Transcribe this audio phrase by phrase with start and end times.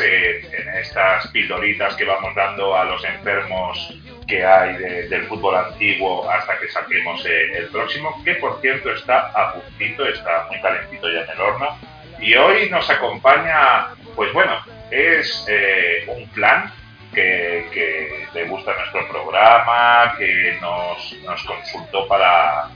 [0.00, 3.94] eh, en estas pildoritas que vamos dando a los enfermos
[4.26, 4.76] que hay
[5.08, 10.06] del fútbol antiguo hasta que saquemos eh, el próximo, que por cierto está a puntito,
[10.06, 11.78] está muy calentito ya en el horno.
[12.20, 14.52] Y hoy nos acompaña, pues bueno,
[14.90, 16.72] es eh, un plan
[17.12, 22.68] que, le gusta nuestro programa, que nos, nos consultó para,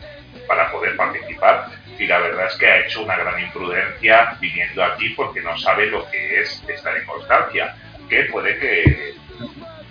[0.48, 5.10] para poder participar y la verdad es que ha hecho una gran imprudencia viniendo aquí
[5.10, 7.74] porque no sabe lo que es estar en constancia,
[8.08, 9.14] que puede que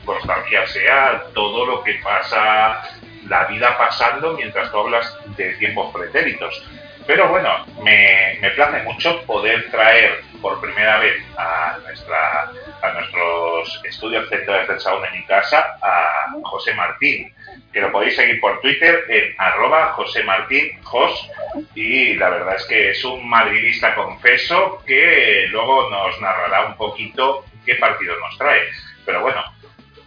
[0.06, 2.82] constancia sea todo lo que pasa,
[3.28, 6.64] la vida pasando mientras tú hablas de tiempos pretéritos.
[7.06, 13.82] Pero bueno, me, me place mucho poder traer por primera vez a, nuestra, a nuestros
[13.86, 17.34] estudios Centro de Defensa en mi casa a José Martín,
[17.72, 21.30] que lo podéis seguir por Twitter en arroba José Martín Jos
[21.76, 27.46] y la verdad es que es un madridista confeso que luego nos narrará un poquito
[27.66, 28.62] qué partido nos trae.
[29.06, 29.42] Pero bueno,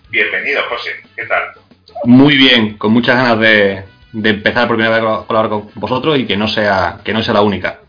[0.09, 1.53] bienvenido José, ¿qué tal?
[2.05, 6.19] Muy bien, con muchas ganas de, de empezar por primera vez a colaborar con vosotros
[6.19, 7.81] y que no sea, que no sea la única.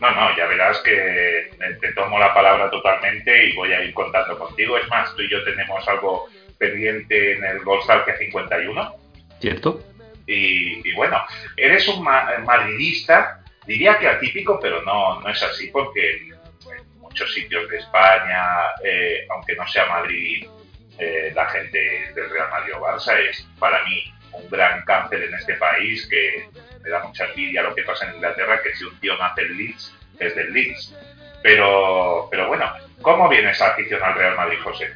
[0.00, 4.38] No, no, ya verás que te tomo la palabra totalmente y voy a ir contando
[4.38, 4.78] contigo.
[4.78, 8.94] Es más, tú y yo tenemos algo pendiente en el Goldstar 51.
[9.40, 9.82] ¿Cierto?
[10.26, 11.24] Y, bueno,
[11.56, 17.68] eres un madridista, diría que atípico, pero no, no es así porque en muchos sitios
[17.70, 18.44] de España,
[18.84, 20.46] eh, aunque no sea Madrid,
[20.98, 25.34] eh, la gente del Real Madrid o Barça es para mí un gran cáncer en
[25.34, 26.48] este país que
[26.82, 29.56] me da mucha envidia lo que pasa en Inglaterra, que si un tío nace en
[29.56, 30.94] Leeds, es del Leeds.
[31.42, 32.70] Pero, pero bueno,
[33.00, 34.92] ¿cómo viene esa afición al Real Madrid, José?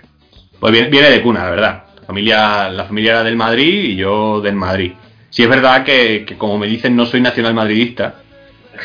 [0.62, 1.82] Pues viene, viene de cuna, la verdad.
[1.96, 4.92] La familia, la familia era del Madrid y yo del Madrid.
[5.28, 8.22] Si es verdad que, como me dicen, no soy nacional madridista,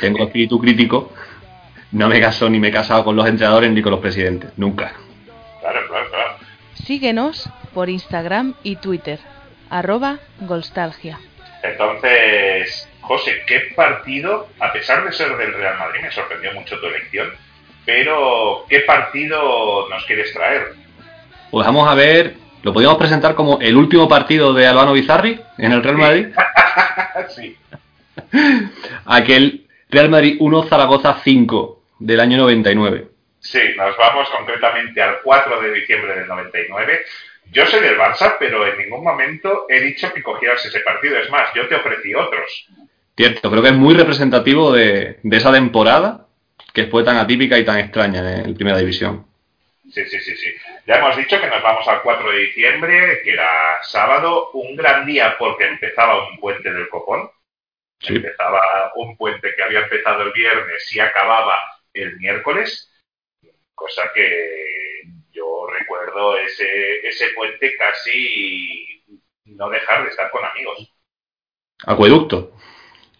[0.01, 1.13] tengo espíritu crítico,
[1.91, 4.93] no me caso ni me he casado con los entrenadores ni con los presidentes, nunca.
[5.61, 6.37] Claro, claro, claro.
[6.73, 9.19] Síguenos por Instagram y Twitter
[9.69, 11.19] arroba Golstalgia.
[11.61, 16.87] Entonces, José, ¿qué partido, a pesar de ser del Real Madrid, me sorprendió mucho tu
[16.87, 17.29] elección,
[17.85, 20.86] pero ¿qué partido nos quieres traer?
[21.51, 25.71] Pues vamos a ver, lo podríamos presentar como el último partido de Albano Bizarri en
[25.71, 26.27] el Real Madrid.
[27.29, 27.57] sí.
[29.05, 33.07] Aquel Real Madrid 1 Zaragoza 5 del año 99.
[33.39, 37.05] Sí, nos vamos concretamente al 4 de diciembre del 99
[37.51, 41.17] yo soy del Barça, pero en ningún momento he dicho que cogieras ese partido.
[41.17, 42.67] Es más, yo te ofrecí otros.
[43.15, 46.27] Cierto, creo que es muy representativo de, esa temporada
[46.73, 49.25] que fue tan atípica y tan extraña en Primera División.
[49.91, 50.53] Sí, sí, sí, sí.
[50.85, 55.05] Ya hemos dicho que nos vamos al 4 de diciembre, que era sábado, un gran
[55.05, 57.29] día porque empezaba un puente del copón.
[58.01, 61.57] Empezaba un puente que había empezado el viernes y acababa
[61.93, 62.91] el miércoles,
[63.73, 69.03] cosa que yo recuerdo ese, ese puente casi
[69.45, 70.93] no dejar de estar con amigos.
[71.85, 72.53] Acueducto.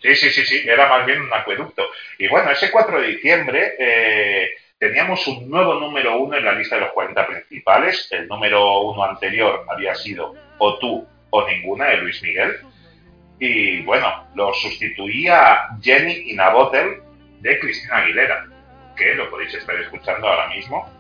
[0.02, 1.90] Sí, sí, sí, sí, era más bien un acueducto.
[2.20, 6.76] Y bueno, ese 4 de diciembre eh, teníamos un nuevo número uno en la lista
[6.76, 8.08] de los 40 principales.
[8.12, 12.58] El número uno anterior había sido o tú o ninguna de Luis Miguel.
[13.40, 16.52] Y bueno, lo sustituía Jenny in a
[17.40, 18.48] de Cristina Aguilera,
[18.96, 20.97] que lo podéis estar escuchando ahora mismo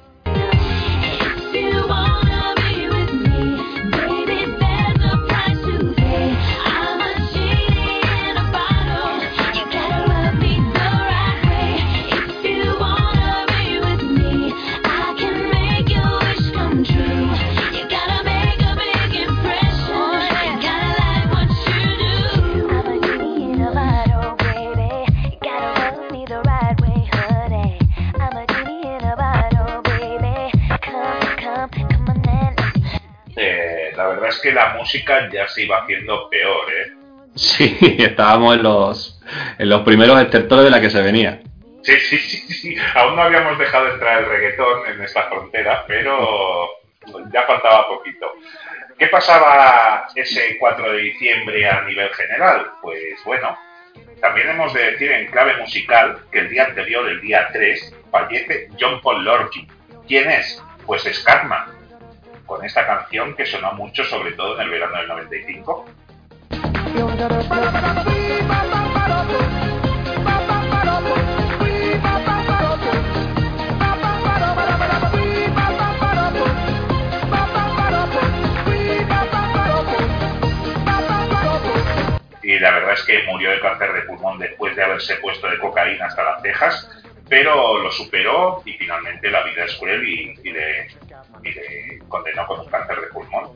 [34.27, 36.91] es que la música ya se iba haciendo peor, ¿eh?
[37.35, 39.21] Sí, estábamos en los,
[39.57, 41.41] en los primeros estertores de la que se venía.
[41.83, 42.77] Sí, sí, sí, sí.
[42.95, 46.69] Aún no habíamos dejado entrar el reggaetón en esta frontera, pero
[47.31, 48.33] ya faltaba poquito.
[48.97, 52.71] ¿Qué pasaba ese 4 de diciembre a nivel general?
[52.81, 53.57] Pues bueno,
[54.19, 58.69] también hemos de decir en clave musical que el día anterior, el día 3, fallece
[58.79, 59.67] John Paul Lorgy.
[60.07, 60.61] ¿Quién es?
[60.85, 61.76] Pues Scatman,
[62.47, 65.85] con esta canción que sonó mucho, sobre todo en el verano del 95.
[82.41, 85.59] Y la verdad es que murió de cáncer de pulmón después de haberse puesto de
[85.59, 86.89] cocaína hasta las cejas,
[87.27, 90.87] pero lo superó y finalmente la vida es cruel y, y le,
[92.07, 93.49] condenó con un cáncer de pulmón.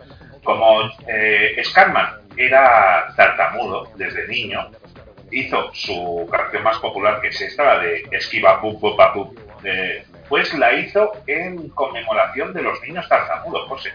[0.43, 4.71] Como eh, Scatman era tartamudo desde niño,
[5.31, 9.35] hizo su canción más popular, que es esta, la de Esquiva Pup Papu,
[10.27, 13.91] pues la hizo en conmemoración de los niños tartamudos, José.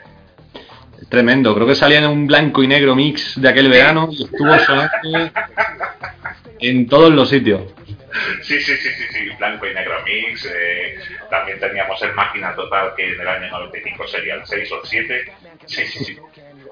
[1.09, 4.59] Tremendo, creo que salía en un blanco y negro mix de aquel verano y estuvo
[4.61, 5.31] sonando
[6.61, 7.63] en todos los sitios.
[8.43, 10.47] Sí, sí, sí, sí, sí, blanco y negro mix.
[10.47, 10.99] Eh,
[11.31, 14.87] también teníamos el Máquina Total que en el año 95 sería el 6 o el
[14.87, 15.33] 7.
[15.67, 16.19] Sí, sí, sí.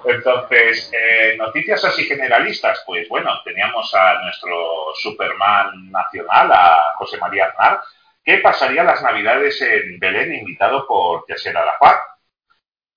[0.06, 7.46] Entonces, eh, noticias así generalistas, pues bueno, teníamos a nuestro Superman nacional, a José María
[7.46, 7.80] Aznar,
[8.24, 12.00] que pasaría las navidades en Belén invitado por Yasser Arafat.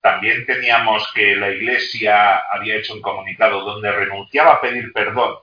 [0.00, 5.38] También teníamos que la Iglesia había hecho un comunicado donde renunciaba a pedir perdón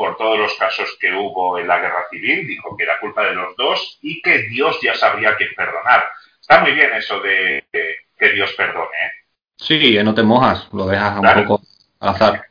[0.00, 3.34] por todos los casos que hubo en la guerra civil, dijo que era culpa de
[3.34, 6.08] los dos y que Dios ya sabría quién perdonar.
[6.40, 8.96] Está muy bien eso de que Dios perdone.
[8.96, 9.12] ¿eh?
[9.56, 11.62] Sí, no te mojas, lo dejas un poco
[12.00, 12.42] al azar.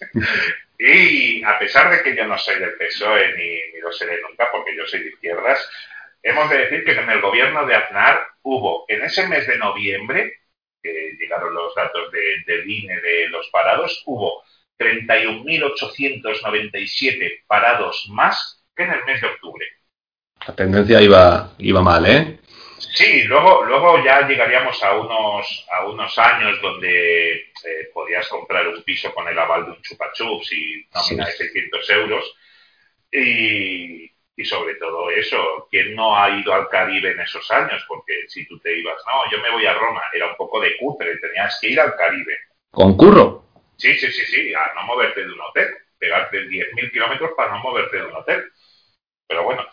[0.78, 4.50] y a pesar de que yo no soy del PSOE ni, ni, lo seré nunca,
[4.52, 5.66] porque yo soy de izquierdas,
[6.22, 10.40] hemos de decir que en el gobierno de Aznar hubo en ese mes de noviembre,
[10.82, 14.42] que llegaron los datos de, del INE de los parados, hubo
[14.78, 19.66] 31.897 parados más que en el mes de octubre.
[20.46, 22.38] La tendencia iba, iba mal, ¿eh?
[22.78, 28.82] Sí, luego, luego ya llegaríamos a unos, a unos años donde eh, podías comprar un
[28.82, 32.34] piso con el aval de un chupachups y nómina de 600 euros.
[33.10, 37.84] Y, y sobre todo eso, ¿quién no ha ido al Caribe en esos años?
[37.88, 40.76] Porque si tú te ibas, no, yo me voy a Roma, era un poco de
[40.76, 42.36] cutre, tenías que ir al Caribe.
[42.70, 43.47] ¿Con curro?
[43.78, 47.60] Sí, sí, sí, sí, a no moverte de un hotel, pegarte 10.000 kilómetros para no
[47.60, 48.52] moverte de un hotel.
[49.26, 49.64] Pero bueno,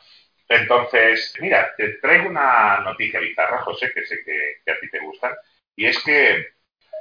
[0.47, 5.35] entonces, mira, te traigo una noticia bizarra, José, que sé que, a ti te gusta,
[5.75, 6.47] y es que,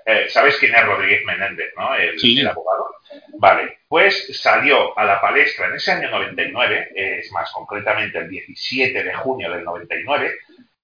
[0.06, 1.94] eh, ¿sabes quién es Rodríguez Menéndez, no?
[1.94, 2.96] El, el, abogado.
[3.38, 9.04] Vale, pues salió a la palestra en ese año 99, es más concretamente el 17
[9.04, 10.32] de junio del 99,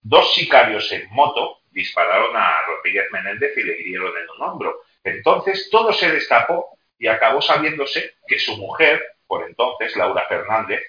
[0.02, 4.82] dos sicarios en moto dispararon a Rodríguez Menéndez y le hirieron en un hombro.
[5.04, 10.82] Entonces todo se destapó y acabó sabiéndose que su mujer, por entonces, Laura Fernández,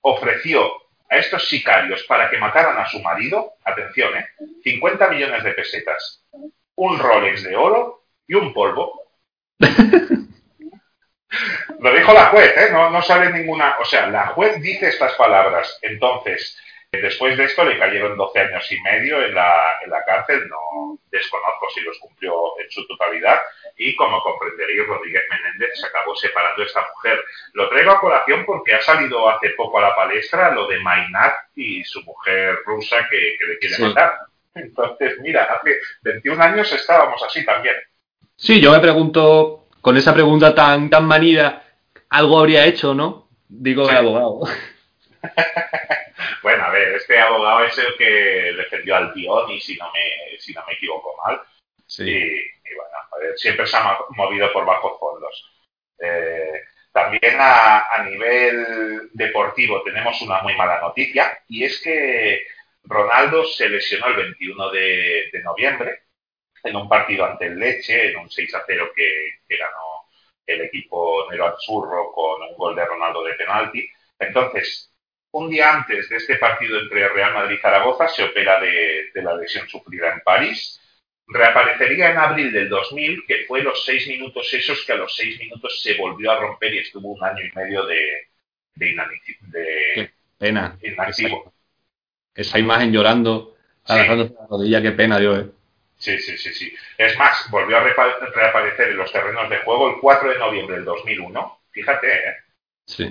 [0.00, 0.70] ofreció
[1.08, 4.28] a estos sicarios para que mataran a su marido, atención, ¿eh?
[4.64, 6.24] 50 millones de pesetas,
[6.74, 9.02] un Rolex de oro y un polvo.
[11.80, 12.68] Lo dijo la juez, ¿eh?
[12.72, 13.76] No, no sale ninguna...
[13.80, 15.78] O sea, la juez dice estas palabras.
[15.82, 16.58] Entonces,
[16.92, 20.98] Después de esto le cayeron 12 años y medio en la, en la cárcel, no
[21.10, 23.40] desconozco si los cumplió en su totalidad
[23.78, 27.24] y como comprenderéis Rodríguez Menéndez se acabó separando de esta mujer.
[27.54, 31.32] Lo traigo a colación porque ha salido hace poco a la palestra lo de Mainat
[31.56, 34.18] y su mujer rusa que, le quiere matar.
[34.54, 37.76] Entonces, mira, hace 21 años estábamos así también.
[38.36, 41.64] Sí, yo me pregunto, con esa pregunta tan, tan manida,
[42.10, 43.28] algo habría hecho, ¿no?
[43.48, 44.40] Digo el abogado.
[46.42, 50.52] bueno, a ver, este abogado es el que defendió al Dioni, si no me, si
[50.52, 51.40] no me equivoco mal.
[51.86, 52.04] Sí.
[52.10, 55.52] Y, bueno, siempre se ha movido por bajos fondos.
[55.98, 62.42] Eh, también a, nivel deportivo tenemos una muy mala noticia y es que
[62.84, 66.02] Ronaldo se lesionó el 21 de, noviembre
[66.64, 70.06] en un partido ante el Leche, en un 6 a 0 que, que ganó
[70.46, 73.88] el equipo Nero Azzurro con un gol de Ronaldo de penalti.
[74.18, 74.91] Entonces,
[75.32, 79.34] un día antes de este partido entre Real Madrid y Zaragoza se opera de, la
[79.36, 80.78] lesión sufrida en París.
[81.26, 85.38] Reaparecería en abril del 2000, que fue los seis minutos esos que a los seis
[85.38, 88.28] minutos se volvió a romper y estuvo un año y medio de,
[88.74, 88.96] de,
[89.94, 90.76] Qué pena.
[90.82, 91.52] inactivo.
[92.34, 95.46] Esa, imagen llorando, agarrándose la rodilla, qué pena dio, ¿eh?
[95.96, 96.74] Sí, sí, sí, sí.
[96.98, 100.84] Es más, volvió a reaparecer en los terrenos de juego el 4 de noviembre del
[100.84, 101.60] 2001.
[101.70, 102.36] Fíjate, ¿eh?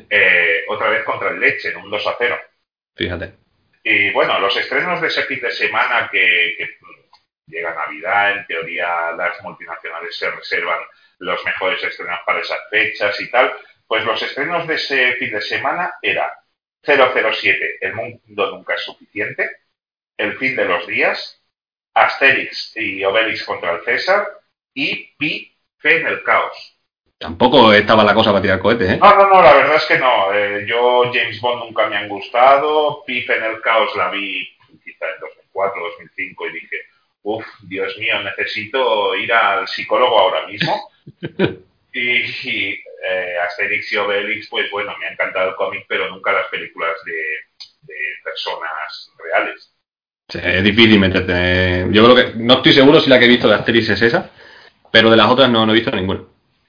[0.09, 2.39] Eh, otra vez contra el Leche, en un 2 a 0.
[2.95, 3.33] Fíjate.
[3.83, 6.77] Y bueno, los estrenos de ese fin de semana que, que
[7.47, 10.79] llega Navidad, en teoría las multinacionales se reservan
[11.19, 13.53] los mejores estrenos para esas fechas y tal,
[13.87, 16.33] pues los estrenos de ese fin de semana era
[16.83, 19.49] 007, El mundo nunca es suficiente,
[20.17, 21.41] El fin de los días,
[21.93, 24.27] Asterix y Obelix contra el César
[24.73, 26.79] y Pi, Fe en el caos.
[27.21, 28.97] Tampoco estaba la cosa para tirar cohetes, ¿eh?
[28.99, 30.33] No, no, no, la verdad es que no.
[30.33, 33.03] Eh, yo James Bond nunca me han gustado.
[33.05, 34.49] Pip en el caos la vi
[34.83, 36.77] quizá en 2004, 2005 y dije,
[37.21, 40.89] uff, Dios mío, necesito ir al psicólogo ahora mismo.
[41.93, 42.71] y,
[43.03, 46.95] eh, Asterix y Obelix, pues bueno, me ha encantado el cómic, pero nunca las películas
[47.05, 47.13] de,
[48.23, 49.71] personas reales.
[50.27, 51.85] es difícil meterte.
[51.91, 54.31] Yo creo que no estoy seguro si la que he visto de Asterix es esa,
[54.91, 56.21] pero de las otras no, no he visto ninguna.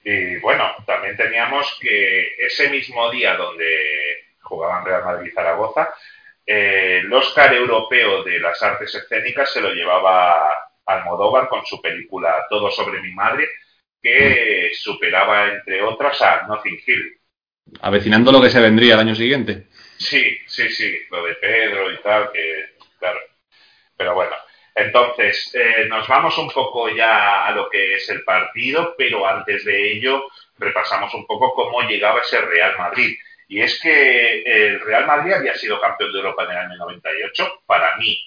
[0.03, 5.93] Y bueno, también teníamos que ese mismo día donde jugaban Real Madrid y Zaragoza,
[6.45, 10.49] eh, el Oscar europeo de las artes escénicas se lo llevaba
[10.85, 13.47] Almodóvar con su película Todo sobre mi madre,
[14.01, 17.19] que superaba, entre otras, a Nothing Hill.
[17.79, 19.67] Avecinando lo que se vendría el año siguiente.
[19.97, 23.19] Sí, sí, sí, lo de Pedro y tal, que claro.
[23.95, 24.35] Pero bueno,
[24.75, 29.65] entonces eh, nos vamos un poco ya a lo que es el partido, pero antes
[29.65, 30.25] de ello
[30.57, 33.15] repasamos un poco cómo llegaba ese Real Madrid.
[33.47, 37.61] Y es que el Real Madrid había sido campeón de Europa en el año 98,
[37.65, 38.17] para mí,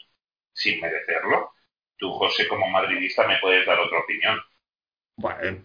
[0.52, 1.52] sin merecerlo.
[1.96, 4.40] Tú, José, como madridista, me puedes dar otra opinión.
[5.18, 5.62] Bueno,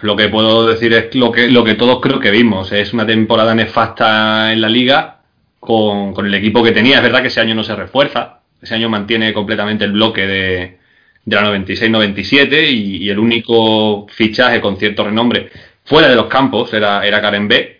[0.00, 2.72] lo que puedo decir es lo que, lo que todos creo que vimos.
[2.72, 5.20] Es una temporada nefasta en la liga
[5.60, 6.96] con, el equipo que tenía.
[6.96, 8.40] Es verdad que ese año no se refuerza.
[8.64, 10.78] Ese año mantiene completamente el bloque de,
[11.24, 15.50] de la 96-97 y, el único fichaje con cierto renombre
[15.84, 17.74] fuera de los campos era, era Karen B,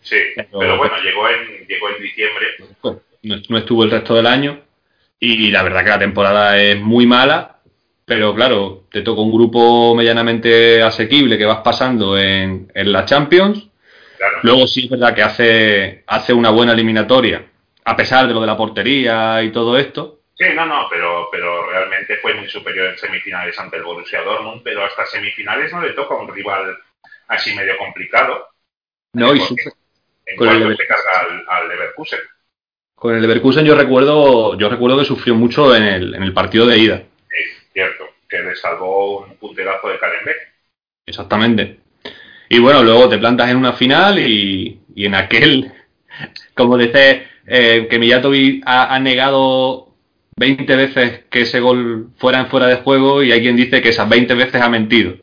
[0.00, 2.46] Sí, pero, bueno, llegó en, llegó en diciembre.
[2.80, 2.96] Pues,
[3.48, 4.60] no, estuvo el resto del año
[5.20, 7.58] y la verdad que la temporada es muy mala,
[8.04, 13.68] pero claro, te toca un grupo medianamente asequible que vas pasando en, en la Champions.
[14.42, 17.44] Luego sí es verdad que hace, hace una buena eliminatoria,
[17.84, 20.17] a pesar de lo de la portería y todo esto.
[20.38, 24.62] Sí, no, no, pero, pero realmente fue muy superior en semifinales ante el Borussia Dortmund,
[24.62, 26.78] pero hasta semifinales no le toca un rival
[27.26, 28.48] así medio complicado.
[29.14, 29.40] No, y
[30.36, 32.20] con el se carga al, Leverkusen.
[32.94, 36.66] Con el Leverkusen yo recuerdo, yo recuerdo que sufrió mucho en el, en el partido
[36.66, 37.02] de ida.
[37.28, 40.20] Sí, cierto, que le salvó un punterazo de Karen
[41.04, 41.80] Exactamente.
[42.48, 45.72] Y bueno, luego te plantas en una final y, y en aquel,
[46.54, 49.87] como dice, eh, que Mijatovic ha, ha, negado
[50.38, 53.90] 20 veces que ese gol fuera en fuera de juego y hay quien dice que
[53.90, 55.14] esas 20 veces ha mentido.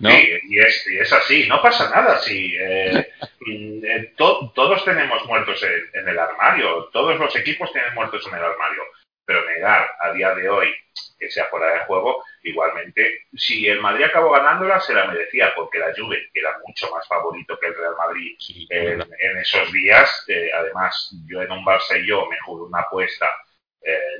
[0.00, 2.18] Sí, y es, y es, así, no pasa nada.
[2.18, 3.08] Si, eh,
[3.46, 5.62] eh, todos tenemos muertos
[5.94, 8.82] en, el armario, todos los equipos tienen muertos en el armario,
[9.24, 10.68] pero negar a día de hoy
[11.18, 15.78] que sea fuera de juego, igualmente, si el Madrid acabó ganándola, se la merecía, porque
[15.78, 18.36] la Juve era mucho más favorito que el Real Madrid
[18.70, 20.24] en, esos días.
[20.26, 23.28] Eh, además, yo en un Barça y yo me jugué una apuesta,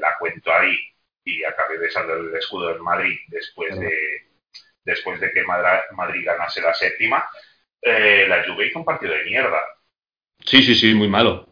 [0.00, 0.76] la cuento ahí,
[1.24, 3.92] y acabé besando el escudo del Madrid después de
[4.84, 7.24] después de que Madrid ganase la séptima,
[7.80, 9.60] eh, la Juve hizo un partido de mierda.
[10.44, 11.48] Sí, sí, sí, muy malo.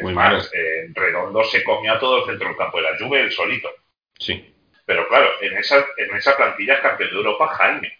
[0.00, 0.38] muy malo.
[0.38, 3.68] Eh, Redondo se comió a todo el centro del campo de la Juve, el solito.
[4.18, 4.52] Sí.
[4.84, 7.98] Pero claro, en esa, en esa plantilla es campeón de Europa Jaime.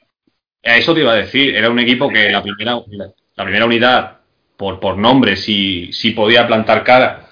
[0.65, 2.77] A eso te iba a decir, era un equipo que la primera,
[3.37, 4.21] la primera unidad,
[4.57, 7.24] por, por nombre, si, si podía plantar cara,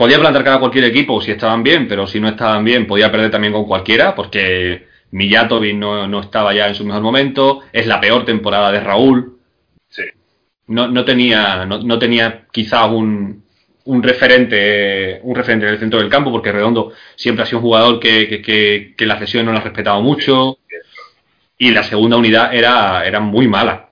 [0.00, 3.12] podía plantar cara a cualquier equipo si estaban bien, pero si no estaban bien, podía
[3.12, 7.86] perder también con cualquiera, porque Mijatovic no, no estaba ya en su mejor momento, es
[7.86, 9.36] la peor temporada de Raúl.
[9.90, 10.04] Sí.
[10.68, 13.44] No, no tenía, no, no tenía quizá un,
[13.84, 17.64] un referente un referente en el centro del campo porque Redondo siempre ha sido un
[17.64, 20.60] jugador que, que, que, la sesión no lo ha respetado mucho
[21.58, 23.90] y la segunda unidad era, era muy mala.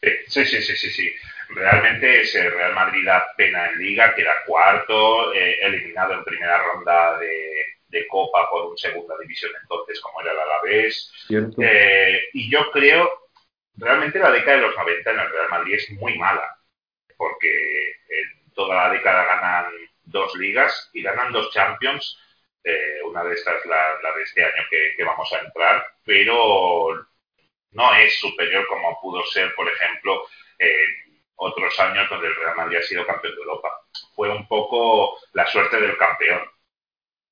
[0.00, 1.08] Sí, sí, sí, sí, sí.
[1.48, 7.18] Realmente ese Real Madrid da pena en liga, queda cuarto, eh, eliminado en primera ronda
[7.18, 11.12] de, de Copa por un segunda división entonces como era el Alavés.
[11.58, 13.10] Eh, y yo creo,
[13.76, 16.58] realmente la década de los 90 en el Real Madrid es muy mala,
[17.16, 19.72] porque en toda la década ganan
[20.04, 22.18] dos ligas y ganan dos Champions,
[22.64, 27.06] eh, una de estas la, la de este año que, vamos a entrar, pero
[27.70, 30.24] no es superior como pudo ser, por ejemplo,
[30.58, 31.05] en
[31.36, 33.68] otros años donde el Real Madrid ha sido campeón de Europa.
[34.14, 36.40] Fue un poco la suerte del campeón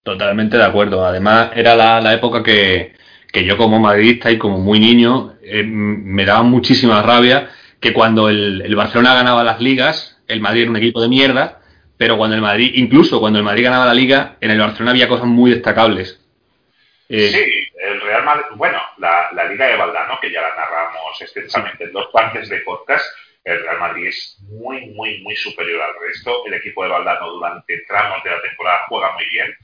[0.05, 1.05] Totalmente de acuerdo.
[1.05, 2.95] Además, era la, época que,
[3.33, 7.49] yo como madridista y como muy niño eh, me daba muchísima rabia
[7.81, 11.63] que cuando el, Barcelona ganaba las ligas, el Madrid era un equipo de mierda,
[11.97, 15.09] pero cuando el Madrid, incluso cuando el Madrid ganaba la liga, en el Barcelona había
[15.09, 16.21] cosas muy destacables.
[17.09, 21.85] Eh, sí, el Real Madrid, bueno, la, Liga de Valdano, que ya la narramos extensamente
[21.85, 23.05] en dos partes de podcast,
[23.45, 26.47] el Real Madrid es muy, muy, muy superior al resto.
[26.47, 29.55] El equipo de Valdano durante tramos de la temporada juega muy bien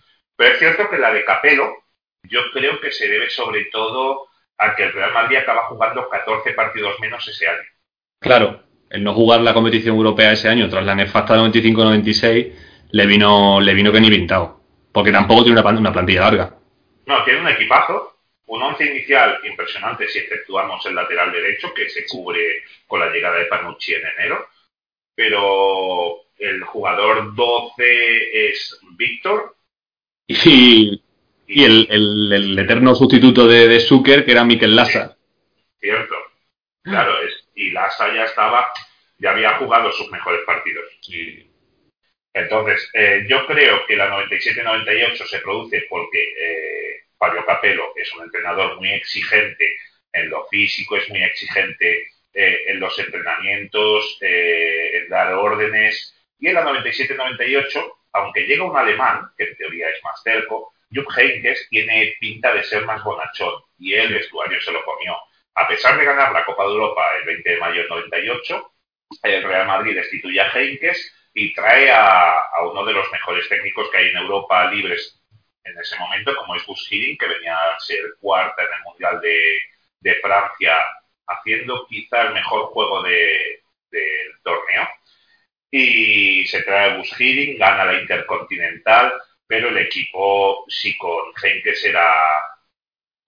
[0.40, 1.84] pero es cierto que la de Capelo,
[2.22, 6.52] yo creo que se debe sobre todo a que el Real Madrid acaba jugando 14
[6.54, 7.68] partidos menos ese año.
[8.20, 12.54] Claro, el no jugar la competición europea ese año tras la nefasta 95-96
[12.90, 14.62] le vino, le vino que ni pintado.
[14.92, 16.54] Porque tampoco tiene una, plantilla larga.
[17.04, 18.19] No, tiene un equipazo,
[18.50, 23.38] un once inicial impresionante si efectuamos el lateral derecho, que se cubre con la llegada
[23.38, 24.48] de Panucci en enero,
[25.14, 29.54] pero el jugador 12 es Víctor.
[30.26, 31.00] Y,
[31.46, 35.16] y el, el, eterno sustituto de, de Zucker, que era Miquel Lassa.
[35.78, 36.16] Cierto.
[36.82, 38.66] Claro, es, y Lassa ya estaba,
[39.18, 40.84] ya había jugado sus mejores partidos.
[42.32, 48.24] Entonces, eh, yo creo que la 97-98 se produce porque eh, Fabio Capello es un
[48.24, 49.76] entrenador muy exigente
[50.10, 56.16] en lo físico, es muy exigente eh, en los entrenamientos, en dar órdenes.
[56.38, 61.10] Y en la 97-98, aunque llega un alemán, que en teoría es más cerco, Jupp
[61.14, 65.14] Heynckes tiene pinta de ser más bonachón y el vestuario se lo comió.
[65.56, 68.72] A pesar de ganar la Copa de Europa el 20 de mayo del 98,
[69.24, 73.98] el Real Madrid destituye a Heynckes y trae a, uno de los mejores técnicos que
[73.98, 75.19] hay en Europa libres
[75.64, 80.14] en ese momento, como es Gus que venía a ser cuarta en el Mundial de,
[80.22, 80.74] Francia,
[81.26, 83.60] haciendo quizá el mejor juego del
[84.42, 84.88] torneo.
[85.70, 87.14] Y se trae Gus
[87.58, 89.12] gana la Intercontinental,
[89.46, 92.08] pero el equipo, si con Henkes era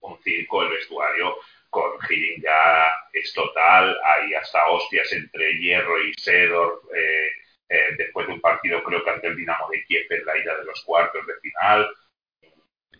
[0.01, 1.37] un circo, el vestuario
[1.73, 7.29] con Hiddink ya es total, hay hasta hostias entre Hierro y Sedor, eh,
[7.69, 10.55] eh, después de un partido creo que ante el Dinamo de Kiev en la ida
[10.59, 11.89] de los cuartos de final,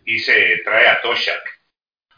[0.04, 1.42] y se trae a Toshak.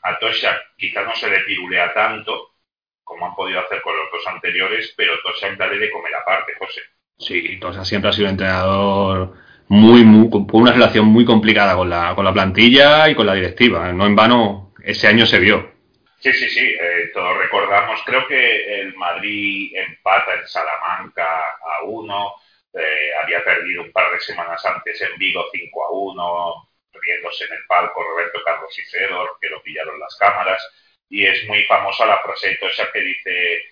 [0.02, 2.54] A Toshak quizá no se le pirulea tanto
[3.02, 6.80] como han podido hacer con los dos anteriores, pero Toshak dale de comer aparte, José.
[7.18, 9.34] Sí, Toshak siempre ha sido entrenador
[9.68, 13.34] muy, muy, con una relación muy complicada con la, con la plantilla y con la
[13.34, 13.92] directiva.
[13.92, 15.76] No en vano, ese año se vio.
[16.18, 22.32] Sí, sí, sí, eh, todos recordamos, creo que el Madrid empata en Salamanca a uno,
[22.72, 26.68] eh, había perdido un par de semanas antes en Vigo 5 a 1,
[27.00, 30.62] riéndose en el palco Roberto Carlos y Fedor, que lo pillaron las cámaras,
[31.08, 33.62] y es muy famosa la frase esa que dice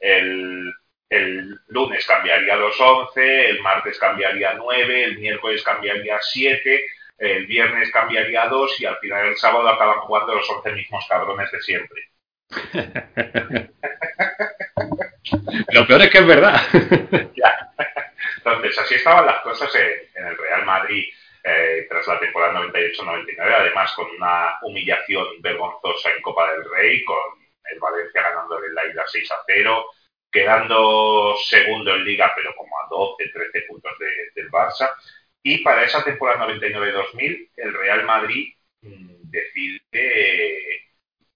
[0.00, 0.74] el
[1.08, 6.84] el lunes cambiaría los 11, el martes cambiaría 9, el miércoles cambiaría 7,
[7.18, 11.50] el viernes cambiaría 2 y al final el sábado acaban jugando los 11 mismos cabrones
[11.50, 12.10] de siempre.
[15.72, 16.60] Lo peor es que es verdad.
[18.36, 21.04] Entonces, así estaban las cosas en, el Real Madrid
[21.48, 27.16] eh, tras la temporada 98-99, además con una humillación vergonzosa en Copa del Rey, con
[27.64, 29.86] el Valencia ganándole la ida 6 a 0
[30.30, 33.92] quedando segundo en liga, pero como a 12, 13 puntos
[34.34, 34.90] del Barça.
[35.42, 40.84] Y para esa temporada 99-2000, el Real Madrid mm, decide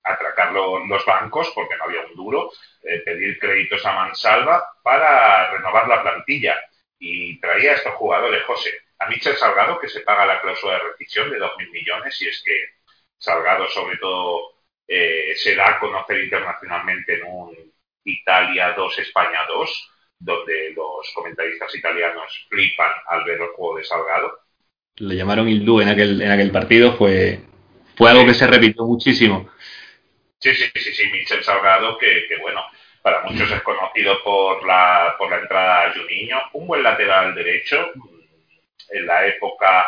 [0.02, 2.50] atracar los bancos, porque no había un duro,
[2.82, 6.60] eh, pedir créditos a Mansalva para renovar la plantilla.
[6.98, 8.70] Y traía a estos jugadores, José,
[9.02, 12.42] a Michel Salgado, que se paga la cláusula de rescisión de 2.000 millones, y es
[12.44, 12.54] que
[13.18, 14.52] Salgado, sobre todo,
[14.86, 17.72] eh, se da a conocer internacionalmente en un
[18.04, 24.38] Italia 2, España 2, donde los comentaristas italianos flipan al ver el juego de Salgado.
[24.96, 27.40] Le llamaron Hindú en aquel, en aquel partido, fue,
[27.96, 29.50] fue algo que se repitió muchísimo.
[30.38, 32.62] Sí, sí, sí, sí, Michel Salgado, que, bueno,
[33.00, 37.92] para muchos es conocido por la, por la entrada a Juninho, un buen lateral derecho,
[38.90, 39.86] en la época,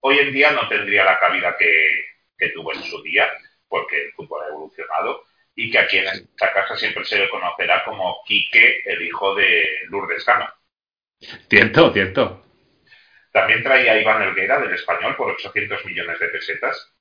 [0.00, 1.90] hoy en día no tendría la cabida que,
[2.36, 3.26] que tuvo en su día,
[3.68, 5.24] porque el fútbol ha evolucionado,
[5.56, 9.64] y que aquí en esta casa siempre se le conocerá como Quique, el hijo de
[9.88, 10.46] Lourdes Cano.
[11.48, 12.44] Cierto, cierto.
[13.32, 16.92] También traía a Iván Elguera del español por 800 millones de pesetas.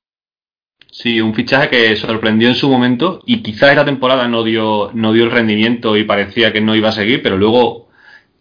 [0.92, 5.14] Sí, un fichaje que sorprendió en su momento y quizá esta temporada no dio, no
[5.14, 7.90] dio el rendimiento y parecía que no iba a seguir, pero luego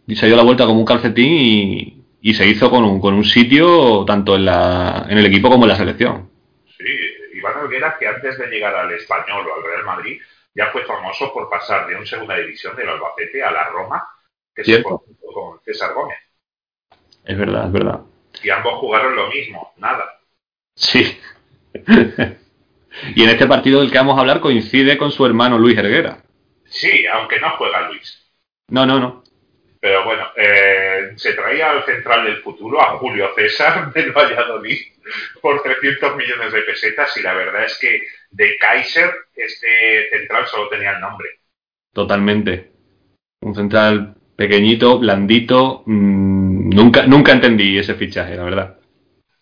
[0.08, 3.24] se dio la vuelta como un calcetín y, y se hizo con un, con un
[3.24, 6.30] sitio tanto en, la, en el equipo como en la selección.
[7.34, 10.20] Iván Olguera, que antes de llegar al Español o al Real Madrid,
[10.54, 14.06] ya fue famoso por pasar de un segunda división del Albacete a la Roma,
[14.54, 15.00] que se con
[15.64, 16.18] César Gómez.
[17.24, 18.00] Es verdad, es verdad.
[18.42, 20.20] Y ambos jugaron lo mismo, nada.
[20.76, 21.18] Sí.
[23.16, 26.18] y en este partido del que vamos a hablar coincide con su hermano Luis Herguera.
[26.66, 28.30] Sí, aunque no juega Luis.
[28.68, 29.21] No, no, no.
[29.82, 34.78] Pero bueno, eh, se traía al central del futuro, a Julio César del Valladolid,
[35.40, 40.68] por 300 millones de pesetas y la verdad es que de Kaiser este central solo
[40.68, 41.30] tenía el nombre.
[41.92, 42.70] Totalmente.
[43.40, 45.82] Un central pequeñito, blandito.
[45.84, 48.78] Mmm, nunca, nunca entendí ese fichaje, la verdad.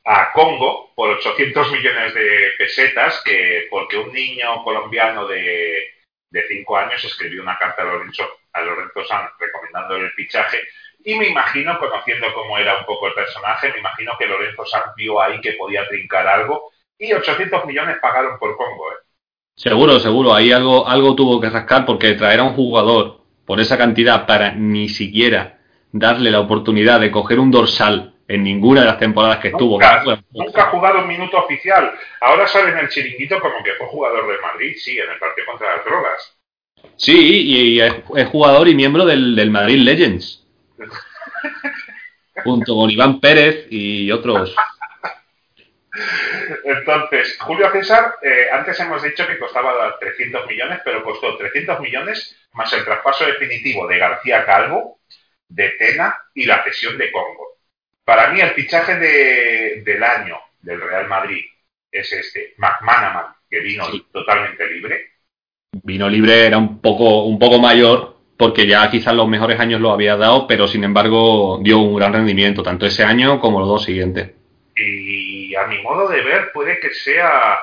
[0.07, 5.85] A Congo por 800 millones de pesetas, que porque un niño colombiano de,
[6.31, 10.59] de 5 años escribió una carta a Lorenzo a Lorenzo Sanz recomendándole el fichaje.
[11.05, 14.95] Y me imagino, conociendo cómo era un poco el personaje, me imagino que Lorenzo Sanz
[14.97, 16.71] vio ahí que podía trincar algo.
[16.99, 18.93] Y 800 millones pagaron por Congo.
[18.93, 18.97] ¿eh?
[19.57, 20.35] Seguro, seguro.
[20.35, 24.53] Ahí algo, algo tuvo que rascar porque traer a un jugador por esa cantidad para
[24.53, 25.59] ni siquiera
[25.93, 29.81] darle la oportunidad de coger un dorsal en ninguna de las temporadas que estuvo.
[30.31, 31.93] Nunca, ha jugado un minuto oficial.
[32.21, 35.47] Ahora sale en el chiringuito como que fue jugador de Madrid, sí, en el partido
[35.47, 36.40] contra las drogas.
[37.01, 37.95] Sí, y, es,
[38.31, 40.47] jugador y miembro del, del Madrid Legends.
[42.45, 44.55] junto con Iván Pérez y otros.
[46.65, 52.37] Entonces, Julio César, eh, antes hemos dicho que costaba 300 millones, pero costó 300 millones
[52.53, 55.01] más el traspaso definitivo de García Calvo,
[55.49, 57.59] de Tena y la cesión de Congo.
[58.05, 61.45] Para mí el fichaje del año del Real Madrid
[61.91, 65.10] es este, McManaman, que vino totalmente libre.
[65.73, 69.93] Vino libre, era un poco, un poco mayor, porque ya quizás los mejores años lo
[69.93, 73.85] había dado, pero sin embargo dio un gran rendimiento, tanto ese año como los dos
[73.85, 74.33] siguientes.
[74.77, 77.59] Y a mi modo de ver puede que sea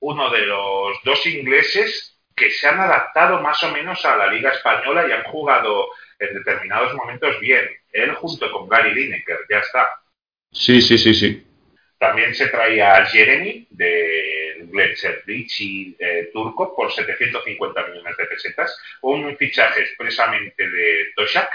[0.00, 4.50] uno de los dos ingleses que se han adaptado más o menos a la Liga
[4.50, 5.86] Española y han jugado
[6.18, 7.64] en determinados momentos bien.
[7.92, 9.88] Él junto con Gary Lineker, ya está.
[10.52, 11.46] Sí, sí, sí, sí.
[11.98, 14.45] También se traía a Jeremy de
[15.58, 21.48] Y eh, turco por 750 millones de pesetas, un fichaje expresamente de Toshak.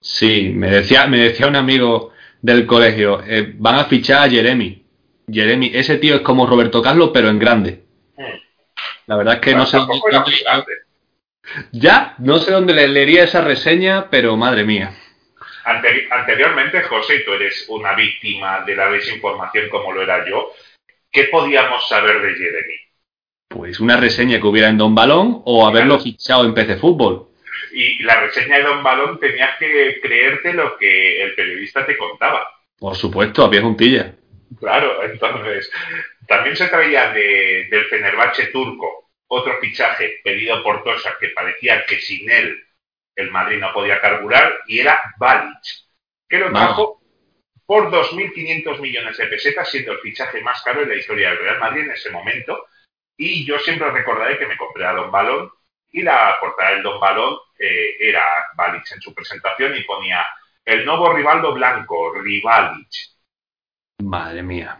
[0.00, 2.12] Sí, me decía, me decía un amigo
[2.42, 4.84] del colegio, eh, van a fichar a Jeremy.
[5.30, 7.82] Jeremy, ese tío es como Roberto Carlos, pero en grande.
[8.16, 8.38] Hmm.
[9.06, 10.00] La verdad es que no sé dónde,
[11.72, 14.92] Ya, no sé dónde le leería esa reseña, pero madre mía
[15.66, 20.52] anteriormente, José, tú eres una víctima de la desinformación como lo era yo.
[21.16, 22.74] ¿Qué podíamos saber de Jeremy?
[23.48, 27.30] Pues una reseña que hubiera en Don Balón o haberlo fichado en PC Fútbol.
[27.72, 32.46] Y la reseña de Don Balón tenías que creerte lo que el periodista te contaba.
[32.78, 34.14] Por supuesto, a pie juntilla.
[34.60, 35.72] Claro, entonces
[36.28, 42.30] también se traía del Fenerbahce turco otro fichaje pedido por Tosa que parecía que sin
[42.30, 42.62] él
[43.14, 45.64] el Madrid no podía carburar y era Balic,
[46.28, 46.95] que lo trajo
[47.66, 51.58] por 2.500 millones de pesetas, siendo el fichaje más caro en la historia del Real
[51.58, 52.66] Madrid en ese momento.
[53.16, 55.50] Y yo siempre recordaré que me compré a Don Balón
[55.90, 58.22] y la portada del Don Balón eh, era
[58.54, 60.24] Balic en su presentación y ponía
[60.64, 62.88] el nuevo Rivaldo Blanco, Rivalic.
[64.02, 64.78] Madre mía.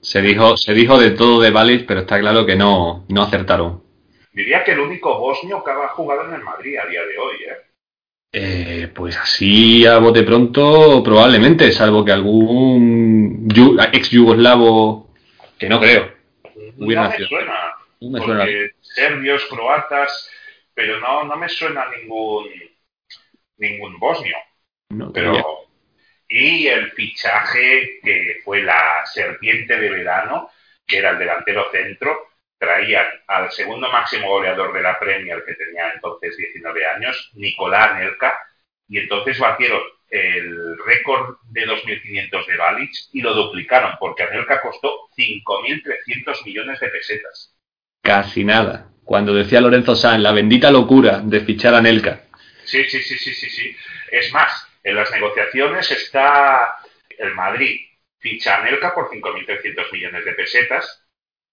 [0.00, 3.82] Se dijo, se dijo de todo de Balic, pero está claro que no, no acertaron.
[4.32, 7.36] Diría que el único bosnio que ha jugado en el Madrid a día de hoy,
[7.44, 7.71] ¿eh?
[8.34, 13.46] Eh, pues así a bote pronto, probablemente, salvo que algún
[13.92, 15.10] ex yugoslavo,
[15.58, 16.10] que no creo.
[16.78, 17.76] no me suena.
[18.00, 20.30] porque serbios, croatas,
[20.72, 22.48] pero no, no me suena ningún
[23.58, 24.36] ningún bosnio.
[25.12, 25.68] pero
[26.26, 30.50] y el fichaje que fue la serpiente de verano,
[30.86, 32.31] que era el delantero centro,
[32.62, 38.38] traían al segundo máximo goleador de la Premier, que tenía entonces 19 años, Nicolás Anelka,
[38.86, 45.08] y entonces batieron el récord de 2.500 de Balic y lo duplicaron, porque Anelka costó
[45.18, 47.52] 5.300 millones de pesetas.
[48.00, 48.92] Casi nada.
[49.04, 52.20] Cuando decía Lorenzo Sanz, la bendita locura de fichar a Anelka.
[52.62, 53.76] Sí, sí, sí, sí, sí, sí.
[54.12, 56.76] Es más, en las negociaciones está
[57.18, 57.80] el Madrid
[58.20, 61.01] ficha a Anelka por 5.300 millones de pesetas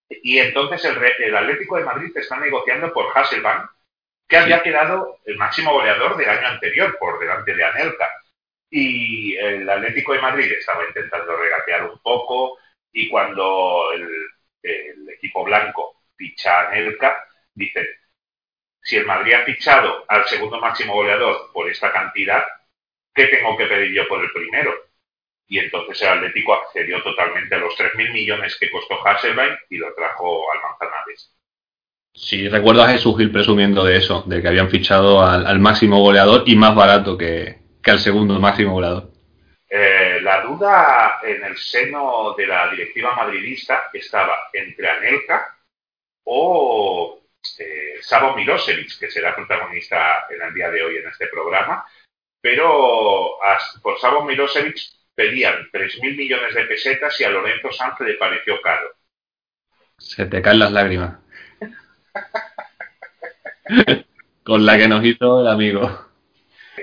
[0.09, 3.69] y entonces el, Atlético de Madrid está negociando por Hasselbank,
[4.27, 8.09] que había quedado el máximo goleador del año anterior por delante de Anelka.
[8.69, 12.57] Y el Atlético de Madrid estaba intentando regatear un poco
[12.91, 17.87] y cuando el, equipo blanco ficha a Anelka, dicen,
[18.81, 22.43] si el Madrid ha fichado al segundo máximo goleador por esta cantidad,
[23.13, 24.88] ¿qué tengo que pedir yo por el primero?
[25.49, 29.93] Y entonces el Atlético accedió totalmente a los 3.000 millones que costó Hasselbein y lo
[29.95, 31.35] trajo al Manzanares.
[32.13, 36.43] Sí, recuerdo a Jesús Gil presumiendo de eso, de que habían fichado al, máximo goleador
[36.45, 39.11] y más barato que, al segundo máximo goleador.
[39.67, 45.57] Eh, la duda en el seno de la directiva madridista estaba entre Anelka
[46.25, 47.21] o
[47.57, 51.85] eh, Savo Milosevic, que será protagonista en el día de hoy en este programa,
[52.39, 53.37] pero
[53.81, 58.89] por Savo Milosevic pedían 3.000 millones de pesetas y a Lorenzo Sanz le pareció caro.
[59.97, 61.19] Se te caen las lágrimas.
[64.45, 66.07] Con la que nos hizo el amigo.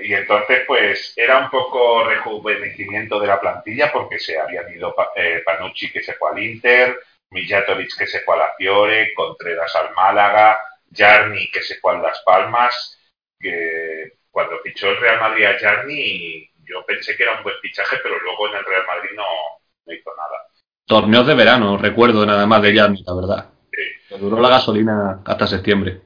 [0.03, 5.41] Y entonces, pues, era un poco rejuvenecimiento de la plantilla porque se habían ido eh,
[5.43, 6.95] Panucci que se fue al Inter,
[7.31, 10.59] Mijatovic que se fue a la Fiore, Contreras al Málaga,
[10.95, 12.99] Jarni que se fue a Las Palmas,
[13.39, 17.97] que cuando fichó el Real Madrid a Jarni yo pensé que era un buen fichaje,
[18.03, 20.37] pero luego en el Real Madrid no, hizo nada.
[20.85, 23.49] Torneos de verano, recuerdo nada más de Yanni, la verdad.
[23.71, 24.15] Sí.
[24.17, 26.01] duró la gasolina hasta septiembre.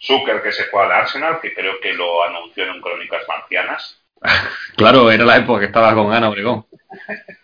[0.00, 4.02] Zucker que se fue al Arsenal, que creo que lo anunció en Crónicas Marcianas.
[4.76, 6.66] claro, era la época que estaba con Ana Obregón.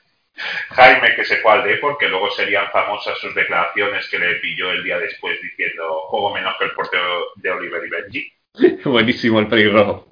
[0.70, 4.70] Jaime que se fue al Depor, que luego serían famosas sus declaraciones que le pilló
[4.72, 8.32] el día después diciendo juego menos que el portero de Oliver y Benji.
[8.84, 10.08] Buenísimo el pelirrojo.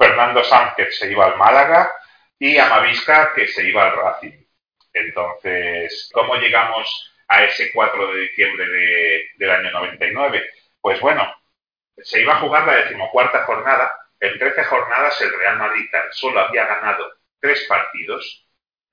[0.00, 0.40] Fernando
[0.78, 1.92] que se iba al Málaga
[2.38, 4.46] y Amavisca que se iba al Racing.
[4.94, 10.50] Entonces, ¿cómo llegamos a ese 4 de diciembre de, del año 99?
[10.80, 11.30] Pues bueno,
[11.98, 13.92] se iba a jugar la decimocuarta jornada.
[14.18, 17.04] En 13 jornadas el Real Madrid tan solo había ganado
[17.38, 18.46] tres partidos.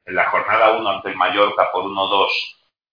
[0.05, 2.29] En la jornada 1 ante el Mallorca por 1-2.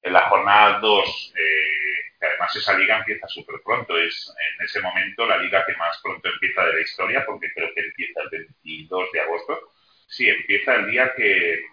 [0.02, 1.83] En la jornada 2, eh,
[2.24, 3.96] además esa liga empieza súper pronto.
[3.98, 7.68] Es en ese momento la liga que más pronto empieza de la historia, porque creo
[7.74, 9.72] que empieza el 22 de agosto.
[10.08, 11.64] Sí, empieza el día que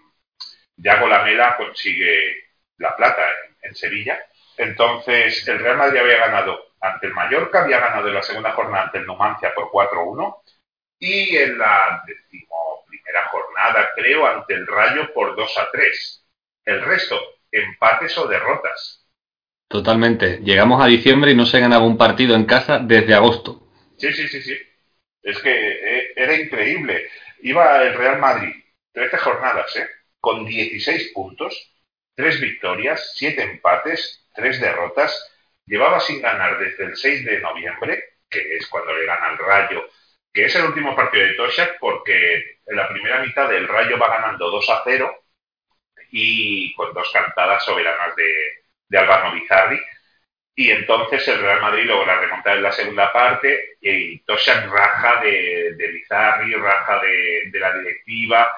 [0.78, 3.24] Yago Lamela consigue la plata
[3.62, 4.20] en Sevilla.
[4.58, 8.86] Entonces, el Real Madrid había ganado ante el Mallorca, había ganado en la segunda jornada
[8.86, 10.42] ante el Numancia por 4-1
[11.00, 12.04] y en la
[12.88, 16.26] primera jornada, creo, ante el Rayo por 2-3.
[16.66, 17.20] El resto,
[17.52, 19.01] empates o derrotas.
[19.72, 20.42] Totalmente.
[20.44, 23.68] Llegamos a diciembre y no se ganaba un partido en casa desde agosto.
[23.98, 24.58] Sí, sí, sí, sí.
[25.24, 27.10] Es que eh, era increíble.
[27.42, 28.54] Iba el Real Madrid,
[28.92, 29.88] 13 jornadas, ¿eh?
[30.20, 31.74] Con 16 puntos,
[32.16, 35.28] 3 victorias, 7 empates, 3 derrotas
[35.66, 39.86] llevaba sin ganar desde el 6 de noviembre, que es cuando le gana el Rayo,
[40.34, 44.10] que es el último partido de Toshak, porque en la primera mitad del Rayo va
[44.10, 45.24] ganando 2 a 0
[46.12, 48.61] y con dos cantadas soberanas de,
[48.92, 49.80] de Albano Bizarri.
[50.54, 55.74] Y entonces el Real Madrid logra remontar en la segunda parte y Toshak raja de,
[55.78, 58.52] de Bizarri, raja de, de la directiva.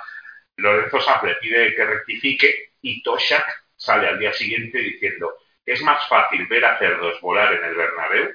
[0.57, 5.33] Lorenzo Sanz le pide que rectifique y Toshak sale al día siguiente diciendo
[5.65, 8.31] es más fácil ver a cerdos volar en el Bernabéu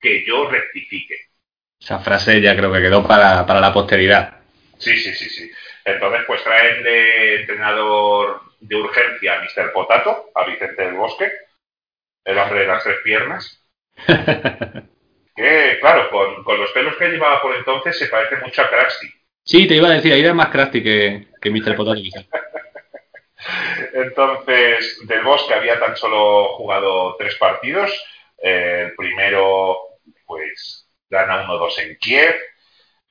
[0.00, 1.16] que yo rectifique.
[1.80, 4.40] Esa frase ya creo que quedó para, la posteridad.
[4.78, 5.50] Sí, sí, sí, sí.
[5.84, 9.72] Entonces, pues traen de entrenador de urgencia a Mr.
[9.72, 11.30] Potato, a Vicente del Bosque,
[12.24, 13.62] el hombre de las tres piernas.
[15.36, 19.08] que, claro, con, los pelos que llevaba por entonces se parece mucho a Krusty.
[19.44, 21.76] Sí, te iba a decir, ahí era más Krusty que, que Mr.
[21.76, 22.00] Potato
[23.92, 27.90] Entonces, Del Bosque había tan solo jugado tres partidos.
[28.42, 29.78] Eh, el primero,
[30.26, 32.34] pues, gana 1-2 en Kiev.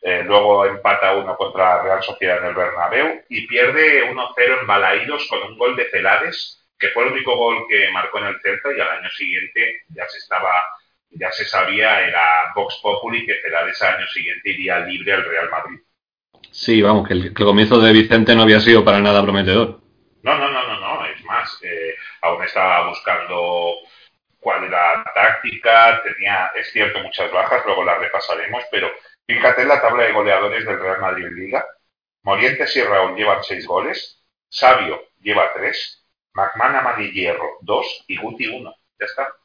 [0.05, 5.25] Eh, luego empata uno contra Real Sociedad en el Bernabéu y pierde 1-0 en Balaídos
[5.29, 8.69] con un gol de Celades, que fue el único gol que marcó en el Celta
[8.75, 10.51] y al año siguiente ya se estaba
[11.15, 15.49] ya se sabía, era Vox Populi, que Celades al año siguiente iría libre al Real
[15.49, 15.79] Madrid.
[16.51, 19.79] Sí, vamos, que el comienzo de Vicente no había sido para nada prometedor.
[20.23, 23.75] No, no, no, no, no, es más, eh, aún estaba buscando
[24.39, 28.91] cuál era la táctica, tenía, es cierto, muchas bajas, luego las repasaremos, pero
[29.27, 31.65] fíjate en la tabla de goleadores del Real Madrid Liga.
[32.23, 38.47] Morientes y Raúl llevan seis goles, Sabio lleva tres, McManaman y Hierro dos y Guti
[38.47, 38.75] uno.
[38.99, 39.35] Ya está.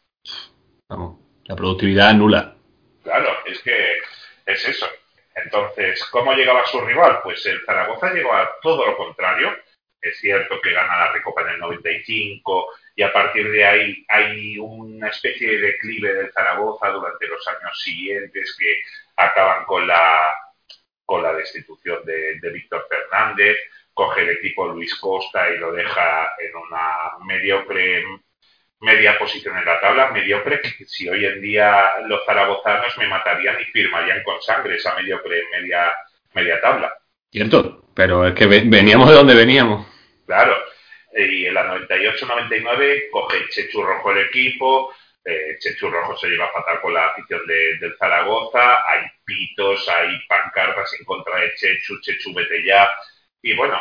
[0.89, 2.55] Vamos, la productividad nula.
[3.03, 3.99] Claro, es que
[4.47, 4.87] es eso.
[5.35, 7.21] Entonces, ¿cómo llegaba su rival?
[7.23, 9.51] Pues el Zaragoza llegó a todo lo contrario
[10.01, 14.59] es cierto que gana la Recopa en el 95 y a partir de ahí hay
[14.59, 18.81] una especie de declive del Zaragoza durante los años siguientes que
[19.19, 20.35] acaban con la,
[21.05, 23.57] con la destitución de, Víctor Fernández,
[23.93, 28.05] coge el equipo Luis Costa y lo deja en una mediocre
[28.81, 33.61] media posición en la tabla, mediocre que si hoy en día los zaragozanos me matarían
[33.61, 35.93] y firmarían con sangre esa mediocre media,
[36.35, 36.95] media tabla.
[37.33, 39.87] Cierto, pero es que veníamos de donde veníamos.
[40.27, 40.57] Claro,
[41.17, 46.95] y en la 98-99 coge Chechu Rojo el equipo, eh, Rojo se lleva fatal con
[46.95, 52.65] la afición de, del Zaragoza, hay pitos, hay pancartas en contra de Chechu, Chechu vete
[52.65, 52.89] ya,
[53.43, 53.79] y bueno,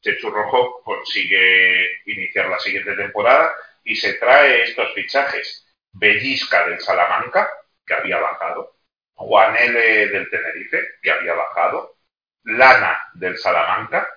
[0.00, 3.52] Chechu Rojo consigue iniciar la siguiente temporada
[3.84, 5.64] y se trae estos fichajes.
[5.92, 7.50] Bellisca del Salamanca,
[7.86, 8.76] que había bajado,
[9.14, 10.08] Juan L.
[10.08, 11.96] del Tenerife, que había bajado,
[12.44, 14.08] Lana del Salamanca,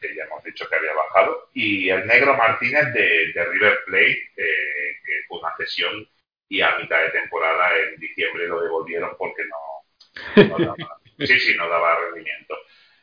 [0.00, 4.96] que ya hemos dicho que había bajado, y el negro Martínez de, River Plate, eh,
[5.04, 6.08] que fue una cesión
[6.48, 10.74] y a mitad de temporada en diciembre lo devolvieron porque no, daba,
[11.18, 12.56] sí, sí, no daba rendimiento.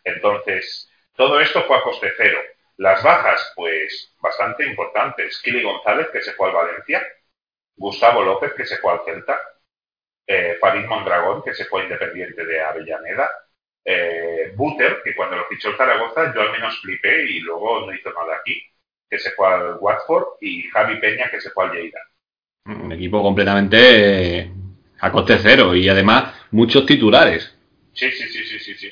[0.03, 2.39] Entonces, todo esto fue a coste cero.
[2.77, 5.41] Las bajas, pues, bastante importantes.
[5.41, 7.05] Kili González, que se fue al Valencia,
[7.75, 9.39] Gustavo López, que se fue al Celta,
[10.27, 13.29] eh, Farid Mondragón, que se fue Independiente de Avellaneda,
[13.85, 17.93] eh, Buter, que cuando lo fichó el Zaragoza yo al menos flipé y luego no
[17.93, 18.61] hizo nada aquí,
[19.09, 21.99] que se fue al Watford, y Javi Peña, que se fue al Lleida.
[22.65, 24.51] Un equipo completamente eh,
[24.99, 27.55] a coste cero y además muchos titulares.
[27.93, 28.91] Sí, sí, sí, sí, sí, sí.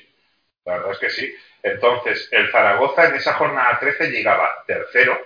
[0.66, 1.34] La verdad es que sí.
[1.64, 5.20] Entonces, el Zaragoza en esa jornada 13 llegaba tercero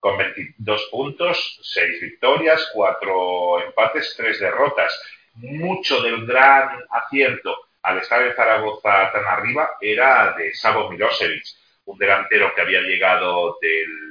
[0.00, 5.00] con 22 puntos, 6 victorias, 4 empates, 3 derrotas.
[5.34, 11.44] Mucho del gran acierto al estar el Zaragoza tan arriba era de Savo Milosevic,
[11.84, 14.07] un delantero que había llegado del,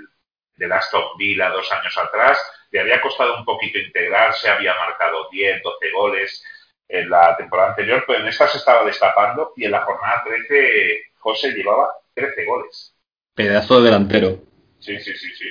[0.57, 2.37] del Aston Villa dos años atrás,
[2.71, 6.43] le había costado un poquito integrarse, había marcado 10, 12 goles
[6.89, 11.11] en la temporada anterior, pero en esta se estaba destapando y en la jornada 13
[11.19, 12.95] José llevaba 13 goles.
[13.33, 14.39] Pedazo de delantero.
[14.79, 15.45] Sí, sí, sí, sí.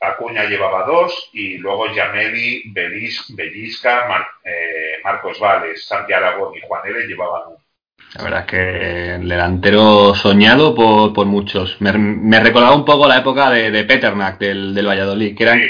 [0.00, 6.86] Acuña llevaba dos y luego Yameli, Belis, Bellisca, eh, Marcos Vales, Santi Aragón y Juan
[6.86, 7.06] L.
[7.06, 7.65] llevaban uno.
[8.14, 11.76] La verdad es que el delantero soñado por, muchos.
[11.80, 15.60] Me, recordaba un poco la época de, de Peternak del, del Valladolid, que eran,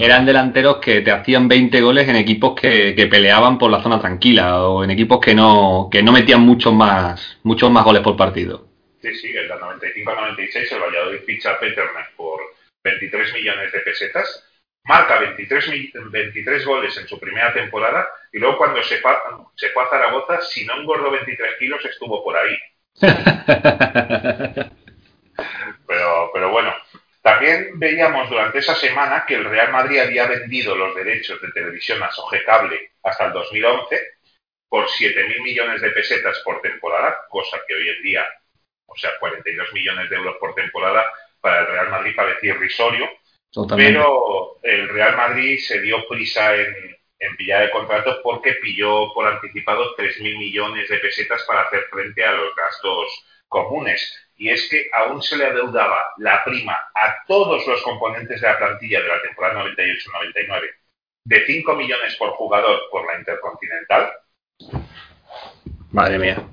[0.00, 4.00] eran delanteros que te hacían 20 goles en equipos que, que, peleaban por la zona
[4.00, 8.16] tranquila o en equipos que no, que no metían muchos más, muchos más goles por
[8.16, 8.68] partido.
[9.00, 12.40] Sí, sí, en la 95-96 el Valladolid ficha a Peternak por
[12.84, 14.47] 23 millones de pesetas,
[14.88, 19.12] marca 23, 23 goles en su primera temporada y luego cuando se fue,
[19.54, 22.58] se fue a Zaragoza, si no engordó 23 kilos, estuvo por ahí.
[25.86, 26.74] pero, pero bueno,
[27.20, 32.02] también veíamos durante esa semana que el Real Madrid había vendido los derechos de televisión
[32.02, 34.00] a Soge Cable hasta el 2011
[34.70, 38.26] por 7.000 millones de pesetas por temporada, cosa que hoy en día,
[38.86, 41.04] o sea, 42 millones de euros por temporada,
[41.42, 43.06] para el Real Madrid parecía irrisorio,
[43.76, 49.26] pero el Real Madrid se dio prisa en, en pillar el contrato porque pilló por
[49.26, 54.14] anticipado 3.000 millones de pesetas para hacer frente a los gastos comunes.
[54.36, 58.58] Y es que aún se le adeudaba la prima a todos los componentes de la
[58.58, 60.78] plantilla de la temporada 98-99
[61.28, 64.12] de 5 millones por jugador por la Intercontinental.
[65.90, 66.48] Madre mía.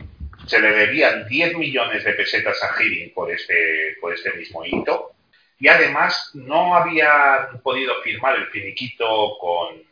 [0.48, 5.15] Se le debían 10 millones de pesetas a Hiring por este, por este mismo hito.
[5.58, 9.84] Y además no habían podido firmar el finiquito con,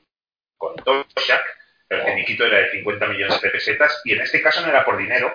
[0.57, 1.43] con Toshak.
[1.89, 4.01] El finiquito era de 50 millones de pesetas.
[4.03, 5.33] Y en este caso no era por dinero.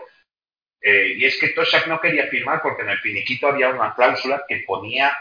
[0.81, 4.45] Eh, y es que Toshak no quería firmar porque en el finiquito había una cláusula
[4.47, 5.17] que ponía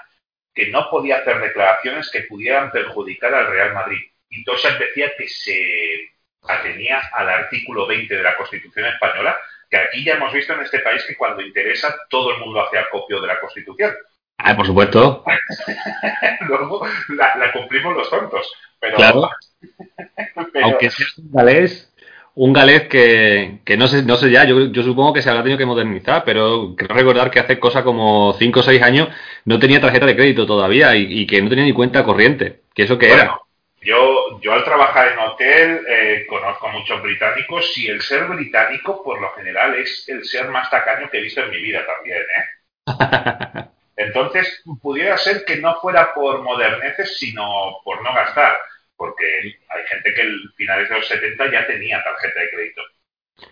[0.58, 4.00] que no podía hacer declaraciones que pudieran perjudicar al Real Madrid.
[4.28, 9.38] Y Toshak decía que se atenía al artículo 20 de la Constitución española,
[9.70, 12.80] que aquí ya hemos visto en este país que cuando interesa todo el mundo hace
[12.80, 13.96] acopio de la Constitución.
[14.38, 15.24] Ah, por supuesto.
[16.48, 18.52] Luego la, cumplimos los tontos.
[18.80, 19.30] Pero, claro.
[20.64, 21.94] Aunque sea un galés,
[22.36, 25.42] un galés que, que, no sé, no sé ya, yo, yo supongo que se habrá
[25.42, 29.10] tenido que modernizar, pero creo recordar que hace cosa como 5 o 6 años
[29.46, 32.62] no tenía tarjeta de crédito todavía y, que no tenía ni cuenta corriente.
[32.76, 33.40] ¿Que eso qué era?
[33.82, 39.02] Yo, yo al trabajar en hotel eh, conozco a muchos británicos y el ser británico
[39.04, 42.22] por lo general es el ser más tacaño que he visto en mi vida también,
[42.22, 43.70] ¿eh?
[43.98, 48.60] Entonces, pudiera ser que no fuera por moderneces, sino por no gastar,
[48.96, 49.26] porque
[49.70, 52.82] hay gente que en finales de los 70 ya tenía tarjeta de crédito.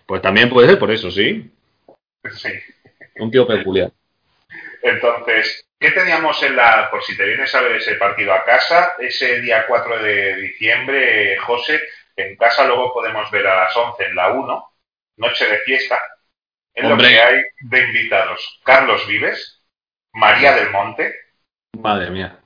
[0.06, 1.52] Pues también puede ser por eso, ¿sí?
[2.32, 2.52] Sí.
[3.16, 3.90] Un tío peculiar.
[4.82, 8.94] Entonces, ¿qué teníamos en la, por si te vienes a ver ese partido a casa,
[9.00, 11.80] ese día 4 de diciembre, José,
[12.14, 14.72] en casa luego podemos ver a las 11 en la 1,
[15.16, 16.00] noche de fiesta,
[16.72, 18.60] en lo que hay de invitados.
[18.64, 19.55] Carlos Vives,
[20.16, 21.14] María del Monte.
[21.78, 22.38] Madre mía.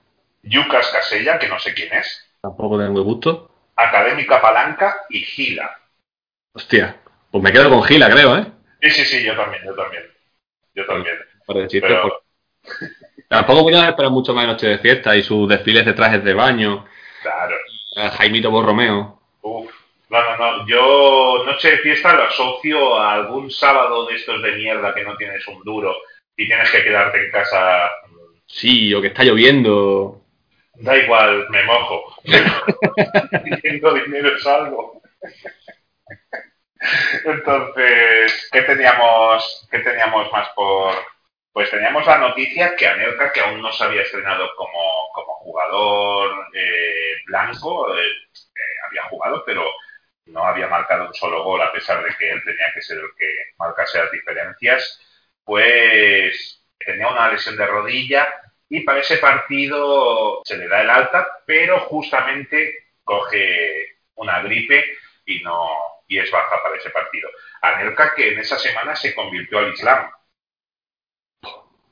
[0.42, 2.28] Yucas Casella, que no sé quién es.
[2.42, 3.48] Tampoco tengo gusto.
[3.76, 5.78] Académica Palanca y Gila.
[6.52, 6.96] Hostia,
[7.30, 8.46] pues me quedo con Gila, creo, ¿eh?
[8.82, 10.02] Sí, sí, sí, yo también, yo también.
[10.74, 11.16] Yo también.
[11.46, 12.24] Pero...
[13.28, 16.24] Tampoco voy a esperar mucho más de Noche de Fiesta y sus desfiles de trajes
[16.24, 16.86] de baño.
[17.22, 17.56] Claro.
[18.16, 19.20] Jaimito Borromeo.
[19.42, 19.70] Uf.
[20.08, 20.66] No, no, no.
[20.66, 25.16] Yo Noche de Fiesta lo asocio a algún sábado de estos de mierda que no
[25.16, 25.94] tienes un duro
[26.40, 27.90] y tienes que quedarte en casa.
[28.46, 30.22] Sí, o que está lloviendo.
[30.74, 32.16] Da igual, me mojo.
[33.44, 35.02] Pidiendo dinero es algo.
[37.24, 40.94] Entonces, ¿qué teníamos, ¿qué teníamos más por...?
[41.52, 46.46] Pues teníamos la noticia que Anelka, que aún no se había estrenado como, como jugador
[46.54, 49.64] eh, blanco, eh, eh, había jugado, pero
[50.26, 53.10] no había marcado un solo gol, a pesar de que él tenía que ser el
[53.18, 55.00] que marcase las diferencias
[55.50, 58.28] pues tenía una lesión de rodilla
[58.68, 62.72] y para ese partido se le da el alta, pero justamente
[63.02, 64.84] coge una gripe
[65.26, 65.68] y no
[66.06, 67.28] y es baja para ese partido.
[67.62, 70.08] Anelka que en esa semana se convirtió al Islam.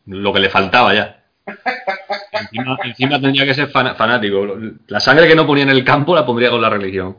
[0.07, 1.25] Lo que le faltaba ya.
[2.33, 4.57] encima, encima tendría que ser fan- fanático.
[4.87, 7.19] La sangre que no ponía en el campo la pondría con la religión.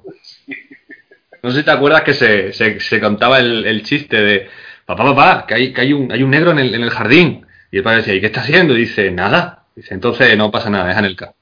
[1.42, 4.50] No sé si te acuerdas que se, se, se contaba el, el chiste de
[4.90, 7.46] papá, papá, que hay, que hay un, negro en el, en el jardín.
[7.70, 8.74] Y el padre decía, ¿y qué está haciendo?
[8.74, 9.66] Y dice, nada.
[9.76, 11.38] Dice, entonces no pasa nada, el campo.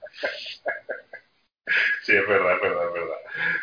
[2.04, 3.16] Sí, es verdad, es verdad, es verdad.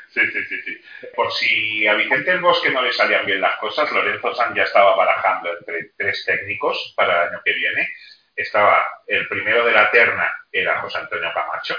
[0.09, 0.80] Sí, sí, sí, sí.
[1.14, 4.62] Por si a Vicente el Bosque no le salían bien las cosas, Lorenzo San ya
[4.62, 7.89] estaba barajando entre tres técnicos para el año que viene.
[8.35, 11.76] Estaba el primero de la terna, era José Antonio Camacho,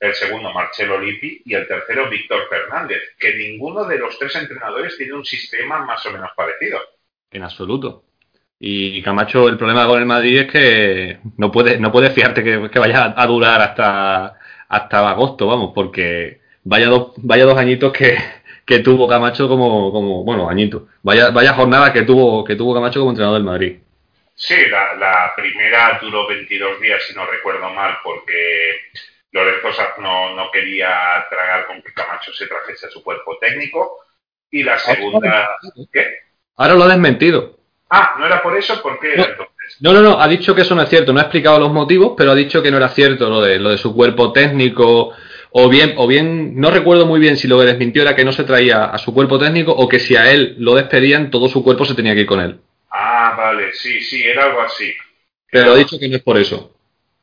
[0.00, 4.96] el segundo Marcelo Lippi y el tercero Víctor Fernández, que ninguno de los tres entrenadores
[4.96, 6.78] tiene un sistema más o menos parecido.
[7.30, 8.04] En absoluto.
[8.58, 12.70] Y Camacho, el problema con el Madrid es que no puedes no puedes fiarte que,
[12.70, 14.38] que vaya a durar hasta,
[14.68, 18.16] hasta agosto, vamos, porque vaya dos, vaya dos añitos que,
[18.64, 20.82] que tuvo Camacho como, como bueno, añitos.
[21.02, 23.78] Vaya, vaya jornada que tuvo, que tuvo Camacho como entrenador del Madrid.
[24.34, 28.80] Sí, la, la primera duró 22 días, si no recuerdo mal, porque
[29.32, 30.88] Lorenzo Sanz no, no quería
[31.28, 33.98] tragar con que Camacho se trajese a su cuerpo técnico.
[34.50, 35.50] Y la segunda...
[35.92, 36.06] ¿Qué?
[36.56, 37.56] Ahora lo ha desmentido.
[37.88, 38.80] Ah, ¿no era por eso?
[38.82, 39.24] ¿Por qué No.
[39.24, 39.76] entonces?
[39.80, 42.14] No, no, no, ha dicho que eso no es cierto, no ha explicado los motivos,
[42.16, 45.12] pero ha dicho que no era cierto lo de, lo de su cuerpo técnico,
[45.52, 48.32] o bien, o bien, no recuerdo muy bien si lo que desmintió era que no
[48.32, 51.62] se traía a su cuerpo técnico o que si a él lo despedían, todo su
[51.62, 52.60] cuerpo se tenía que ir con él.
[52.90, 54.92] Ah, vale, sí, sí, era algo así.
[55.50, 56.76] Pero ha dicho que no es por eso.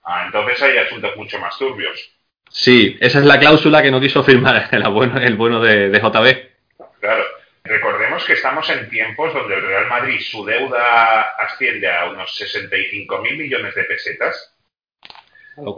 [0.10, 2.12] Ah, entonces hay asuntos mucho más turbios.
[2.50, 6.00] Sí, esa es la cláusula que no quiso firmar el bueno, el bueno de, de
[6.00, 6.98] JB.
[7.02, 7.26] Claro.
[7.66, 13.22] Recordemos que estamos en tiempos donde el Real Madrid, su deuda asciende a unos 65
[13.22, 14.56] mil millones de pesetas.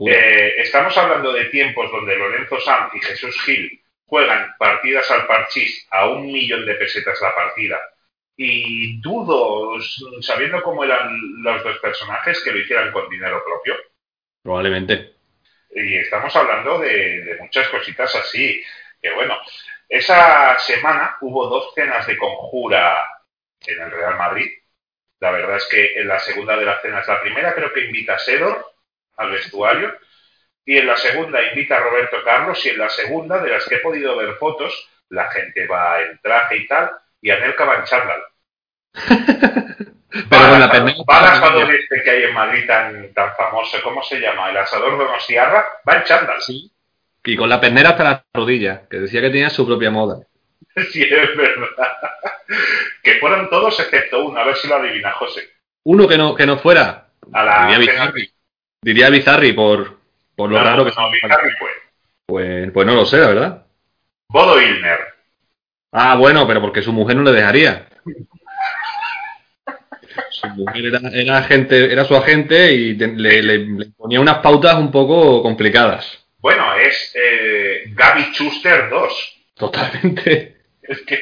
[0.07, 5.87] Eh, estamos hablando de tiempos donde Lorenzo Sanz y Jesús Gil juegan partidas al parchís
[5.89, 7.79] a un millón de pesetas la partida.
[8.37, 9.79] Y dudo,
[10.21, 13.75] sabiendo cómo eran los dos personajes, que lo hicieran con dinero propio.
[14.43, 15.15] Probablemente.
[15.71, 18.61] Y estamos hablando de, de muchas cositas así.
[19.01, 19.37] Que bueno,
[19.87, 22.97] esa semana hubo dos cenas de conjura
[23.65, 24.47] en el Real Madrid.
[25.19, 28.15] La verdad es que en la segunda de las cenas, la primera creo que invita
[28.15, 28.73] a Sedor
[29.17, 29.97] al vestuario
[30.63, 33.75] y en la segunda invita a Roberto Carlos y en la segunda, de las que
[33.75, 37.83] he podido ver fotos, la gente va en traje y tal y Anelka va en
[37.83, 38.23] chándal.
[40.11, 43.35] Pero con la Va- pernera- va al asador este que hay en Madrid tan, tan
[43.35, 44.49] famoso, ¿cómo se llama?
[44.49, 46.41] El asador Donostiarra, va en chándal.
[46.41, 46.71] Sí.
[47.25, 50.19] Y con la pernera hasta las rodillas, que decía que tenía su propia moda.
[50.91, 51.67] Sí, es verdad.
[53.03, 55.41] Que fueron todos excepto uno, a ver si lo adivina José.
[55.83, 58.33] Uno que no, que no fuera, A la diría Bizarri.
[58.81, 59.97] Diría Bizarri por,
[60.35, 61.69] por lo No, raro que no, Bizarri fue.
[62.27, 63.65] Pues, pues no lo sé, la verdad.
[64.29, 64.99] Bodo Ilner.
[65.91, 67.87] Ah, bueno, pero porque su mujer no le dejaría.
[70.59, 74.75] Mujer era, era agente, era su agente y te- le, le- le ponía unas pautas
[74.75, 76.25] un poco complicadas.
[76.39, 79.41] Bueno, es eh, Gaby Schuster 2.
[79.55, 80.55] Totalmente.
[80.89, 81.19] Es que...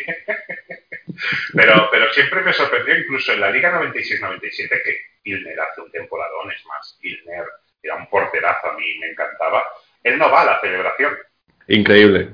[1.54, 6.50] pero, pero siempre me sorprendió, incluso en la Liga 96-97, que Ilner hace un temporadón,
[6.52, 7.44] es más, Ilner
[7.84, 9.64] era un porterazo, a mí me encantaba.
[10.04, 11.18] Él no va a la celebración.
[11.68, 12.30] Increíble.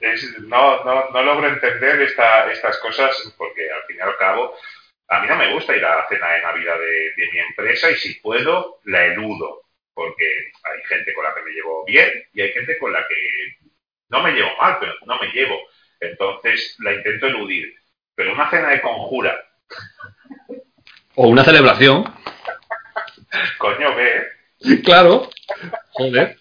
[0.00, 4.54] Es- no, no, no logro entender esta- estas cosas porque al fin y al cabo
[5.08, 7.90] a mí no me gusta ir a la cena de Navidad de, de mi empresa
[7.90, 10.24] y si puedo la eludo porque
[10.62, 13.68] hay gente con la que me llevo bien y hay gente con la que
[14.10, 15.58] no me llevo mal, pero no me llevo.
[15.98, 17.74] Entonces la intento eludir.
[18.14, 19.44] Pero una cena de conjura,
[21.16, 22.04] O una celebración.
[23.58, 24.28] coño, ve,
[24.84, 25.28] Claro.
[25.90, 26.36] Joder.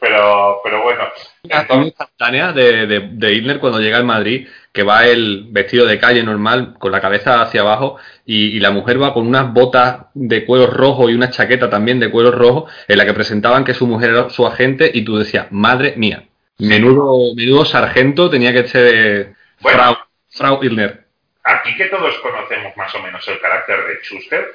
[0.00, 1.04] Pero, pero bueno.
[1.44, 5.86] Una Entonces, instantánea de, de, de Hitler cuando llega al Madrid, que va el vestido
[5.86, 9.52] de calle normal, con la cabeza hacia abajo, y, y la mujer va con unas
[9.52, 13.64] botas de cuero rojo y una chaqueta también de cuero rojo, en la que presentaban
[13.64, 16.24] que su mujer era su agente, y tú decías, madre mía,
[16.58, 19.78] menudo, menudo sargento tenía que ser Bueno.
[19.78, 19.96] Frau,
[20.30, 21.04] Frau Hitler.
[21.42, 24.46] aquí que todos conocemos más o menos el carácter de Schuster,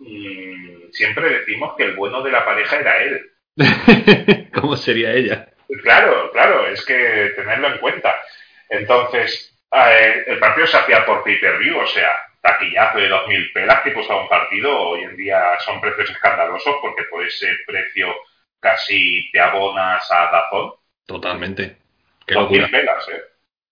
[0.00, 3.30] mm, siempre decimos que el bueno de la pareja era él.
[4.54, 5.48] ¿Cómo sería ella?
[5.82, 8.14] Claro, claro, es que tenerlo en cuenta.
[8.68, 13.94] Entonces, eh, el partido se hacía por pay-per-view, o sea, taquillazo de 2.000 pelas que
[13.94, 14.76] costaba un partido.
[14.76, 18.14] Hoy en día son precios escandalosos porque por ese precio
[18.60, 20.72] casi te abonas a Dazón.
[21.06, 21.76] Totalmente.
[22.26, 22.68] Qué locura.
[22.68, 23.22] 2.000 pelas, ¿eh?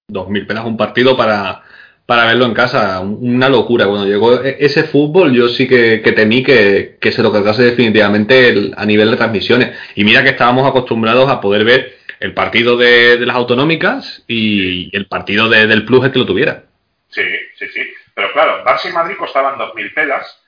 [0.08, 1.62] 2.000 pelas un partido para,
[2.06, 3.00] para verlo en casa.
[3.00, 3.86] Un- Una locura.
[3.86, 7.62] Cuando llegó e- ese fútbol, yo sí que, que temí que, que se lo cargase
[7.62, 9.78] definitivamente el- a nivel de transmisiones.
[9.94, 14.94] Y mira que estábamos acostumbrados a poder ver el partido de, de las autonómicas y
[14.96, 16.64] el partido de- del Plus el que lo tuviera.
[17.08, 17.22] Sí,
[17.58, 17.80] sí, sí.
[18.14, 20.38] Pero claro, Barça y Madrid costaban 2.000 pelas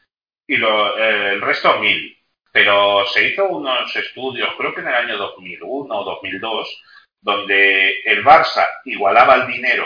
[0.47, 2.17] y lo, eh, el resto mil.
[2.53, 6.83] Pero se hizo unos estudios, creo que en el año 2001 o 2002,
[7.21, 9.85] donde el Barça igualaba el dinero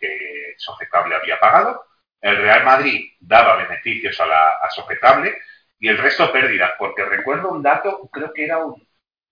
[0.00, 1.84] que Sojecable había pagado,
[2.20, 4.68] el Real Madrid daba beneficios a, la, a
[5.78, 8.86] y el resto pérdidas, porque recuerdo un dato, creo que era un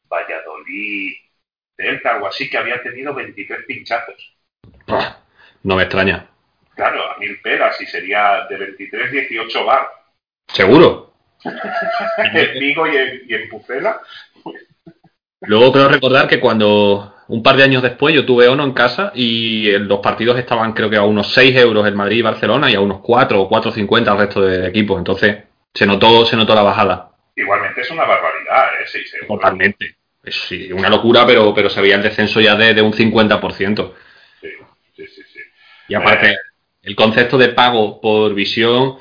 [0.08, 1.12] Valladolid,
[1.76, 4.36] Delta, algo así, que había tenido 23 pinchazos.
[5.62, 6.26] No me extraña.
[6.74, 9.88] Claro, a mil peras y sería de 23, 18 bar.
[10.48, 11.12] ¿Seguro?
[12.18, 14.00] en Vigo y en, y en Pucela.
[15.42, 19.12] Luego creo recordar que cuando un par de años después yo tuve Ono en casa
[19.14, 22.74] y los partidos estaban creo que a unos 6 euros el Madrid y Barcelona y
[22.74, 24.98] a unos 4 o 4.50 el resto de equipos.
[24.98, 27.10] Entonces se notó, se notó la bajada.
[27.36, 28.86] Igualmente es una barbaridad, ¿eh?
[28.86, 29.28] 6 euros.
[29.28, 29.96] Totalmente.
[30.24, 33.92] Es, sí, una locura, pero, pero se veía el descenso ya de, de un 50%.
[34.40, 34.48] Sí,
[34.96, 35.22] sí, sí.
[35.22, 35.40] sí.
[35.88, 36.36] Y aparte, Eh,
[36.82, 38.98] el concepto de pago por visión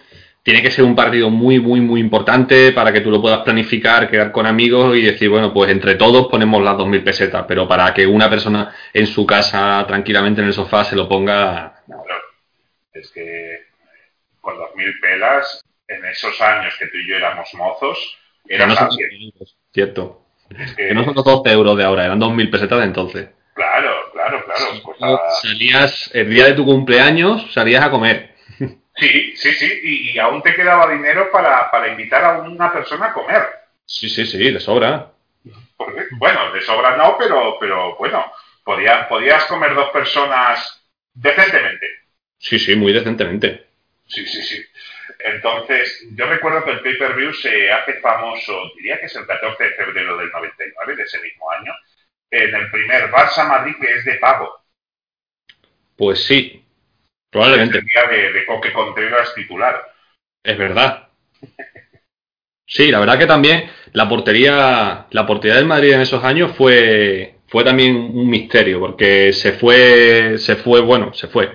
[0.48, 4.10] tiene que ser un partido muy, muy, muy importante para que tú lo puedas planificar,
[4.10, 7.94] quedar con amigos y decir, bueno, pues entre todos ponemos las 2.000 pesetas, pero para
[7.94, 11.84] que una persona en su casa tranquilamente en el sofá se lo ponga...
[12.94, 13.60] Es que
[14.40, 18.18] con 2.000 pelas, en esos años que tú y yo éramos mozos,
[18.48, 19.06] Que era no son fácil.
[19.06, 20.22] 12 euros, cierto.
[20.58, 23.28] Es que- Que no son los 12 euros de ahora, eran 2.000 pesetas de entonces.
[23.54, 24.82] Claro, claro, claro.
[24.82, 28.37] costaba- Salías, el día de tu cumpleaños, salías a comer.
[28.98, 33.08] Sí, sí, sí, y, y aún te quedaba dinero para, para invitar a una persona
[33.08, 33.44] a comer.
[33.86, 35.12] Sí, sí, sí, de sobra.
[36.18, 38.32] Bueno, de sobra no, pero, pero bueno,
[38.64, 40.84] podía- podías comer dos personas
[41.14, 41.88] decentemente.
[42.40, 43.68] Sí, sí, muy decentemente.
[44.08, 44.64] Sí, sí, sí.
[45.20, 49.72] Entonces, yo recuerdo que el pay-per-view se hace famoso, diría que es el 14 de
[49.72, 51.74] febrero del 99, de ese mismo año,
[52.32, 54.54] en el primer Barça-Madrid que es de pago.
[55.96, 56.64] Pues sí,
[57.30, 57.80] probablemente.
[57.80, 59.82] el de, de Coque Contreras titular.
[60.44, 61.10] Es verdad.
[62.66, 67.36] Sí, la verdad que también la portería, la portería del Madrid en esos años fue,
[67.48, 71.52] fue también un misterio, porque se fue, se fue, bueno, se fue.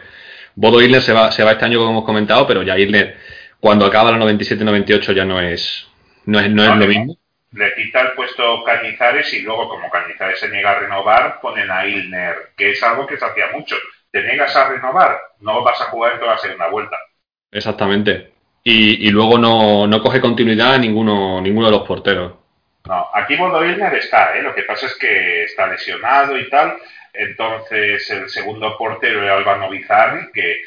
[0.55, 3.17] Bodo Isler se va, se va este año como hemos comentado, pero ya Isler,
[3.61, 5.87] cuando acaba la 97-98 ya no es,
[6.25, 7.17] no es, no es lo mismo.
[7.53, 11.87] Le quita el puesto Cañizares y luego, como Cañizares se niega a renovar, ponen a
[11.87, 13.77] Ilner, que es algo que se hacía mucho.
[14.13, 16.97] Te niegas a renovar, no vas a jugar en toda la segunda vuelta.
[17.51, 18.33] Exactamente.
[18.63, 22.35] Y, y luego no, no coge continuidad ninguno, ninguno de los porteros.
[22.85, 24.43] No, aquí Bodo Ilner está, ¿eh?
[24.43, 26.77] lo que pasa es que está lesionado y tal.
[27.13, 30.63] Entonces, el segundo portero era Albano Bizarri, que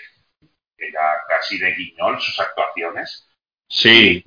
[0.78, 3.28] era casi de guiñol sus actuaciones.
[3.68, 4.24] Sí,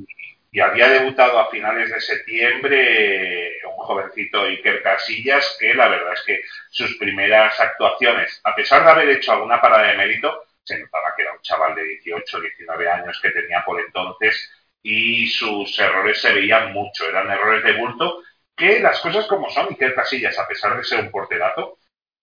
[0.51, 6.15] y había debutado a finales de septiembre eh, un jovencito Iker Casillas que la verdad
[6.15, 6.41] es que
[6.71, 11.23] sus primeras actuaciones, a pesar de haber hecho alguna parada de mérito, se notaba que
[11.23, 14.51] era un chaval de 18, 19 años que tenía por entonces
[14.83, 18.23] y sus errores se veían mucho, eran errores de bulto
[18.57, 21.79] que las cosas como son, Iker Casillas, a pesar de ser un porterazo,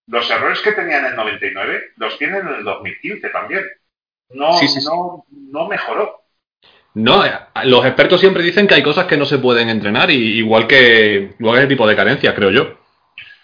[0.08, 3.66] los errores que tenía en el 99 los tiene en el 2015 también.
[4.30, 4.88] No, Sí, sí, sí.
[4.88, 6.25] no, no mejoró.
[6.96, 7.32] No, eh,
[7.66, 11.34] los expertos siempre dicen que hay cosas que no se pueden entrenar, y, igual que
[11.38, 12.78] igual que ese tipo de carencias, creo yo.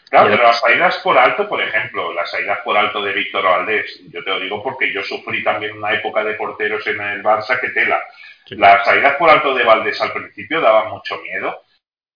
[0.10, 4.02] Claro, pero las caídas por alto, por ejemplo, las caídas por alto de Víctor Valdés,
[4.12, 7.60] yo te lo digo porque yo sufrí también una época de porteros en el Barça
[7.60, 7.99] que tela.
[8.45, 8.56] Sí.
[8.56, 11.62] Las caídas por alto de Valdés al principio daban mucho miedo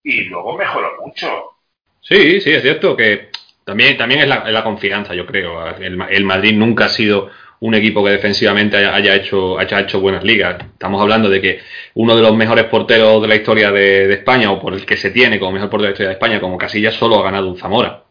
[0.04, 1.58] y luego mejoró mucho.
[2.02, 3.30] Sí, sí, es cierto que
[3.66, 5.68] también, también es, la, es la confianza, yo creo.
[5.78, 7.32] El Madrid nunca ha sido
[7.62, 10.58] un equipo que defensivamente haya, haya hecho, haya hecho buenas ligas.
[10.74, 11.60] Estamos hablando de que
[11.96, 14.98] uno de los mejores porteros de la historia de, de España, o por el que
[14.98, 17.48] se tiene como mejor portero de la historia de España, como Casillas, solo ha ganado
[17.50, 18.04] un Zamora.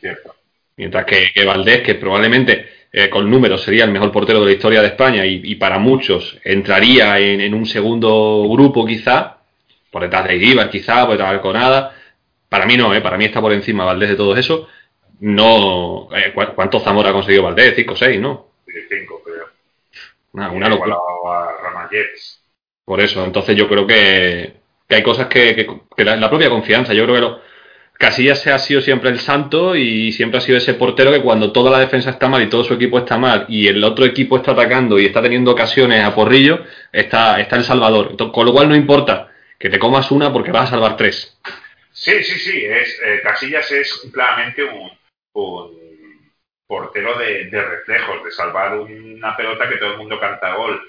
[0.00, 0.34] Cierto.
[0.76, 4.52] Mientras que, que Valdés, que probablemente eh, con números sería el mejor portero de la
[4.52, 9.38] historia de España y, y para muchos entraría en, en un segundo grupo quizá,
[9.90, 11.94] por detrás de Ibar quizá, por detrás de Alconada.
[12.48, 14.68] Para mí no, eh, para mí está por encima Valdés de todo eso.
[15.20, 17.74] No, eh, ¿cu- ¿cuántos Zamora ha conseguido Valdés?
[17.76, 18.51] 5 o 6, ¿no?
[19.24, 19.48] Creo.
[20.32, 20.96] Una, una locura.
[20.96, 21.88] A.
[22.84, 24.54] Por eso, entonces yo creo que,
[24.88, 27.40] que hay cosas que, que- que la, la propia confianza, yo creo que lo,
[27.98, 31.52] Casillas se ha sido siempre el santo y siempre ha sido ese portero que cuando
[31.52, 34.38] toda la defensa está mal y todo su equipo está mal y el otro equipo
[34.38, 38.08] está atacando y está teniendo ocasiones a porrillo, está, está el salvador.
[38.10, 41.38] Entonces, con lo cual no importa que te comas una porque vas a salvar tres.
[41.92, 42.64] Sí, sí, sí.
[42.64, 44.90] Es, eh, Casillas es claramente un,
[45.34, 45.81] un
[46.72, 50.82] portero de, de reflejos, de salvar una pelota que todo el mundo canta gol,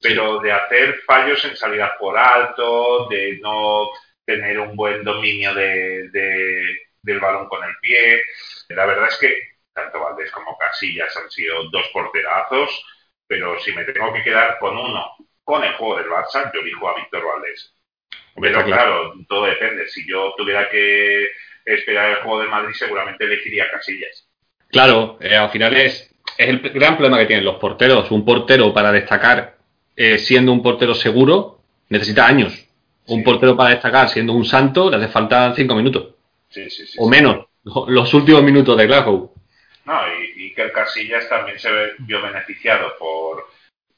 [0.00, 3.88] pero de hacer fallos en salidas por alto, de no
[4.24, 8.22] tener un buen dominio de, de- del balón con el pie.
[8.68, 9.36] La verdad es que
[9.72, 12.84] tanto Valdés como Casillas han sido dos porterazos,
[13.26, 16.88] pero si me tengo que quedar con uno con el juego del Barça, yo elijo
[16.88, 17.74] a Víctor Valdés.
[18.40, 19.88] Pero claro, todo depende.
[19.88, 21.30] Si yo tuviera que
[21.64, 24.28] esperar el juego del Madrid, seguramente elegiría Casillas.
[24.74, 28.10] Claro, eh, al final es, es el gran problema que tienen los porteros.
[28.10, 29.56] Un portero para destacar
[29.94, 31.60] eh, siendo un portero seguro
[31.90, 32.66] necesita años.
[33.06, 36.14] Un portero para destacar siendo un santo le hace falta cinco minutos.
[36.48, 39.32] Sí, sí, sí, o menos, los últimos minutos de Glasgow.
[39.84, 43.46] No, y, y que el Casillas también se vio beneficiado por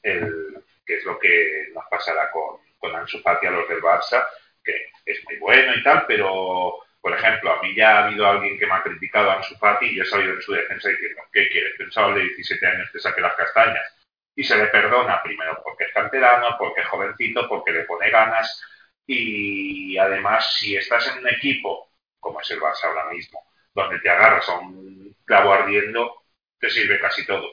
[0.03, 4.23] el que es lo que nos pasará con, con Ansu Fati a los del Barça,
[4.63, 4.73] que
[5.07, 8.65] es muy bueno y tal, pero por ejemplo, a mí ya ha habido alguien que
[8.65, 11.47] me ha criticado a Ansu Fati y yo he salido en su defensa diciendo, ¿qué
[11.49, 11.73] quieres?
[11.77, 13.93] Que un de 17 años te saque las castañas.
[14.35, 18.61] Y se le perdona primero porque es canterano, porque es jovencito, porque le pone ganas
[19.07, 21.89] y además si estás en un equipo,
[22.19, 23.41] como es el Barça ahora mismo,
[23.73, 26.11] donde te agarras a un clavo ardiendo,
[26.59, 27.47] te sirve casi todo.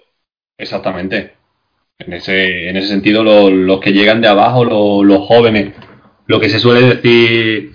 [0.59, 1.35] Exactamente.
[1.99, 5.75] En ese, en ese sentido, los, que llegan de abajo, los, jóvenes,
[6.27, 7.74] lo que se suele decir,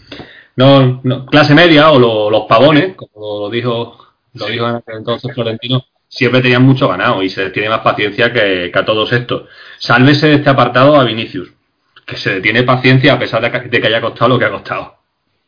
[0.59, 3.97] no, clase media o los pavones, como lo dijo,
[4.33, 8.85] lo dijo entonces Florentino, siempre tenían mucho ganado y se tiene más paciencia que, a
[8.85, 9.47] todos estos.
[9.77, 11.53] Sálvese de este apartado a Vinicius,
[12.05, 14.97] que se tiene paciencia a pesar de que, haya costado lo que ha costado.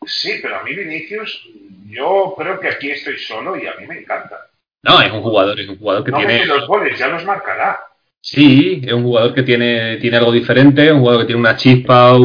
[0.06, 1.46] Sí, pero a mí Vinicius,
[1.88, 4.48] yo creo que aquí estoy solo y a mí me encanta.
[4.84, 6.46] No, es un jugador, es un jugador que tiene.
[6.46, 7.80] los goles, ya los marcará.
[8.22, 12.16] Sí, es un jugador que tiene, tiene algo diferente, un jugador que tiene una chispa,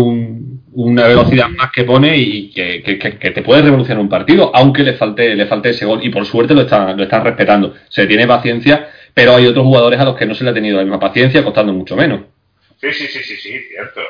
[0.76, 2.82] una velocidad más que pone y que,
[3.34, 6.04] te puede revolucionar un partido, aunque le falte, le falte ese gol.
[6.04, 7.74] Y por suerte lo están, lo están respetando.
[7.88, 10.76] Se tiene paciencia, pero hay otros jugadores a los que no se le ha tenido
[10.76, 12.20] la misma paciencia, costando mucho menos.
[12.80, 14.00] Sí, sí, sí, sí, sí, cierto.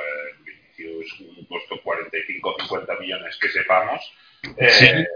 [0.45, 4.01] Vinicius, un puesto 45 50 millones que sepamos.
[4.57, 5.07] Eh,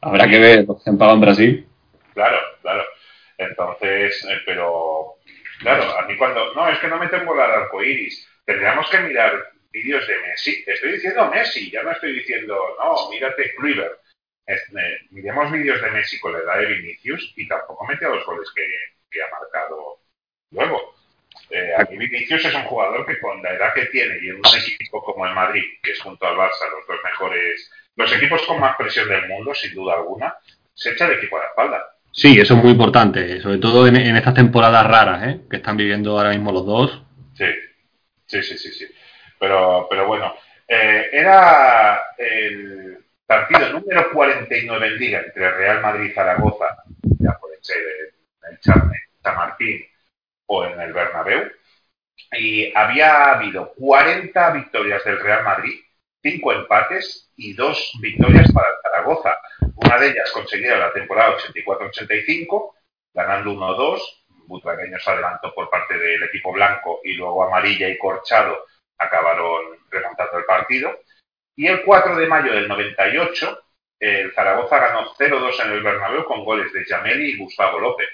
[0.00, 1.66] Habrá que ver lo que se han pagado en Brasil.
[2.14, 2.84] Claro, claro.
[3.36, 5.16] Entonces, eh, pero
[5.60, 6.54] Claro, a mí cuando.
[6.54, 8.26] No, es que no me tengo el arco iris.
[8.46, 9.32] Tendríamos que mirar
[9.70, 10.64] vídeos de Messi.
[10.66, 14.00] Estoy diciendo Messi, ya no estoy diciendo, no, mírate Kluivert.
[15.10, 18.48] miremos vídeos de Messi con la edad de Vinicius y tampoco mete a los goles
[18.54, 20.00] que, ha marcado
[20.50, 20.94] luego.
[21.48, 24.36] Eh, a mí Vinicius es un jugador que con la edad que tiene y en
[24.36, 28.42] un equipo como el Madrid, que es junto al Barça los dos mejores, los equipos
[28.42, 30.34] con más presión del mundo, sin duda alguna,
[30.74, 31.96] se echa el equipo a la espalda.
[32.12, 35.40] Sí, eso es muy importante, sobre todo en, estas temporadas raras ¿eh?
[35.48, 37.02] que están viviendo ahora mismo los dos.
[37.34, 37.46] Sí,
[38.26, 38.72] sí, sí, sí.
[38.72, 38.86] sí.
[39.40, 40.34] Pero, pero bueno,
[40.68, 46.84] eh, era el partido número 49 en Liga entre Real Madrid y Zaragoza,
[47.18, 49.82] ya puede ser en el Charne, San Martín
[50.44, 51.50] o en el Bernabéu,
[52.32, 55.80] y había habido 40 victorias del Real Madrid,
[56.22, 59.38] 5 empates y 2 victorias para Zaragoza.
[59.76, 62.74] Una de ellas conseguida la temporada 84-85,
[63.14, 64.00] ganando 1-2.
[64.46, 68.66] Butragueño se adelantó por parte del equipo blanco y luego Amarilla y Corchado
[69.00, 71.00] acabaron remontando el partido.
[71.56, 73.62] Y el 4 de mayo del 98,
[73.98, 78.08] el Zaragoza ganó 0-2 en el Bernabéu con goles de Jameli y Gustavo López.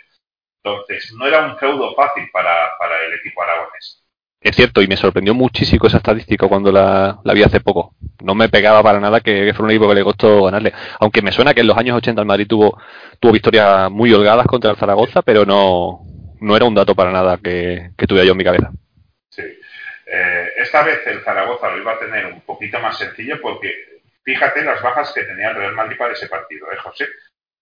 [0.65, 4.03] Entonces, no era un feudo fácil para, para el equipo aragonés.
[4.41, 7.95] Es cierto, y me sorprendió muchísimo esa estadística cuando la, vi hace poco.
[8.23, 10.73] No me pegaba para nada que, fue un equipo que le costó ganarle.
[11.01, 12.79] Aunque me suena que en los años 80 el Madrid tuvo,
[13.19, 16.01] tuvo victorias muy holgadas contra el Zaragoza, pero no,
[16.41, 18.71] no era un dato para nada que, tuviera yo en mi cabeza.
[19.31, 19.43] Sí.
[19.43, 23.73] Eh, esta vez el Zaragoza lo iba a tener un poquito más sencillo porque
[24.23, 27.07] fíjate las bajas que tenía el Real Madrid para ese partido, ¿eh, José?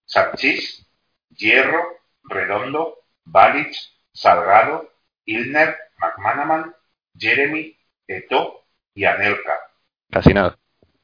[0.04, 0.84] Sanchís,
[1.30, 3.72] Hierro, Redondo, Balic,
[4.12, 4.90] Salgado,
[5.26, 6.74] Ilner, McManaman,
[7.16, 9.60] Jeremy, Eto y Anelka.
[10.10, 10.58] Casi nada.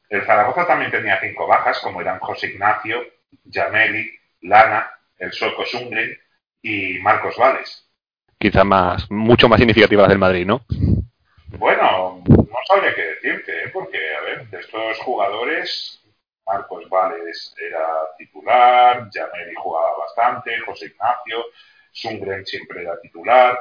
[0.09, 3.05] El Zaragoza también tenía cinco bajas, como eran José Ignacio,
[3.49, 6.19] Jameli, Lana, el sueco Sungren
[6.61, 7.89] y Marcos Vales.
[8.37, 10.65] Quizás más, mucho más significativas del Madrid, ¿no?
[11.59, 13.71] Bueno, no sabría qué decirte, ¿eh?
[13.73, 16.03] porque, a ver, de estos jugadores,
[16.47, 17.87] Marcos Vales era
[18.19, 21.45] titular, Jameli jugaba bastante, José Ignacio,
[21.93, 23.59] Sungren siempre era titular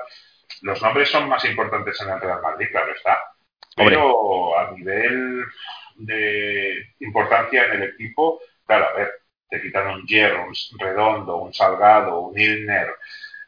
[0.61, 3.17] los nombres son más importantes en el Real Madrid, claro está.
[3.75, 5.45] Pero a nivel
[5.95, 9.11] de importancia en el equipo, claro, a ver,
[9.49, 12.89] te quitan un Hierro, un Redondo, un Salgado, un Ilner,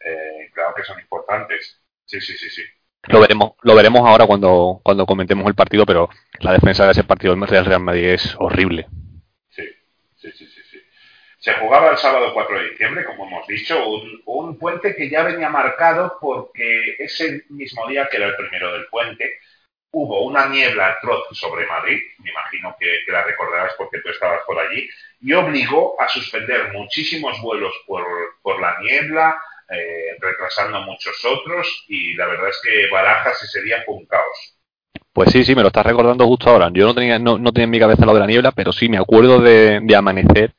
[0.06, 1.82] eh, claro que son importantes.
[2.06, 2.64] Sí, sí, sí, sí.
[3.08, 7.04] Lo veremos, lo veremos ahora cuando, cuando comentemos el partido, pero la defensa de ese
[7.04, 8.88] partido del Real Madrid es horrible.
[9.50, 9.64] Sí,
[10.16, 10.62] sí, sí, sí.
[11.40, 13.76] Se jugaba el sábado 4 de diciembre, como hemos dicho,
[14.26, 18.86] un, puente que ya venía marcado porque ese mismo día, que era el primero del
[18.92, 19.40] puente,
[19.90, 24.60] hubo una niebla atroz sobre Madrid, me imagino que, la recordarás porque tú estabas por
[24.60, 24.88] allí,
[25.20, 29.42] y obligó a suspender muchísimos vuelos por, la niebla,
[29.72, 34.58] eh, retrasando muchos otros y la verdad es que Barajas ese día fue un caos.
[35.14, 36.70] Pues sí, sí, me lo estás recordando justo ahora.
[36.74, 38.90] Yo no tenía, no, no tenía en mi cabeza lo de la niebla, pero sí
[38.90, 40.54] me acuerdo de, de amanecer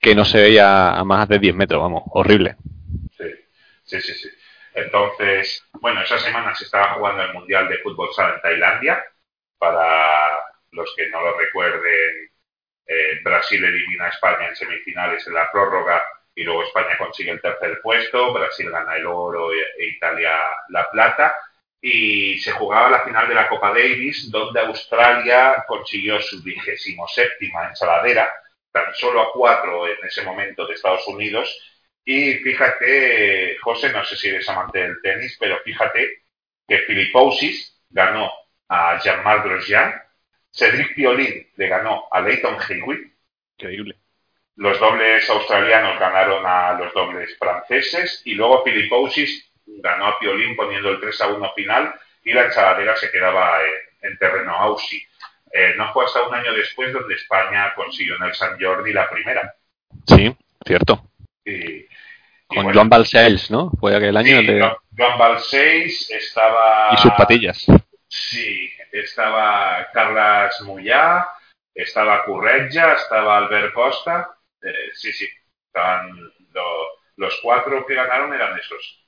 [0.00, 2.56] que no se veía a más de 10 metros, vamos, horrible.
[3.16, 3.30] Sí,
[3.84, 4.28] sí, sí, sí.
[4.74, 9.02] Entonces, bueno, esa semana se estaba jugando el Mundial de Fútbol Sala en Tailandia.
[9.58, 9.86] Para
[10.72, 12.30] los que no lo recuerden,
[12.86, 16.02] eh, Brasil elimina a España en semifinales en la prórroga
[16.34, 20.32] y luego España consigue el tercer puesto, Brasil gana el oro e, e Italia
[20.68, 21.38] la plata.
[21.80, 27.68] Y se jugaba la final de la Copa Davis, donde Australia consiguió su vigésimo séptima
[27.68, 28.32] ensaladera,
[28.72, 31.54] tan solo a cuatro en ese momento de Estados Unidos.
[32.04, 36.22] Y fíjate, José, no sé si eres amante del tenis, pero fíjate
[36.66, 38.30] que Filipousis ganó
[38.68, 39.94] a Jean-Marc Grosjean,
[40.50, 43.12] Cedric Piolín le ganó a Leighton Hewitt.
[43.58, 44.03] Increíble.
[44.56, 50.90] Los dobles australianos ganaron a los dobles franceses y luego Filipousis ganó a Piolín poniendo
[50.90, 51.94] el 3 a 1 final
[52.24, 53.58] y la ensaladera se quedaba
[54.02, 55.06] en, en terreno Aussie.
[55.52, 59.08] Eh, no fue hasta un año después donde España consiguió en el San Jordi la
[59.10, 59.54] primera.
[60.06, 60.34] Sí,
[60.66, 61.04] cierto.
[61.44, 61.86] Y, y
[62.48, 63.70] Con bueno, Joan Balcells, ¿no?
[63.78, 64.60] Fue aquel año sí, de...
[64.60, 66.90] Joan- Balseis estaba...
[66.92, 67.66] Y sus patillas.
[68.08, 71.28] Sí, estaba Carles Mullà,
[71.74, 74.30] estaba Curretja, estaba Albert Costa.
[74.64, 75.28] Eh, sí, sí,
[75.66, 76.10] estaban
[76.52, 79.04] lo- los cuatro que ganaron eran esos.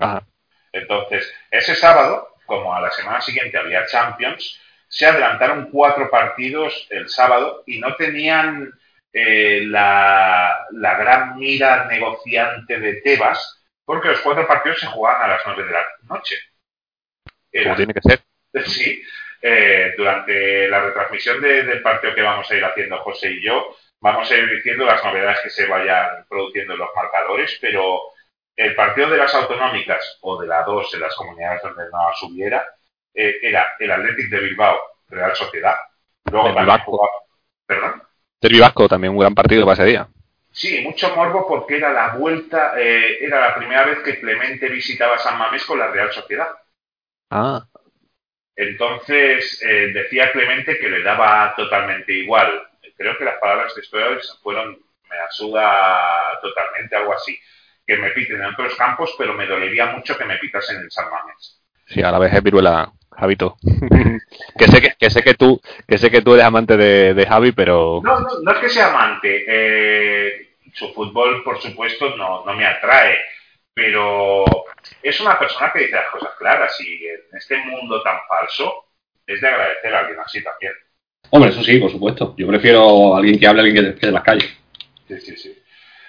[0.00, 0.26] Ajá.
[0.72, 7.08] Entonces, ese sábado, como a la semana siguiente había Champions, se adelantaron cuatro partidos el
[7.08, 8.70] sábado y no tenían
[9.12, 15.28] eh, la, la gran mira negociante de Tebas, porque los cuatro partidos se jugaban a
[15.34, 16.36] las nueve de la noche.
[17.52, 18.20] Como tiene que ser.
[18.66, 19.02] Sí,
[19.42, 23.76] eh, durante la retransmisión de- del partido que vamos a ir haciendo José y yo,
[24.04, 28.02] vamos a ir diciendo las novedades que se vayan produciendo en los marcadores, pero
[28.54, 32.22] el partido de las autonómicas o de la 2 en las comunidades donde no las
[32.22, 32.62] hubiera,
[33.14, 34.78] eh, era el Athletic de Bilbao,
[35.08, 35.76] Real Sociedad.
[36.30, 36.90] Luego Vasco.
[36.90, 37.12] jugaba,
[37.66, 38.02] perdón.
[38.42, 40.06] Derby Vasco también un gran partido para ese día.
[40.52, 45.16] Sí, mucho morbo porque era la vuelta, eh, era la primera vez que Clemente visitaba
[45.16, 46.48] San Mamés con la Real Sociedad.
[47.30, 47.64] Ah,
[48.54, 52.68] Entonces eh, decía Clemente que le daba totalmente igual.
[52.96, 54.78] Creo que las palabras textuales fueron
[55.10, 57.38] me asuda totalmente, algo así.
[57.86, 61.10] Que me piten en otros campos, pero me dolería mucho que me pitasen en San
[61.10, 61.60] Mamés.
[61.86, 63.56] sí, a la vez es viruela, Javito.
[64.58, 67.26] que sé que, que sé que tú, que sé que tú eres amante de, de
[67.26, 69.44] Javi, pero No, no, no es que sea amante.
[69.46, 73.18] eh, su fútbol, por supuesto, no, no me atrae.
[73.74, 74.44] Pero
[75.02, 78.86] es una persona que dice las cosas claras y en este mundo tan falso
[79.26, 80.72] es de agradecer a alguien así también.
[81.30, 82.34] Hombre, eso sí, por supuesto.
[82.36, 84.56] Yo prefiero a alguien que hable, a alguien que, que de las calles.
[85.08, 85.58] Sí, sí, sí.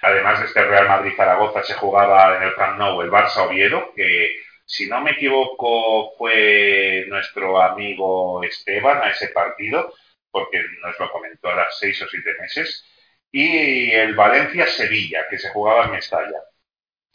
[0.02, 4.86] Además de este Real Madrid-Zaragoza se jugaba en el Camp Nou el Barça-Oviedo, que si
[4.86, 9.94] no me equivoco fue nuestro amigo Esteban a ese partido,
[10.30, 12.84] porque nos lo comentó a las seis o siete meses,
[13.32, 16.40] y el Valencia-Sevilla, que se jugaba en Mestalla.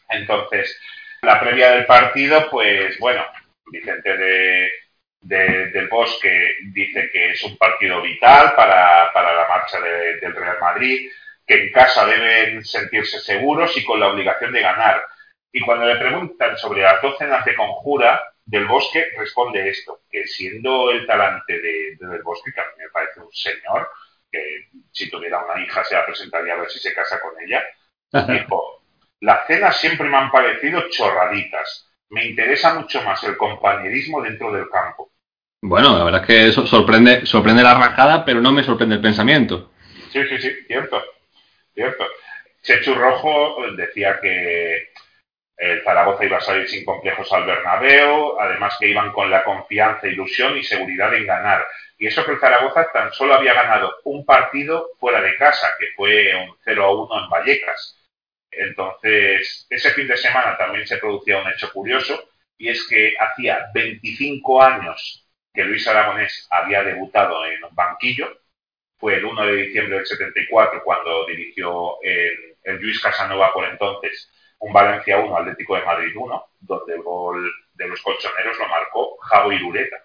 [0.10, 0.78] Entonces,
[1.22, 3.24] la previa del partido, pues bueno,
[3.72, 4.70] Vicente de,
[5.22, 10.36] de- del Bosque dice que es un partido vital para, para la marcha de- del
[10.36, 11.10] Real Madrid,
[11.46, 15.04] que en casa deben sentirse seguros y con la obligación de ganar.
[15.52, 20.26] Y cuando le preguntan sobre las dos cenas de conjura, del Bosque responde esto, que
[20.28, 23.90] siendo el talante de, de del Bosque, que a mí me parece un señor,
[24.32, 27.64] que si tuviera una hija se la presentaría a ver si se casa con ella,
[28.28, 28.84] dijo,
[29.20, 31.88] las cenas siempre me han parecido chorraditas.
[32.10, 35.11] Me interesa mucho más el compañerismo dentro del campo.
[35.64, 39.02] Bueno, la verdad es que eso sorprende, sorprende la rajada, pero no me sorprende el
[39.02, 39.72] pensamiento.
[40.12, 41.04] Sí, sí, sí, cierto,
[41.76, 42.04] cierto.
[42.64, 44.90] Chechu Rojo decía que
[45.58, 50.08] el Zaragoza iba a salir sin complejos al Bernabéu, además que iban con la confianza,
[50.08, 51.64] ilusión y seguridad en ganar.
[52.00, 55.88] Y eso que el Zaragoza tan solo había ganado un partido fuera de casa, que
[55.96, 58.00] fue un 0 a 1 en Vallecas.
[58.50, 63.68] Entonces, ese fin de semana también se producía un hecho curioso, y es que hacía
[63.76, 68.40] 25 años que Luis Aragonés había debutado en un banquillo,
[68.98, 74.32] fue el 1 de diciembre del 74 cuando dirigió el, el Luis Casanova por entonces
[74.60, 79.18] un Valencia 1, Atlético de Madrid 1, donde el gol de los colchoneros lo marcó
[79.18, 79.98] Javo Irureta.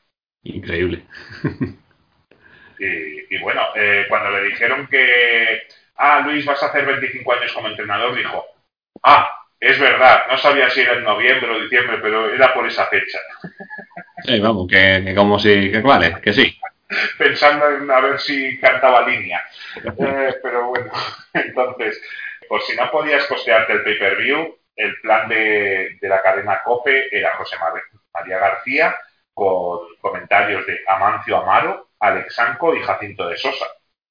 [0.42, 1.04] Increíble.
[2.78, 5.66] Y, y bueno, eh, cuando le dijeron que,
[5.96, 8.44] ah, Luis, vas a hacer 25 años como entrenador, dijo,
[9.02, 12.86] ah, es verdad, no sabía si era en noviembre o diciembre, pero era por esa
[12.86, 13.18] fecha.
[14.24, 16.58] Sí, vamos, que, que como si, que vale, que sí.
[17.18, 19.42] pensando en a ver si cantaba línea.
[19.98, 20.90] Eh, pero bueno,
[21.34, 22.00] entonces,
[22.48, 27.32] por si no podías costearte el pay-per-view, el plan de, de la cadena COPE era
[27.36, 27.56] José
[28.12, 28.94] María García
[29.34, 33.66] con comentarios de Amancio Amaro, Alexanco y Jacinto de Sosa.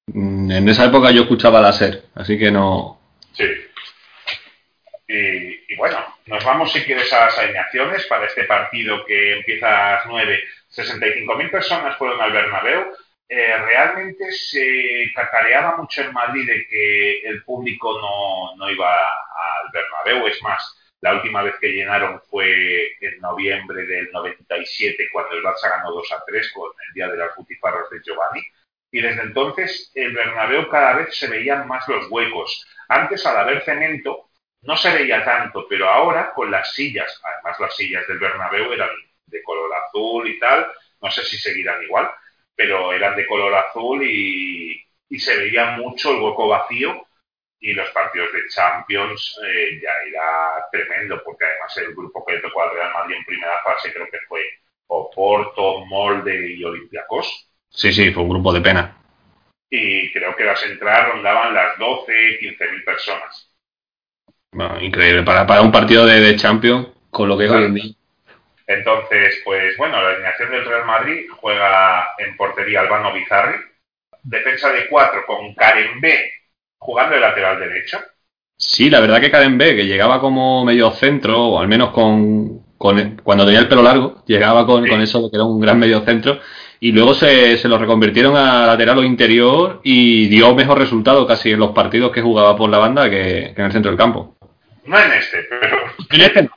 [0.08, 3.00] Mm, En esa época yo escuchaba la SER, así que no.
[3.32, 3.44] Sí.
[5.08, 9.68] Y, y bueno, nos vamos si quieres a las alineaciones para este partido que empieza
[9.68, 10.44] a las 9.
[10.70, 12.92] 65.000 personas fueron al Bernabéu.
[13.28, 19.70] Eh, realmente se cacareaba mucho en Madrid de que el público no, no iba al
[19.72, 20.26] Bernabéu.
[20.26, 25.70] Es más, la última vez que llenaron fue en noviembre del 97, cuando el Barça
[25.70, 28.42] ganó 2 a 3 con el día de las butifarras de Giovanni.
[28.90, 32.66] Y desde entonces el Bernabéu cada vez se veían más los huecos.
[32.88, 34.30] Antes, al haber cemento,
[34.62, 38.90] no se veía tanto, pero ahora con las sillas, además las sillas del Bernabéu eran
[39.26, 40.66] de color azul y tal,
[41.00, 42.10] no sé si seguirán igual,
[42.54, 47.06] pero eran de color azul y, y se veía mucho el hueco vacío
[47.60, 52.40] y los partidos de Champions eh, ya era tremendo, porque además el grupo que le
[52.40, 54.42] tocó al Real Madrid en primera fase creo que fue
[54.88, 57.50] Oporto, Molde y Olympiacos.
[57.68, 58.96] Sí, sí, fue un grupo de pena.
[59.68, 63.45] Y creo que las entradas rondaban las 12, 15 mil personas.
[64.56, 65.22] Bueno, increíble.
[65.22, 67.92] Para, para un partido de, de Champions, con lo que es hoy en día.
[68.66, 73.56] Entonces, pues bueno, la alineación del Real Madrid juega en portería Albano Bizarri,
[74.22, 76.32] defensa de cuatro con Karen B
[76.78, 77.98] jugando de lateral derecho.
[78.58, 82.60] Sí, la verdad que Karen B, que llegaba como medio centro, o al menos con,
[82.78, 84.90] con cuando tenía el pelo largo, llegaba con, Sí.
[84.90, 86.40] con eso que era un gran medio centro,
[86.80, 91.50] y luego se, se lo reconvirtieron a lateral o interior y dio mejor resultado casi
[91.52, 94.35] en los partidos que jugaba por la banda que, que en el centro del campo.
[94.86, 95.78] No en este, pero
[96.10, 96.50] En este no.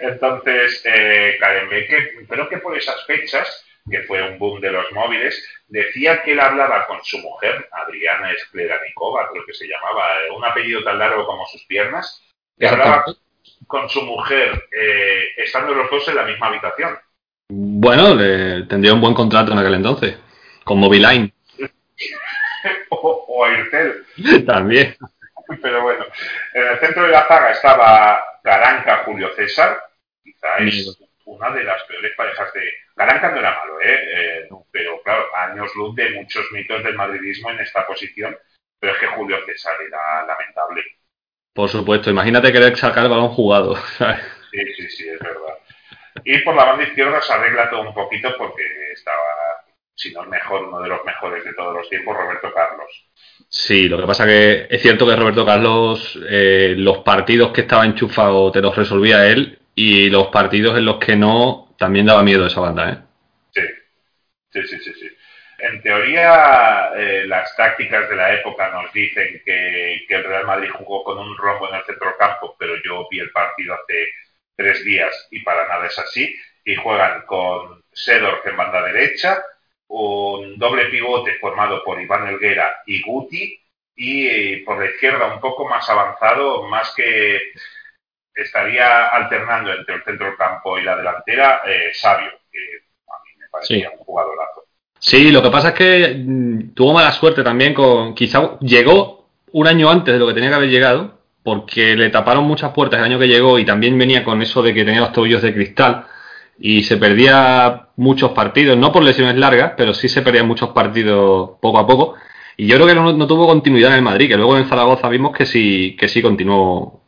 [0.00, 4.90] Entonces, eh, Karen Becker, creo que por esas fechas, que fue un boom de los
[4.92, 10.30] móviles, decía que él hablaba con su mujer, Adriana Escleranikova, creo que se llamaba, eh,
[10.36, 12.22] un apellido tan largo como sus piernas,
[12.58, 13.04] que hablaba
[13.66, 16.98] con su mujer, eh, estando los dos en la misma habitación.
[17.48, 20.16] Bueno, le, tendría un buen contrato en aquel entonces,
[20.64, 21.32] con Moviline
[22.90, 24.04] o, o Airtel.
[24.46, 24.96] también.
[25.62, 26.04] Pero bueno,
[26.54, 29.82] en el centro de la zaga estaba Caranca Julio César,
[30.22, 32.72] quizá es una de las peores parejas de...
[32.94, 34.00] Caranca no era malo, ¿eh?
[34.14, 38.36] Eh, pero claro, años luz de muchos mitos del madridismo en esta posición,
[38.78, 40.82] pero es que Julio César era lamentable.
[41.54, 43.76] Por supuesto, imagínate querer sacar el balón jugado.
[43.98, 44.20] ¿sabes?
[44.50, 45.58] Sí, sí, sí, es verdad.
[46.24, 50.28] Y por la banda izquierda se arregla todo un poquito porque estaba, si no el
[50.28, 53.07] mejor, uno de los mejores de todos los tiempos, Roberto Carlos.
[53.48, 57.86] Sí, lo que pasa que es cierto que Roberto Carlos, eh, los partidos que estaba
[57.86, 62.46] enchufado te los resolvía él y los partidos en los que no, también daba miedo
[62.46, 62.98] esa banda, ¿eh?
[64.50, 65.08] Sí, sí, sí, sí.
[65.58, 71.02] En teoría, eh, las tácticas de la época nos dicen que, el Real Madrid jugó
[71.02, 74.08] con un rombo en el centrocampo, pero yo vi el partido hace
[74.54, 76.36] tres días y para nada es así.
[76.64, 79.42] Y juegan con Sedorf en banda derecha,
[79.88, 83.60] un doble pivote formado por Iván Elguera y Guti,
[83.96, 87.38] y eh, por la izquierda un poco más avanzado, más que
[88.34, 92.58] estaría alternando entre el centro del campo y la delantera, eh, Sabio, que
[93.08, 93.96] a mí me parecía Sí.
[93.98, 94.64] un jugadorazo.
[95.00, 98.14] Sí, lo que pasa es que mm, tuvo mala suerte también con.
[98.14, 102.44] Quizá llegó un año antes de lo que tenía que haber llegado, porque le taparon
[102.44, 105.12] muchas puertas el año que llegó y también venía con eso de que tenía los
[105.12, 106.06] tobillos de cristal
[106.58, 111.52] y se perdía muchos partidos, no por lesiones largas, pero sí se perdían muchos partidos
[111.60, 112.14] poco a poco.
[112.56, 115.08] Y yo creo que no, no tuvo continuidad en el Madrid, que luego en Zaragoza
[115.08, 117.02] vimos que sí, que sí continuó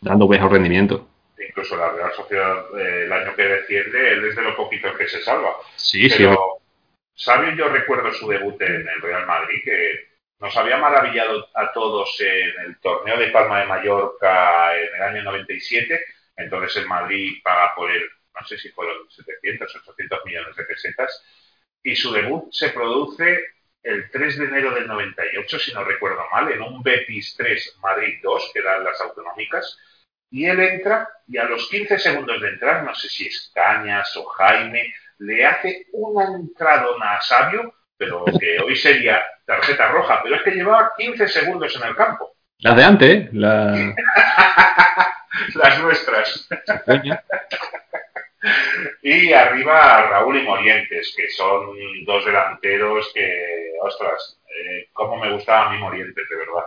[0.00, 1.08] dando mejor rendimiento.
[1.38, 5.08] Incluso la Real Sociedad, eh, el año que desciende, él es de lo poquito que
[5.08, 5.50] se salva.
[5.76, 6.60] Sí, Pero,
[7.14, 12.18] Sabio, yo recuerdo su debut en el Real Madrid, que nos había maravillado a todos
[12.20, 16.00] en el torneo de Palma de Mallorca en el año 97.
[16.36, 18.02] Entonces el Madrid paga por él,
[18.34, 21.22] no sé si fueron 700, 800 millones de pesetas.
[21.82, 23.38] Y su debut se produce
[23.82, 28.18] el 3 de enero del 98, si no recuerdo mal, en un Betis 3 Madrid
[28.22, 29.78] 2, que eran las autonómicas.
[30.30, 34.16] Y él entra y a los 15 segundos de entrar, no sé si es Cañas
[34.16, 40.36] o Jaime, le hace una entradona a Sabio, pero que hoy sería tarjeta roja, pero
[40.36, 42.36] es que llevaba 15 segundos en el campo.
[42.58, 43.28] Las de antes, ¿eh?
[43.32, 43.94] La...
[45.54, 46.48] Las nuestras.
[49.02, 55.68] Y arriba Raúl y Morientes, que son dos delanteros que, ostras, eh, cómo me gustaba
[55.68, 56.64] a mí Morientes, de verdad.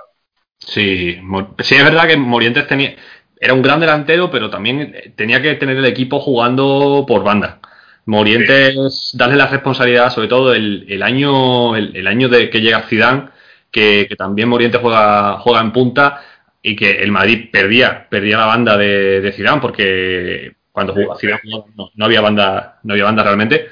[0.59, 1.19] Sí,
[1.59, 2.95] sí, es verdad que Morientes tenía,
[3.39, 7.59] era un gran delantero, pero también tenía que tener el equipo jugando por banda.
[8.05, 12.83] Morientes, darle la responsabilidad, sobre todo el, el año, el, el año de que llega
[12.83, 13.29] Zidane,
[13.71, 16.21] que, que también Morientes juega, juega en punta,
[16.61, 21.41] y que el Madrid perdía, perdía la banda de, de Zidane porque cuando jugaba Zidane
[21.45, 23.69] no, no había banda, no había banda realmente,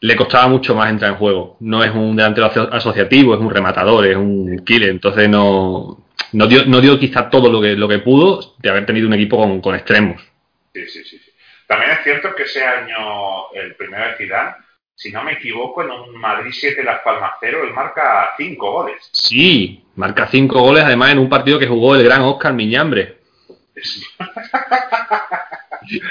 [0.00, 1.56] le costaba mucho más entrar en juego.
[1.60, 6.46] No es un delantero aso- asociativo, es un rematador, es un killer, entonces no, no
[6.46, 9.36] dio, no dio quizá todo lo que, lo que pudo de haber tenido un equipo
[9.36, 10.22] con, con extremos.
[10.72, 11.30] Sí, sí, sí, sí.
[11.66, 14.54] También es cierto que ese año, el primero de Zidane,
[14.94, 19.08] si no me equivoco, en un Madrid 7 Las Palmas 0, él marca 5 goles.
[19.10, 23.18] Sí, marca cinco goles además en un partido que jugó el gran Oscar Miñambre.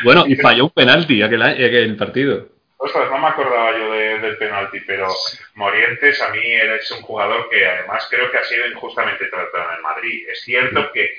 [0.03, 2.49] Bueno, y falló un penalti aquel, aquel partido.
[2.77, 5.07] Ostras, no me acordaba yo de- del penalti, pero
[5.55, 9.81] Morientes a mí es un jugador que además creo que ha sido injustamente tratado en
[9.81, 10.27] Madrid.
[10.29, 11.13] Es cierto que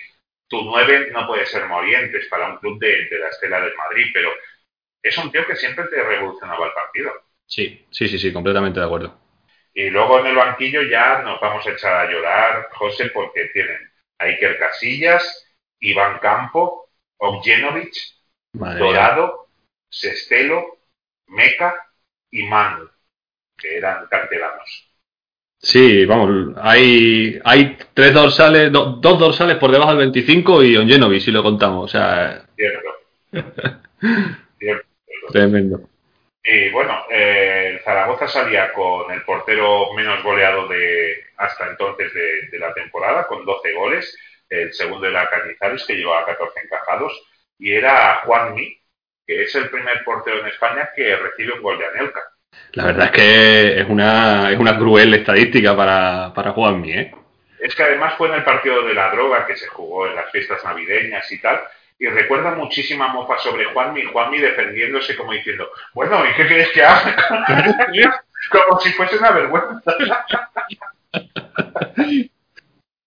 [0.47, 4.07] tu 9 no puede ser Morientes para un club de, de la estela del Madrid,
[4.13, 4.31] pero
[5.03, 7.13] es un tío que siempre te revolucionaba el partido.
[7.47, 9.19] Sí, sí, sí, sí, completamente de acuerdo.
[9.75, 13.93] Y luego en el banquillo ya nos vamos a echar a llorar, José, porque tienen
[14.19, 15.47] a Iker Casillas,
[15.81, 17.93] Iván Campo, Objenovic,
[18.55, 18.81] Madre.
[18.81, 19.49] Dorado,
[19.89, 20.79] Sestelo,
[21.29, 21.75] Meca
[22.31, 22.89] y Manu,
[23.57, 24.91] que eran canteranos.
[25.59, 31.21] Sí, vamos, hay, hay tres dorsales, do- dos dorsales por debajo del 25 y Onjenovic,
[31.23, 32.91] si lo contamos, o sea, Cierto.
[34.59, 34.87] Cierto.
[35.33, 35.81] tremendo.
[36.43, 42.49] Y bueno, eh, el Zaragoza salía con el portero menos goleado de hasta entonces de,
[42.51, 44.17] de la temporada, con 12 goles.
[44.51, 47.13] El segundo era Cañizares, que llevaba 14 encajados.
[47.59, 48.77] Y era Juanmi,
[49.27, 52.21] que es el primer portero en España que recibe un gol de Anelka.
[52.73, 57.15] La verdad es que es una, es una cruel estadística para, para Juanmi, ¿eh?
[57.59, 60.31] Es que además fue en el partido de la droga que se jugó en las
[60.31, 61.61] fiestas navideñas y tal.
[61.99, 66.85] Y recuerda muchísima mofa sobre Juanmi, Juanmi defendiéndose como diciendo, bueno, ¿y qué quieres que
[66.85, 67.17] haga?
[68.51, 69.83] como si fuese una vergüenza.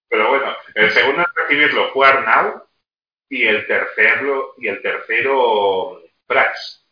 [0.09, 2.66] Pero bueno, el segundo en recibirlo fue Arnau
[3.29, 6.85] y el tercero, y el tercero Prats.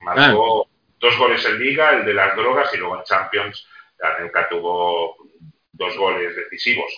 [0.00, 0.68] Marcó
[0.98, 3.66] dos goles en Liga, el de las drogas, y luego en Champions
[4.00, 5.16] Anelka tuvo
[5.72, 6.90] dos goles decisivos.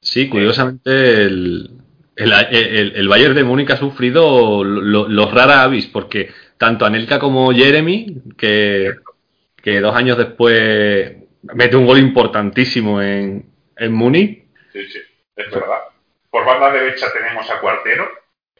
[0.00, 1.70] Sí, curiosamente el,
[2.16, 7.18] el, el, el Bayern de Múnich ha sufrido lo- los rara avis, porque tanto Anelka
[7.18, 8.94] como Jeremy, que,
[9.62, 13.46] que dos años después mete un gol importantísimo en,
[13.76, 14.98] en Múnich, Sí, sí,
[15.36, 15.80] es verdad.
[16.36, 18.10] Por banda derecha tenemos a Cuartero,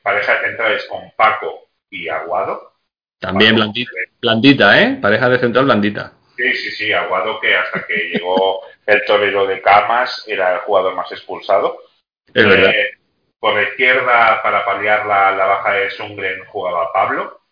[0.03, 2.73] pareja de centrales con Paco y Aguado.
[3.19, 4.99] también Paco, blandita, blandita, ¿eh?
[5.03, 6.15] Pareja de central blandita.
[6.39, 10.95] Sí, sí, sí, Aguado que hasta que llegó el torero de Camas era el jugador
[10.95, 11.77] más expulsado.
[12.33, 12.71] Es verdad.
[12.71, 12.93] Eh,
[13.39, 17.43] por la izquierda, para paliar la, la baja de Sungren, jugaba Pablo.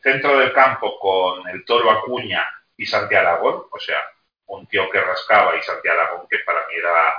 [0.00, 3.98] Centro del campo con el Toro Acuña y Santi Aragón, o sea,
[4.46, 7.12] un tío que rascaba y Santi Aragón, que para mí era,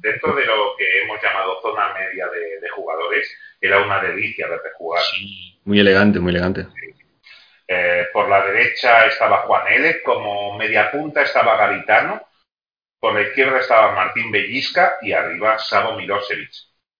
[0.00, 3.30] dentro de lo que hemos llamado zona media de, de jugadores,
[3.60, 5.02] era una delicia verle jugar.
[5.64, 6.66] Muy elegante, muy elegante.
[7.68, 12.20] Eh, por la derecha estaba Juan L, como media punta estaba Garitano,
[12.98, 16.50] por la izquierda estaba Martín Bellisca y arriba Savo Milosevic,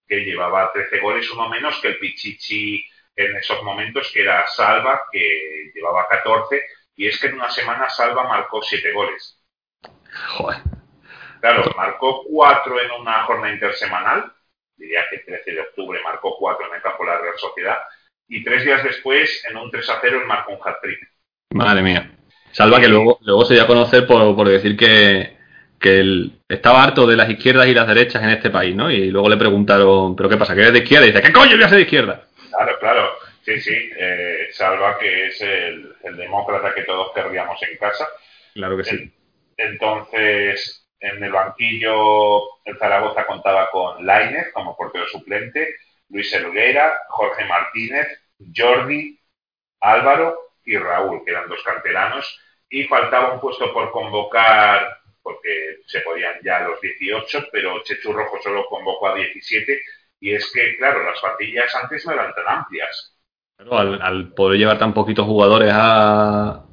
[0.06, 2.84] que llevaba 13 goles, uno menos que el Pichichi
[3.16, 6.62] en esos momentos, que era Salva, que llevaba 14,
[6.96, 9.38] y es que en una semana Salva marcó 7 goles.
[10.28, 10.79] Joder.
[11.40, 14.32] Claro, marcó 4 en una jornada intersemanal,
[14.76, 17.78] diría que el 13 de octubre marcó 4 en el campo de la Real Sociedad,
[18.28, 21.00] y tres días después, en un 3 a 0, él marcó un hat-trick.
[21.52, 22.10] Madre mía.
[22.52, 25.36] Salva que luego, luego se dio a conocer por, por decir que,
[25.80, 28.90] que él estaba harto de las izquierdas y las derechas en este país, ¿no?
[28.90, 30.54] Y luego le preguntaron, ¿pero qué pasa?
[30.54, 31.06] ¿Que eres de izquierda?
[31.06, 32.22] Y dice, ¿qué coño voy a ser de izquierda?
[32.50, 33.10] Claro, claro.
[33.42, 33.90] Sí, sí.
[33.96, 38.06] eh, Salva, que es el, el demócrata que todos querríamos en casa.
[38.54, 39.12] Claro que sí.
[39.56, 45.76] Entonces, en el banquillo, el Zaragoza contaba con Lainez como portero suplente,
[46.10, 48.06] Luis Elguera, Jorge Martínez,
[48.54, 49.18] Jordi,
[49.80, 52.38] Álvaro y Raúl, que eran dos canteranos,
[52.68, 58.38] y faltaba un puesto por convocar, porque se podían ya los 18, pero Chechu Rojo
[58.42, 59.80] solo convocó a 17,
[60.20, 63.16] y es que, claro, las plantillas antes no eran tan amplias.
[63.56, 66.64] Claro, al, al poder llevar tan poquitos jugadores a,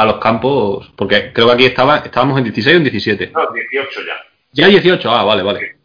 [0.00, 3.30] a los campos, porque creo que aquí estaba, estábamos en 16 o en 17.
[3.34, 4.14] No, 18 ya.
[4.52, 5.76] Ya 18, ah, vale, vale.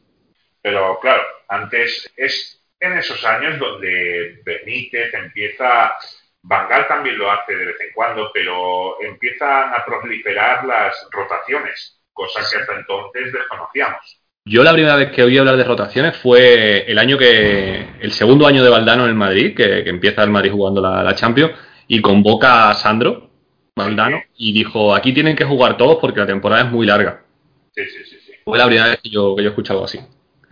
[0.62, 5.94] Pero claro, antes es en esos años donde Benítez empieza,
[6.42, 12.42] Bangal también lo hace de vez en cuando, pero empiezan a proliferar las rotaciones, cosa
[12.50, 14.20] que hasta entonces desconocíamos.
[14.46, 18.46] Yo la primera vez que oí hablar de rotaciones fue el año que, el segundo
[18.46, 21.54] año de Valdano en el Madrid, que, que empieza el Madrid jugando la, la Champions,
[21.88, 23.33] y convoca a Sandro
[23.76, 27.24] Valdano y dijo, aquí tienen que jugar todos porque la temporada es muy larga.
[27.74, 28.34] Sí, sí, sí, sí.
[28.44, 30.00] Fue la primera vez que yo, que yo he escuchado algo así.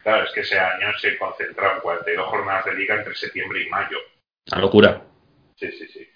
[0.03, 3.97] Claro, es que ese año se concentraron 42 jornadas de liga entre septiembre y mayo.
[4.51, 5.01] Una locura.
[5.55, 6.07] Sí, sí, sí.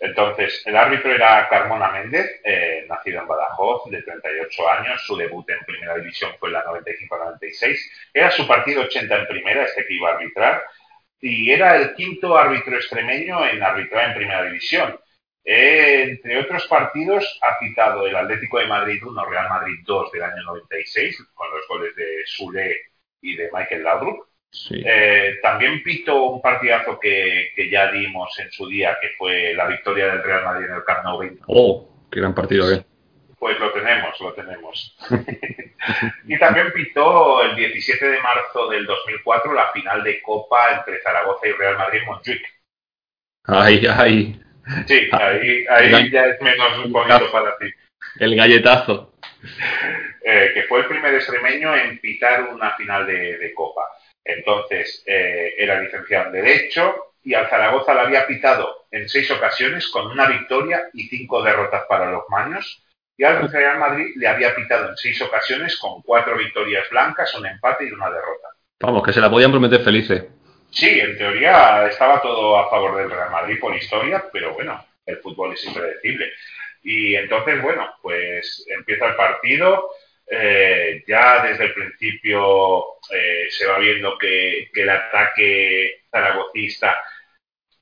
[0.00, 5.02] Entonces, el árbitro era Carmona Méndez, eh, nacido en Badajoz, de 38 años.
[5.06, 7.78] Su debut en primera división fue en la 95-96.
[8.12, 10.62] Era su partido 80 en primera, este que iba a arbitrar.
[11.20, 14.98] Y era el quinto árbitro extremeño en arbitrar en primera división.
[15.44, 20.22] Eh, entre otros partidos, ha citado el Atlético de Madrid 1, Real Madrid 2 del
[20.22, 22.76] año 96, con los goles de Sule
[23.20, 24.24] y de Michael Laudrup.
[24.50, 24.82] Sí.
[24.86, 29.66] Eh, también pito un partidazo que, que ya dimos en su día, que fue la
[29.66, 31.42] victoria del Real Madrid en el Camp Nou 20.
[31.48, 32.84] Oh, qué gran partido, ¿eh?
[33.36, 34.96] Pues lo tenemos, lo tenemos.
[36.26, 41.46] y también pitó el 17 de marzo del 2004 la final de Copa entre Zaragoza
[41.46, 42.42] y Real Madrid en Montjuic.
[43.46, 44.40] Ay, ay.
[44.86, 47.66] Sí, ahí, ahí ya es menos bonito para ti.
[48.18, 49.14] El galletazo.
[50.24, 53.82] Eh, que fue el primer extremeño en pitar una final de, de Copa.
[54.24, 59.88] Entonces, eh, era licenciado en Derecho y al Zaragoza la había pitado en seis ocasiones
[59.88, 62.82] con una victoria y cinco derrotas para los maños.
[63.16, 67.46] Y al Real Madrid le había pitado en seis ocasiones con cuatro victorias blancas, un
[67.46, 68.48] empate y una derrota.
[68.80, 70.24] Vamos, que se la podían prometer felices.
[70.74, 75.18] Sí, en teoría estaba todo a favor del Real Madrid por historia, pero bueno, el
[75.18, 76.32] fútbol es impredecible.
[76.82, 79.90] Y entonces, bueno, pues empieza el partido.
[80.26, 86.98] Eh, ya desde el principio eh, se va viendo que, que, el ataque zaragocista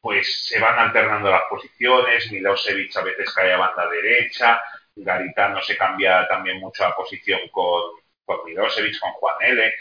[0.00, 4.60] pues se van alternando las posiciones, Milosevic a veces cae a banda derecha,
[4.96, 7.82] Garitano se cambia también mucho la posición con,
[8.24, 9.74] con Milosevic, con Juan L.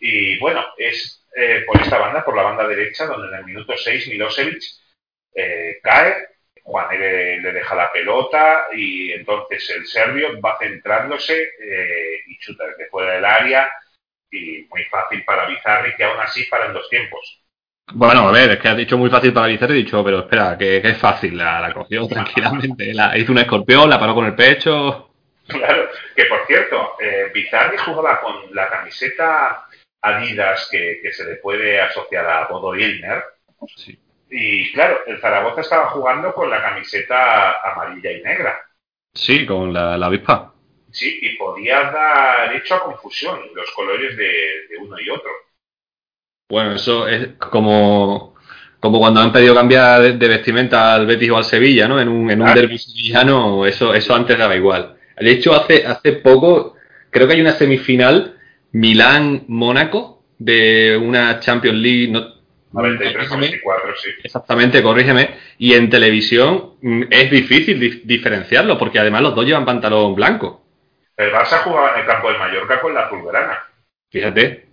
[0.00, 3.74] Y bueno, es eh, por esta banda, por la banda derecha, donde en el minuto
[3.76, 4.62] 6 Milosevic
[5.34, 6.14] eh, cae,
[6.62, 7.40] Juan L.
[7.40, 13.14] le deja la pelota y entonces el serbio va centrándose eh, y chuta desde fuera
[13.14, 13.68] del área
[14.30, 17.42] y muy fácil para Bizarri que aún así para en dos tiempos.
[17.92, 20.56] Bueno, a ver, es que has dicho muy fácil para Bizarri, he dicho, pero espera,
[20.56, 24.26] que, que es fácil, la, la cogió tranquilamente, la, hizo un escorpión, la paró con
[24.26, 25.10] el pecho.
[25.48, 29.66] Claro, que por cierto, eh, Bizarri jugaba con la camiseta
[30.02, 33.22] Adidas que, que se le puede asociar a Bodo Ilner.
[33.76, 33.98] Sí.
[34.30, 38.58] Y claro, el Zaragoza estaba jugando con la camiseta amarilla y negra.
[39.12, 40.54] Sí, con la, la avispa.
[40.92, 44.24] Sí, y podía dar hecho a confusión los colores de,
[44.68, 45.30] de, uno y otro.
[46.48, 48.34] Bueno, eso es como,
[48.78, 52.00] como cuando han pedido cambiar de, de vestimenta al Betis o al Sevilla, ¿no?
[52.00, 54.96] En un, en un derbi sevillano, eso, eso antes daba igual.
[55.16, 56.76] De hecho, hace, hace poco,
[57.10, 58.39] creo que hay una semifinal
[58.72, 62.40] Milán-Mónaco de una Champions League, no,
[62.72, 64.10] 93-94, sí.
[64.22, 65.36] Exactamente, corrígeme.
[65.58, 70.64] Y en televisión mm, es difícil dif- diferenciarlo, porque además los dos llevan pantalón blanco.
[71.16, 73.58] El Barça jugaba en el campo del Mallorca con la azulgrana.
[74.10, 74.66] Fíjate.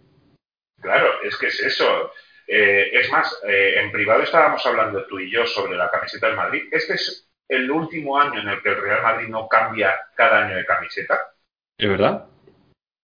[0.82, 2.12] Claro, es que es eso.
[2.48, 6.38] Eh, es más, eh, en privado estábamos hablando tú y yo sobre la camiseta del
[6.38, 6.64] Madrid.
[6.72, 10.56] Este es el último año en el que el Real Madrid no cambia cada año
[10.56, 11.20] de camiseta.
[11.78, 12.26] ¿Es verdad?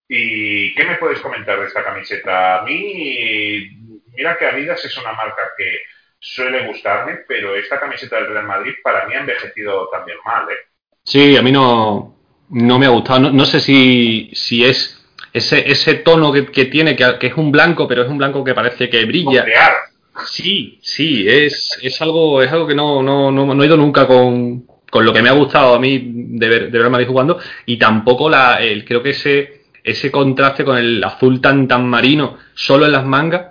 [0.08, 2.60] ¿Y qué me puedes comentar de esta camiseta?
[2.60, 3.70] A mí,
[4.16, 5.80] mira que Adidas es una marca que
[6.20, 10.68] suele gustarme, pero esta camiseta del Real Madrid para mí ha envejecido también mal, ¿eh?
[11.04, 12.16] Sí, a mí no,
[12.50, 13.20] no me ha gustado.
[13.20, 15.04] No, no sé si, si es
[15.34, 18.44] ese, ese tono que, que tiene, que, que es un blanco, pero es un blanco
[18.44, 19.46] que parece que brilla.
[20.28, 24.06] Sí, sí, es, es algo, es algo que no, no, no, no he ido nunca
[24.06, 27.40] con, con lo que me ha gustado a mí de ver, de ver Madrid jugando,
[27.66, 32.38] y tampoco la, el, creo que ese, ese contraste con el azul tan, tan marino
[32.54, 33.48] solo en las mangas,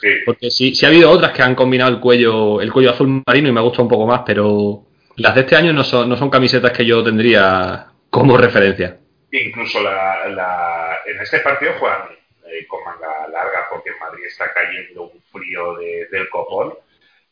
[0.00, 0.08] Sí.
[0.26, 3.48] porque sí, sí ha habido otras que han combinado el cuello, el cuello azul marino
[3.48, 4.82] y me ha gustado un poco más, pero
[5.16, 8.98] las de este año no son, no son camisetas que yo tendría como referencia.
[9.30, 12.02] Incluso la, la, en este partido juegan
[12.46, 16.74] eh, con manga larga porque en Madrid está cayendo un frío de- del copón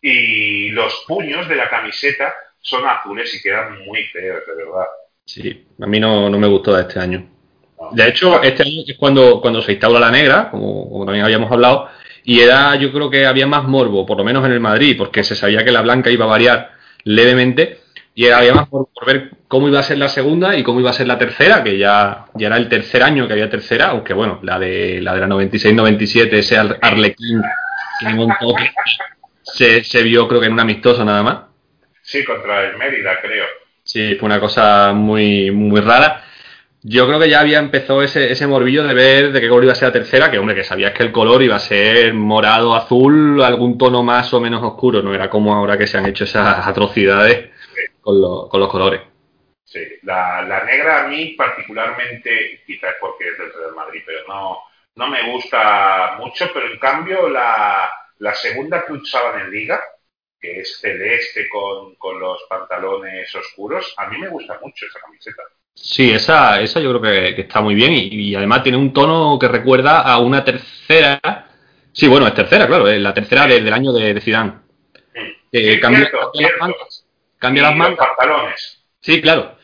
[0.00, 4.86] y los puños de la camiseta son azules y quedan muy feos, de verdad.
[5.26, 7.28] Sí, a mí no, no me gustó de este año.
[7.90, 11.50] De hecho, este año es cuando, cuando se instaura la negra, como, como también habíamos
[11.50, 11.88] hablado,
[12.24, 15.22] y era, yo creo que había más morbo, por lo menos en el Madrid, porque
[15.24, 16.72] se sabía que la blanca iba a variar
[17.04, 17.80] levemente,
[18.14, 20.94] y había más por ver cómo iba a ser la segunda y cómo iba a
[20.94, 24.38] ser la tercera, que ya, ya era el tercer año que había tercera, aunque bueno,
[24.42, 27.40] la de la, de la 96-97, ese Ar- Arlequín
[28.00, 28.70] que montó, que
[29.42, 31.38] se, se vio creo que en un amistoso nada más.
[32.02, 33.44] Sí, contra el Mérida, creo.
[33.84, 36.24] Sí, fue una cosa muy, muy rara.
[36.84, 39.72] Yo creo que ya había empezado ese, ese morbillo de ver de qué color iba
[39.72, 42.74] a ser la tercera, que hombre, que sabías que el color iba a ser morado,
[42.74, 46.24] azul, algún tono más o menos oscuro, no era como ahora que se han hecho
[46.24, 47.50] esas atrocidades
[48.00, 49.00] con, lo- con los colores.
[49.64, 54.58] Sí, la, la negra a mí particularmente, quizás porque es del Real Madrid, pero no,
[54.96, 59.80] no me gusta mucho, pero en cambio la, la segunda que usaban en liga,
[60.40, 65.42] que es celeste con, con los pantalones oscuros, a mí me gusta mucho esa camiseta.
[65.74, 68.92] Sí, esa, esa yo creo que, que está muy bien y, y además tiene un
[68.92, 71.20] tono que recuerda a una tercera.
[71.92, 74.52] Sí, bueno, es tercera, claro, es la tercera de- del año de, de Zidane.
[75.50, 77.04] Eh, cambia, cierto, cambia las mangas.
[77.38, 78.06] Cambia Y las los mangas.
[78.06, 78.84] pantalones.
[79.00, 79.56] Sí, claro.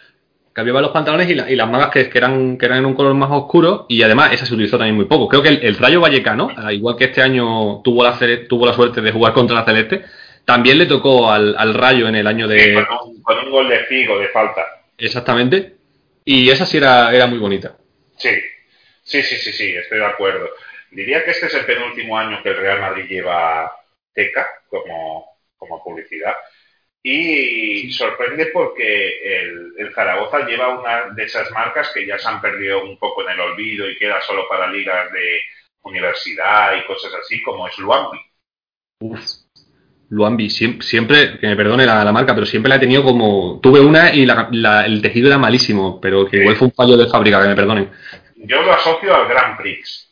[0.52, 2.94] Cambiaba los pantalones y, la- y las mangas que, que eran, que eran en un
[2.94, 5.28] color más oscuro y además esa se utilizó también muy poco.
[5.28, 8.18] Creo que el, el Rayo Vallecano, al igual que este año tuvo la,
[8.48, 10.05] tuvo la suerte de jugar contra la Celeste,
[10.44, 12.74] también le tocó al, al Rayo en el año Sí, de...
[12.74, 14.62] con, un, con un gol de Figo de falta.
[14.98, 15.76] Exactamente.
[16.30, 17.74] Y esa sí era, era muy bonita.
[18.18, 18.38] Sí,
[19.02, 20.50] sí, sí, sí, sí, estoy de acuerdo.
[20.90, 23.72] Diría que este es el penúltimo año que el Real Madrid lleva
[24.12, 25.24] Teca como,
[25.56, 26.36] como publicidad.
[27.02, 32.42] Y sorprende porque el, el Zaragoza lleva una de esas marcas que ya se han
[32.42, 35.40] perdido un poco en el olvido y queda solo para ligas de
[35.80, 38.20] universidad y cosas así, como es Luambi.
[40.10, 43.60] Luambi, siempre, siempre, que me perdone la, la marca, pero siempre la he tenido como...
[43.62, 46.43] Tuve una y la- la- el tejido era malísimo, pero que Sí.
[46.43, 47.90] igual fue un fallo de fábrica, que me perdonen.
[48.36, 50.06] Yo lo asocio al Grand Prix.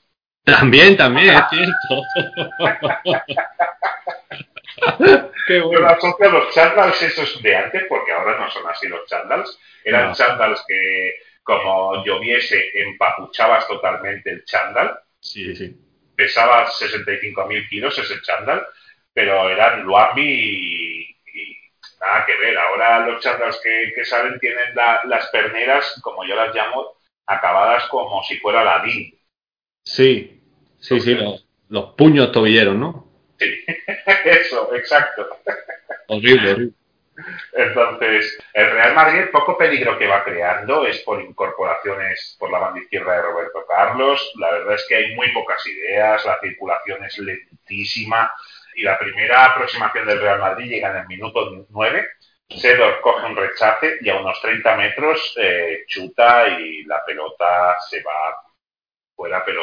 [0.44, 2.02] También, también, es cierto.
[5.47, 8.89] Qué Yo lo asocio a los chandals esos de antes, porque ahora no son así
[8.89, 9.59] los chandals.
[9.85, 10.14] Eran No.
[10.14, 14.98] chandals que, como lloviese, empapuchabas totalmente el chandal.
[15.20, 15.77] Sí, sí.
[16.16, 18.64] Pesaba 65.000 kilos ese chandal,
[19.16, 21.02] pero eran Luambi y,
[21.34, 21.56] y
[22.01, 22.59] nada que ver.
[22.59, 27.86] Ahora los chandals que, que salen tienen la- las perneras, como yo las llamo, acabadas
[27.88, 29.18] como si fuera la DIN.
[29.84, 30.43] Sí,
[30.80, 33.06] sí, sí, los, los puños tobilleros, ¿no?
[33.38, 33.64] Sí,
[34.24, 35.26] eso, exacto.
[36.09, 36.74] Horrible, horrible.
[37.52, 42.59] Entonces, el Real Madrid, el poco peligro que va creando es por incorporaciones por la
[42.59, 44.32] banda izquierda de Roberto Carlos.
[44.38, 48.32] La verdad es que hay muy pocas ideas, la circulación es lentísima
[48.77, 52.09] y la primera aproximación del Real Madrid llega en el minuto 9.
[52.48, 58.03] Sedor coge un rechace y a unos 30 metros eh, chuta y la pelota se
[58.03, 58.40] va
[59.16, 59.62] fuera, pero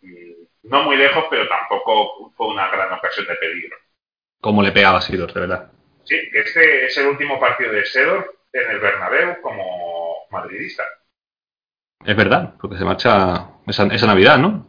[0.00, 0.32] mm,
[0.64, 3.76] no muy lejos, pero tampoco fue una gran ocasión de peligro.
[4.40, 5.70] Cómo le pegaba a Sidor, de verdad.
[6.04, 10.82] Sí, que este es el último partido de Sedor en el Bernabéu como madridista.
[12.04, 14.66] Es verdad, porque se marcha esa, esa Navidad, ¿no?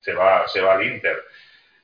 [0.00, 1.24] Se va, se va al Inter.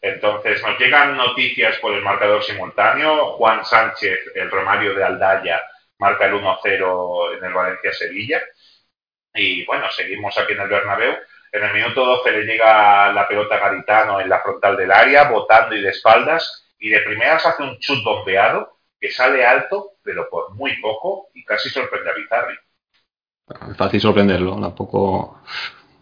[0.01, 3.33] Entonces nos llegan noticias por el marcador simultáneo.
[3.33, 5.61] Juan Sánchez, el Romario de Aldaya,
[5.99, 8.41] marca el 1-0 en el Valencia-Sevilla.
[9.35, 11.15] Y bueno, seguimos aquí en el Bernabéu.
[11.51, 15.31] En el minuto 12 le llega la pelota a Garitano en la frontal del área,
[15.31, 16.67] botando y de espaldas.
[16.79, 21.45] Y de primeras hace un chut bombeado que sale alto, pero por muy poco, y
[21.45, 22.55] casi sorprende a Bizarri.
[23.77, 25.43] Fácil sorprenderlo, tampoco...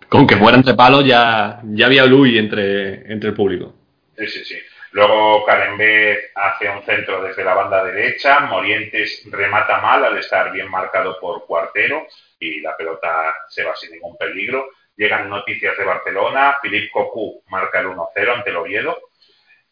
[0.09, 3.75] Con que fuera entre palos ya, ya había luz entre, entre el público.
[4.17, 4.59] Sí, sí, sí.
[4.93, 10.71] Luego Carembé hace un centro desde la banda derecha, Morientes remata mal al estar bien
[10.71, 12.07] marcado por Cuartero
[12.39, 14.71] y la pelota se va sin ningún peligro.
[14.97, 18.99] Llegan noticias de Barcelona, Philippe Cocu marca el 1-0 ante el Oviedo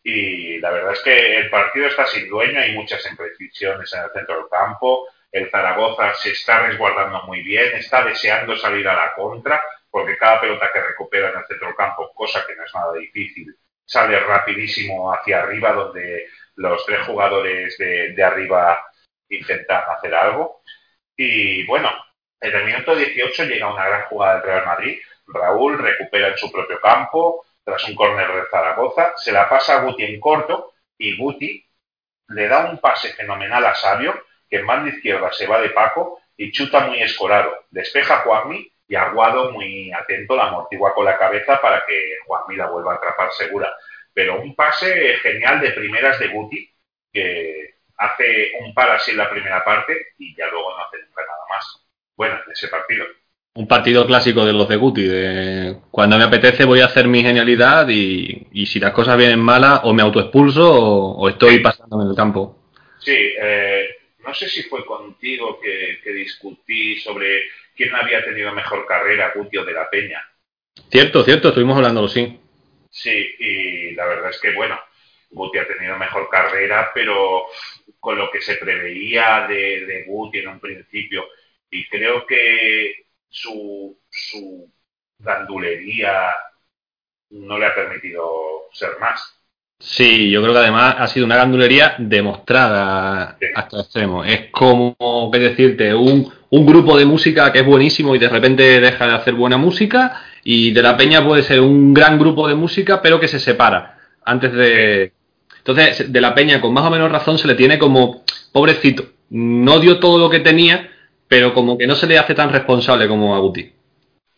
[0.03, 4.11] y la verdad es que el partido está sin dueño, hay muchas imprecisiones en el
[4.11, 9.15] centro del campo, el Zaragoza se está resguardando muy bien, está deseando salir a la
[9.15, 12.75] contra porque cada pelota que recupera en el centro del campo, cosa que no es
[12.75, 18.85] nada difícil, sale rapidísimo hacia arriba donde los tres jugadores de, de arriba
[19.29, 20.63] intentan hacer algo.
[21.17, 21.91] Y bueno,
[22.41, 24.99] en el minuto 18 llega una gran jugada del Real Madrid.
[25.27, 29.81] Raúl recupera en su propio campo tras un córner de Zaragoza, se la pasa a
[29.81, 31.67] Guti en corto y Guti
[32.29, 34.15] le da un pase fenomenal a Sabio,
[34.49, 37.65] que en banda izquierda se va de Paco y chuta muy escorado.
[37.71, 42.69] Despeja Juanmi y Aguado muy atento la amortigua con la cabeza para que Juanmi la
[42.69, 43.73] vuelva a atrapar segura.
[44.13, 46.71] Pero un pase genial de primeras de Guti,
[47.13, 51.23] que hace un par así en la primera parte y ya luego no hace nunca
[51.23, 51.87] nada más.
[52.17, 53.07] Bueno, en ese partido.
[53.57, 57.23] Un partido clásico de los de Guti, de cuando me apetece voy a hacer mi
[57.23, 62.05] genialidad y, y si las cosas vienen malas o me autoexpulso o, o estoy pasándome
[62.05, 62.59] en el campo.
[62.99, 63.89] Sí, eh,
[64.25, 67.43] no sé si fue contigo que, que, discutí sobre
[67.77, 70.21] quién había tenido mejor carrera, Guti o de la Peña.
[70.91, 72.39] Cierto, cierto, estuvimos hablándolo, sí.
[72.91, 74.81] Sí, y la verdad es que, bueno,
[75.31, 77.47] Guti ha tenido mejor carrera, pero
[78.01, 81.27] con lo que se preveía de, de Guti en un principio,
[81.71, 84.73] y creo que su, su
[85.19, 86.33] gandulería
[87.31, 89.41] no le ha permitido ser más.
[89.87, 93.47] Sí, yo creo que además ha sido una gandulería demostrada Sí.
[93.55, 94.25] hasta el extremo.
[94.25, 94.97] Es como,
[95.31, 99.15] qué decirte, un, un grupo de música que es buenísimo y de repente deja de
[99.15, 103.19] hacer buena música Y De la Peña puede ser un gran grupo de música, pero
[103.21, 105.13] que se separa antes de.
[105.59, 109.05] Entonces, De la Peña, con más o menos razón, se le tiene como pobrecito.
[109.31, 110.91] No dio todo lo que tenía,
[111.29, 113.71] pero como que no se le hace tan responsable como a Guti.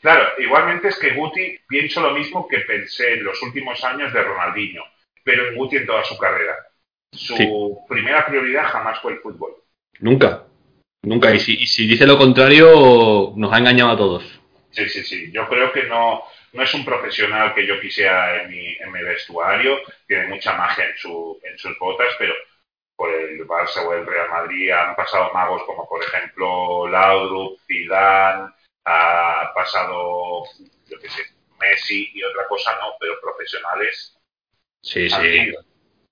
[0.01, 4.23] Claro, igualmente es que Guti pienso lo mismo que pensé en los últimos años de
[4.23, 4.83] Ronaldinho,
[5.27, 6.55] pero en Guti en toda su carrera.
[7.13, 7.51] Su Sí.
[7.89, 9.57] primera prioridad jamás fue el fútbol.
[9.99, 10.45] Nunca.
[11.03, 11.35] Nunca.
[11.35, 14.41] Y si, y si dice lo contrario, nos ha engañado a todos.
[14.71, 15.33] Sí, sí, sí.
[15.33, 16.23] Yo creo que no,
[16.53, 19.79] no es un profesional que yo quisiera en mi, en mi vestuario.
[20.07, 22.35] Tiene mucha magia en, su, en sus botas, pero
[22.95, 28.53] por el Barça o el Real Madrid han pasado magos como, por ejemplo, Laudrup, Zidane,
[28.85, 30.45] ha pasado,
[30.89, 31.23] yo qué sé,
[31.59, 34.16] Messi y otra cosa no, pero profesionales
[34.81, 35.53] Sí, sí.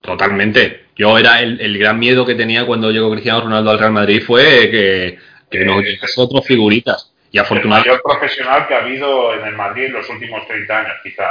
[0.01, 0.87] Totalmente.
[0.97, 4.23] Yo era el, el gran miedo que tenía cuando llegó Cristiano Ronaldo al Real Madrid
[4.23, 5.19] fue que,
[5.51, 7.13] que nos Eh, llegase otras figuritas.
[7.31, 10.79] Y El afortunadamente, mayor profesional que ha habido en el Madrid en los últimos 30
[10.79, 11.25] años, quizá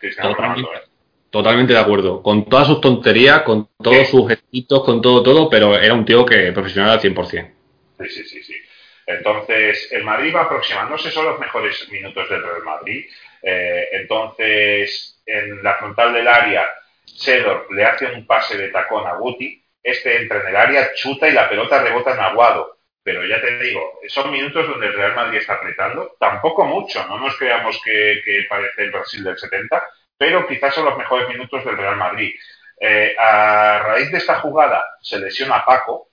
[0.00, 0.68] Cristiano Totalmente.
[0.68, 0.74] Ronaldo.
[0.74, 0.90] ¿eh?
[1.30, 2.22] totalmente de acuerdo.
[2.22, 6.24] Con todas sus tonterías, con todos sus gestitos, con todo, todo, pero era un tío
[6.24, 7.54] que profesional al 100%.
[8.00, 8.54] Sí, sí, sí, sí.
[9.06, 13.04] Entonces, el Madrid va aproximándose, son los mejores minutos del Real Madrid.
[13.42, 16.66] Eh, entonces, en la frontal del área,
[17.04, 19.62] Sedor le hace un pase de tacón a Guti.
[19.82, 22.78] Este entra en el área, chuta y la pelota rebota en Aguado.
[23.02, 26.16] Pero ya te digo, son minutos donde el Real Madrid está apretando.
[26.18, 29.82] Tampoco mucho, no nos creamos que, que parece el Brasil del 70,
[30.16, 32.34] pero quizás son los mejores minutos del Real Madrid.
[32.80, 36.08] Eh, a raíz de esta jugada se lesiona Paco,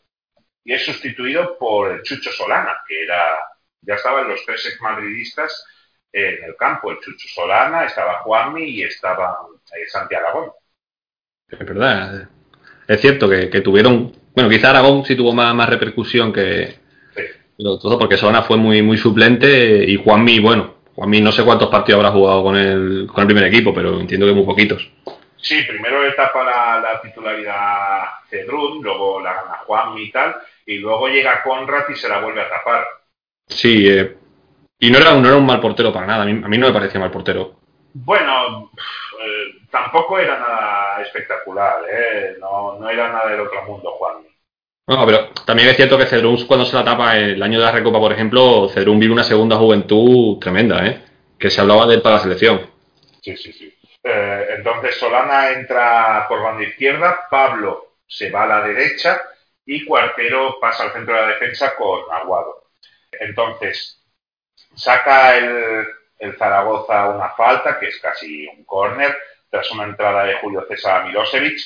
[0.63, 3.39] y es sustituido por el Chucho Solana, que era,
[3.81, 5.65] ya estaban los tres exmadridistas
[6.13, 9.39] en el campo, el Chucho Solana, estaba Juanmi y estaba
[9.75, 10.51] eh, Santi Aragón.
[11.49, 12.29] Es verdad.
[12.87, 14.13] Es cierto que, que tuvieron.
[14.33, 16.79] Bueno, quizá Aragón sí tuvo más, más repercusión que,
[17.15, 17.23] Sí.
[17.57, 21.69] Pero todo porque Solana fue muy, muy suplente y Juanmi, bueno, Juanmi no sé cuántos
[21.69, 24.89] partidos habrá jugado con el, con el primer equipo, pero entiendo que muy poquitos.
[25.37, 30.35] Sí, primero le tapa la, la titularidad Cedrún, luego la gana Juanmi y tal,
[30.65, 32.85] y luego llega Conrad y se la vuelve a tapar.
[33.47, 34.17] Sí, eh,
[34.81, 36.67] y no era, no era un mal portero para nada, a mí, a mí no
[36.67, 37.53] me parecía mal portero.
[37.93, 38.71] Bueno,
[39.21, 42.35] eh, tampoco era nada espectacular, ¿eh?
[42.39, 44.27] no, no era nada del otro mundo Juanmi.
[44.87, 47.71] No, pero también es cierto que Cedrún cuando se la tapa el año de la
[47.71, 51.03] Recopa, por ejemplo, Cedrún vive una segunda juventud tremenda, ¿eh?
[51.37, 52.61] Que se hablaba de él para la selección.
[53.21, 53.71] Sí, sí, sí.
[54.03, 59.21] Eh, entonces Solana entra por banda izquierda, Pablo se va a la derecha
[59.63, 62.63] y Cuartero pasa al centro de la defensa con Aguado.
[63.11, 64.00] Entonces
[64.75, 65.87] saca el,
[66.19, 69.17] el Zaragoza una falta, que es casi un córner,
[69.49, 71.59] tras una entrada de Julio César Milosevic.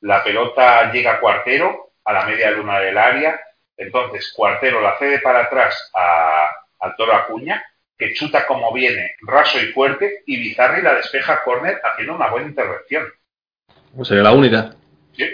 [0.00, 3.38] La pelota llega a Cuartero a la media luna del área.
[3.76, 6.48] Entonces Cuartero la cede para atrás a,
[6.80, 7.62] al Toro Acuña,
[7.98, 12.28] que chuta como viene, raso y fuerte, y Bizarri la despeja a córner haciendo una
[12.28, 13.06] buena intervención.
[13.94, 14.74] Pues sería la única.
[15.12, 15.24] ¿sí?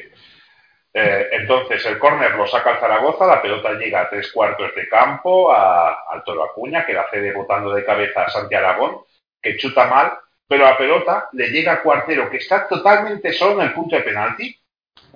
[0.95, 4.89] Eh, entonces el córner lo saca el Zaragoza, la pelota llega a tres cuartos de
[4.89, 8.99] campo a- al Toro Acuña, que la cede botando de cabeza a Santi Aragón,
[9.41, 10.13] que chuta mal,
[10.47, 14.03] pero la pelota le llega a Cuartero, que está totalmente solo en el punto de
[14.03, 14.55] penalti,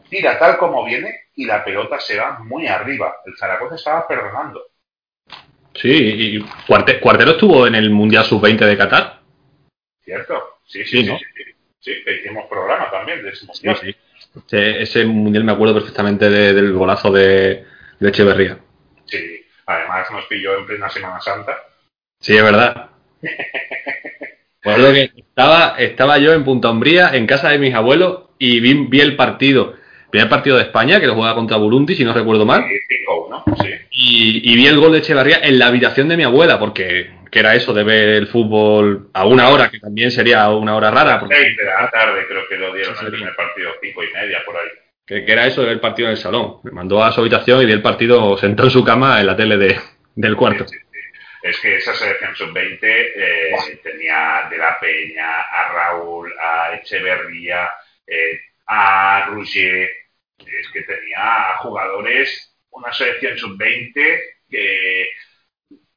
[0.08, 3.16] tira tal como viene y la pelota se va muy arriba.
[3.26, 4.62] El Zaragoza estaba perdonando.
[5.74, 9.18] Sí, y Cuarte- Cuartero estuvo en el Mundial Sub-20 de Qatar.
[10.02, 10.60] ¿Cierto?
[10.64, 11.10] Sí, sí, Sí, sí.
[11.12, 11.18] ¿no?
[11.18, 11.42] Sí, sí.
[11.80, 13.76] Sí, que hicimos programa también de ese Sí, mundial.
[13.76, 13.96] sí.
[14.46, 17.64] Ese, ese mundial me acuerdo perfectamente de- del golazo de,
[17.98, 18.58] de Echeverría.
[19.06, 19.18] Sí.
[19.66, 21.56] Además nos pilló en plena Semana Santa.
[22.20, 22.90] Sí, es verdad.
[24.62, 28.74] Recuerdo que estaba, estaba yo en Punta Umbría, en casa de mis abuelos, y vi,
[28.88, 32.12] vi el partido, el primer partido de España, que lo jugaba contra Burundi, si no
[32.12, 33.56] recuerdo mal, Y 5 ¿no?
[33.62, 33.70] Sí.
[33.90, 37.40] y, y vi el gol de Echeverría en la habitación de mi abuela, porque que
[37.40, 41.20] era eso de ver el fútbol a una hora, que también sería una hora rara,
[41.20, 43.16] porque, 6 de la tarde creo que lo dieron Sí, el sí.
[43.18, 44.68] primer partido, 5 y media por ahí.
[45.06, 46.60] que, que era eso de ver el partido en el salón.
[46.64, 49.36] Me mandó a su habitación y vi el partido sentado en su cama en la
[49.36, 49.76] tele de,
[50.14, 50.66] del cuarto.
[50.66, 50.98] Sí, sí, sí.
[51.42, 57.68] Es que esa selección sub-20 eh, tenía de la Peña, a Raúl, a Echeverría,
[58.06, 59.90] eh, a Rouget.
[60.38, 65.08] Es que tenía jugadores, una selección sub-20 que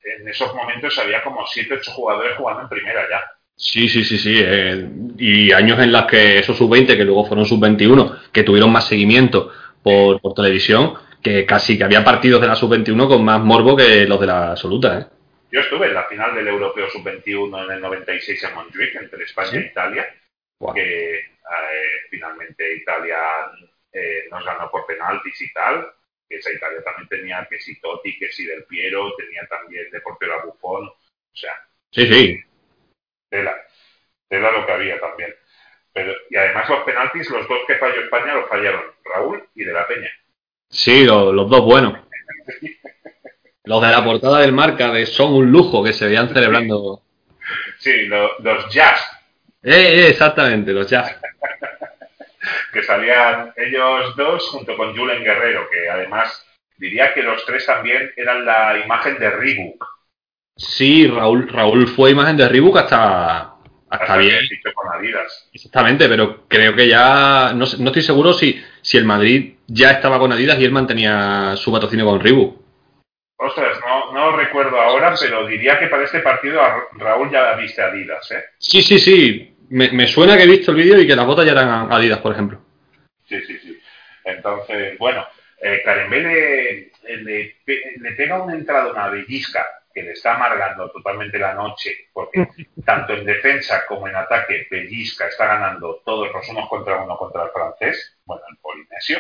[0.04, 3.22] en esos momentos había como 7 8 jugadores jugando en primera ya.
[3.56, 4.42] Sí, sí, sí, sí.
[4.42, 8.88] eh, y años en los que esos sub-20, que luego fueron sub-21, que tuvieron más
[8.88, 9.52] seguimiento
[9.84, 14.06] por, por televisión, que casi que había partidos de la sub-21 con más morbo que
[14.06, 15.00] los de la absoluta.
[15.00, 15.06] ¿eh?
[15.52, 19.50] Yo estuve en la final del Europeo Sub-21 en el 96 en Montjuic, entre España
[19.50, 19.58] ¿Sí?
[19.58, 20.16] e Italia,
[20.74, 21.24] que eh,
[22.10, 23.18] finalmente Italia
[23.92, 25.88] eh, nos ganó por penaltis y tal.
[26.30, 30.00] Que esa Italia también tenía que si Totti, que si Del Piero, tenía también de
[30.02, 30.88] portero a Buffon.
[30.88, 30.96] O
[31.34, 31.54] sea,
[31.92, 32.40] Sí, sí.
[33.30, 33.56] tela,
[34.28, 35.34] tela lo que había también.
[35.92, 39.74] Pero, y además los penaltis, los dos que falló España los fallaron Raúl y De
[39.74, 40.10] la Peña.
[40.70, 42.00] Sí, lo- los dos buenos.
[43.64, 47.02] Los de la portada del marca de Son un lujo que se veían celebrando.
[47.80, 49.02] Sí, lo- los jazz,
[49.64, 51.20] Eh, eh, exactamente, los jazz.
[52.72, 56.46] Que salían ellos dos junto con Julen Guerrero, que además
[56.78, 59.86] diría que los tres también eran la imagen de Reebok.
[60.56, 63.54] Sí, Raúl, Raúl fue imagen de Reebok hasta,
[63.90, 64.46] hasta bien.
[64.48, 65.50] fichó con Adidas.
[65.54, 67.54] Exactamente, pero creo que ya.
[67.54, 71.56] No, no estoy seguro si, si el Madrid ya estaba con Adidas y él mantenía
[71.56, 72.60] su patrocinio con Reebok.
[73.38, 77.82] Ostras, no, no recuerdo ahora, pero diría que para este partido a Raúl ya viste
[77.82, 78.44] Adidas, ¿eh?
[78.58, 79.56] Sí, sí, sí.
[79.70, 82.20] Me, me suena que he visto el vídeo y que las botas ya eran Adidas,
[82.20, 82.60] por ejemplo.
[83.28, 83.80] Sí, sí, sí.
[84.24, 85.26] Entonces, bueno,
[85.62, 90.90] eh, Karembé le, le, pe- le pega una entrada, una bellisca, que le está amargando
[90.92, 92.48] totalmente la noche, porque
[92.86, 97.44] tanto en defensa como en ataque, Bellisca está ganando todos los unos contra uno contra
[97.44, 99.20] el francés, bueno, el polinesio,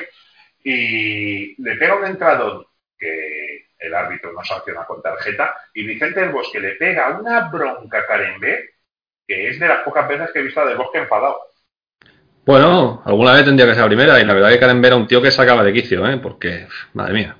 [0.63, 2.65] y le pega un entradón
[2.97, 7.99] que el árbitro no sanciona con tarjeta, y Vicente del Bosque le pega una bronca
[7.99, 8.69] a Karembé,
[9.29, 11.39] que es de las pocas veces que he visto a del Bosque enfadado.
[12.47, 15.07] Bueno, alguna vez tendría que ser la primera y la verdad que Karen era un
[15.07, 16.17] tío que sacaba de quicio, ¿eh?
[16.17, 17.37] Porque, madre mía.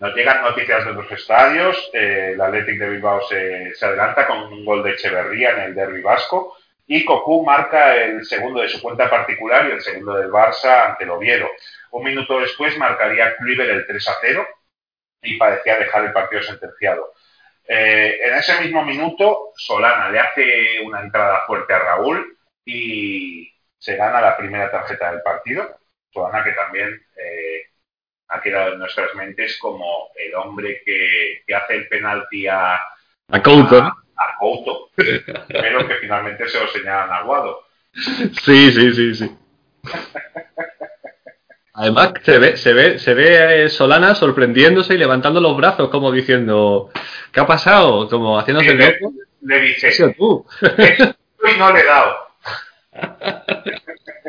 [0.00, 1.90] Nos llegan noticias de otros estadios.
[1.92, 5.74] eh, el Athletic de Bilbao se, se adelanta con un gol de Echeverría en el
[5.76, 6.56] derby vasco.
[6.84, 11.04] Y Cocu marca el segundo de su cuenta particular y el segundo del Barça ante
[11.04, 11.46] el Oviedo.
[11.92, 14.46] Un minuto después marcaría Kluivert el 3 a 0
[15.22, 17.12] y parecía dejar el partido sentenciado.
[17.66, 23.96] Eh, en ese mismo minuto, Solana le hace una entrada fuerte a Raúl y se
[23.96, 25.78] gana la primera tarjeta del partido.
[26.12, 27.62] Solana que también eh,
[28.28, 32.74] ha quedado en nuestras mentes como el hombre que, que hace el penalti a,
[33.30, 33.78] A Couto.
[33.78, 34.90] a, a Couto,
[35.48, 37.64] pero que finalmente se lo señalan a Guado.
[37.92, 39.38] Sí, sí, sí, sí.
[41.76, 46.12] Además, se ve, se ve, se ve eh, Solana sorprendiéndose y levantando los brazos, como
[46.12, 46.90] diciendo,
[47.32, 48.08] ¿qué ha pasado?
[48.08, 49.12] Como haciéndose el loco.
[49.42, 50.46] le dice, ¿Has sido tú?
[50.62, 52.14] y no le he dado.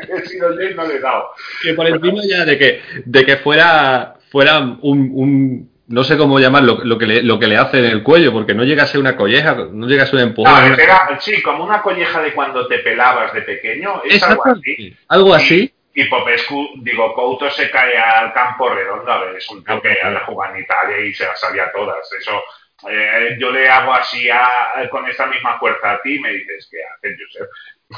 [0.08, 1.30] He sido yo y no le he dado.
[1.62, 6.40] que por encima ya de que, de que fuera, fuera un, un- no sé cómo
[6.40, 8.86] llamarlo, lo que le, lo que le hace en el cuello, porque no llega a
[8.88, 10.52] ser una colleja, no llega a ser un empujón.
[10.52, 14.96] No, una- sí, como una colleja de cuando te pelabas de pequeño, es algo así.
[15.08, 15.72] Algo así.
[15.98, 19.96] Y Popescu, digo, Couto se cae al campo redondo, a ver, es un tío que
[20.02, 22.06] ha jugado en Italia y se las sabía todas.
[22.12, 22.42] Eso,
[22.90, 26.68] eh, yo le hago así a- con esta misma fuerza a ti y me dices,
[26.70, 27.48] ¿qué haces, Josep?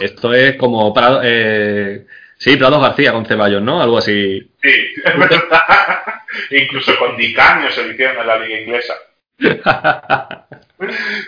[0.00, 2.06] Esto es como Prado, eh,
[2.36, 3.82] sí, Prado García con Ceballos, ¿no?
[3.82, 4.48] Algo así.
[4.62, 5.42] Sí, es verdad.
[6.50, 8.94] Incluso con Dicanio se lo hicieron en la liga inglesa.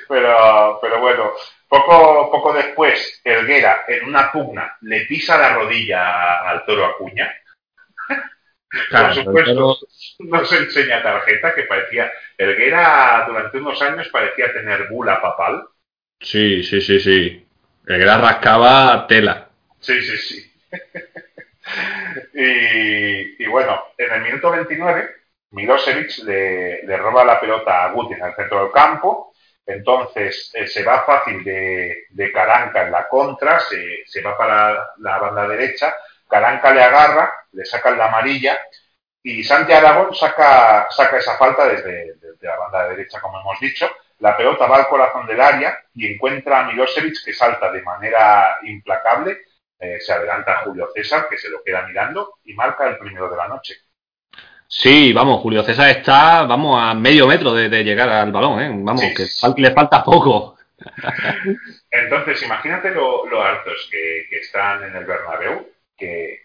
[0.08, 1.32] Pero, pero bueno,
[1.68, 7.34] poco, poco después, Elguera, en una pugna, le pisa la rodilla al toro Acuña.
[8.88, 9.78] Claro, supuesto.
[10.20, 12.10] Nos enseña tarjeta que parecía.
[12.38, 15.64] Elguera durante unos años parecía tener bula papal.
[16.20, 17.46] Sí, sí, sí, sí.
[17.86, 19.48] El que la rascaba tela.
[19.80, 20.52] Sí, sí, sí.
[22.34, 25.19] y, y bueno, en el minuto 29,
[25.52, 29.32] Milosevic le, roba la pelota a Guti en el centro del campo.
[29.66, 35.46] Entonces eh, se va fácil de, Caranca en la contra, se, va para la banda
[35.48, 35.94] derecha.
[36.28, 38.58] Caranca le agarra, le sacan la amarilla
[39.22, 43.88] y Santi Aragón saca, saca esa falta desde, desde la banda derecha, como hemos dicho.
[44.18, 48.58] La pelota va al corazón del área y encuentra a Milosevic que salta de manera
[48.62, 49.38] implacable.
[49.78, 53.30] eh, se adelanta a Julio César, que se lo queda mirando, y marca el primero
[53.30, 53.76] de la noche.
[54.72, 58.70] Sí, vamos, Julio César está, vamos, a medio metro de, de llegar al balón, ¿eh?
[58.72, 60.56] Vamos, Sí, que fal- le falta poco.
[61.90, 66.38] Entonces, imagínate lo, lo hartos que, que están en el Bernabéu, que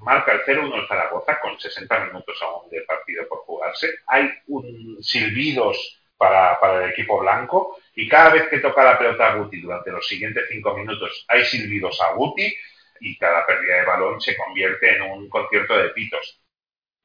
[0.00, 3.88] marca el 0-1 el Zaragoza con 60 minutos aún de partido por jugarse.
[4.08, 9.28] Hay un silbidos para, para el equipo blanco y cada vez que toca la pelota
[9.28, 12.52] a Guti durante los siguientes cinco minutos hay silbidos a Guti
[13.00, 16.40] y cada pérdida de balón se convierte en un concierto de pitos.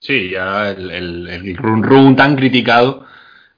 [0.03, 3.07] Sí, ya el, el, el run tan criticado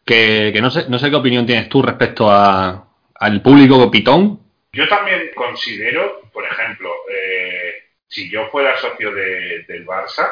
[0.05, 4.39] que, que no sé, no sé qué opinión tienes tú respecto a, al público pitón.
[4.71, 7.73] Yo también considero, por ejemplo, eh,
[8.07, 10.29] si yo fuera socio de- del Barça,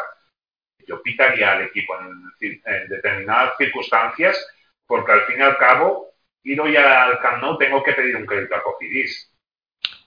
[0.85, 4.38] yo pitaría al equipo en, determinadas circunstancias,
[4.85, 6.14] porque al fin y al cabo,
[6.44, 9.33] ir hoy al Camp Nou tengo que pedir un crédito a Cofidis.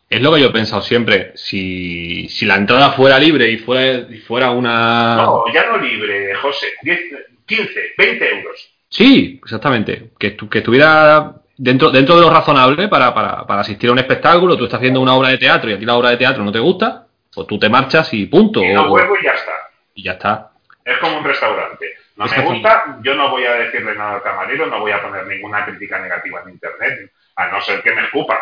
[0.09, 1.33] Es lo que yo he pensado siempre.
[1.35, 5.17] Si, si la entrada fuera libre y fuera, y fuera una.
[5.17, 7.01] No, ya no libre, José, 10,
[7.45, 8.71] 15, 20 euros.
[8.89, 10.11] Sí, exactamente.
[10.19, 14.57] Que, que estuviera dentro, dentro de lo razonable para, para, para asistir a un espectáculo,
[14.57, 16.53] tú estás haciendo una obra de teatro y a ti la obra de teatro no
[16.53, 18.63] te gusta, pues tú te marchas y punto.
[18.63, 19.53] Y no vuelvo y ya está.
[19.95, 20.51] y ya está.
[20.85, 21.95] Es como un restaurante.
[22.17, 22.47] No Es me así.
[22.47, 25.99] gusta, yo no voy a decirle nada al camarero, no voy a poner ninguna crítica
[25.99, 28.39] negativa en internet, a no ser que me escupan.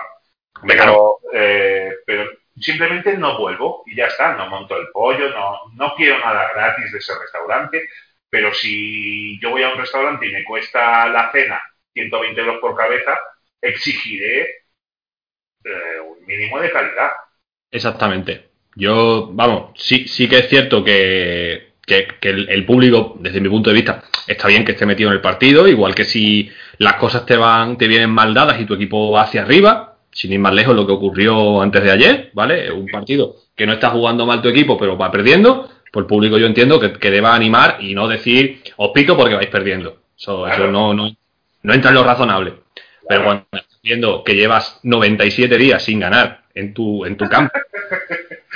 [0.62, 5.94] Pero, eh, pero simplemente no vuelvo y ya está, no monto el pollo, no, no
[5.96, 7.88] quiero nada gratis de ese restaurante,
[8.30, 11.60] pero si yo voy a un restaurante y me cuesta la cena
[11.92, 13.18] 120 euros por cabeza,
[13.60, 14.64] exigiré
[15.64, 17.10] eh, un mínimo de calidad.
[17.70, 18.50] Exactamente.
[18.76, 23.48] Yo, vamos, sí, sí que es cierto que, que- que el, el público, desde mi
[23.48, 26.94] punto de vista, está bien que esté metido en el partido, igual que si las
[26.96, 30.38] cosas te van, te vienen mal dadas y tu equipo va hacia arriba, sin ir
[30.38, 32.70] más lejos lo que ocurrió antes de ayer, ¿vale?
[32.72, 36.38] Un partido que no está jugando mal tu equipo, pero va perdiendo, pues el público
[36.38, 39.98] yo entiendo que, que deba animar y no decir, os pito porque vais perdiendo.
[40.16, 41.10] Eso, no, no,
[41.62, 42.54] no entra en lo razonable.
[43.06, 47.52] Pero cuando estás viendo que llevas 97 días sin ganar en tu, en tu campo,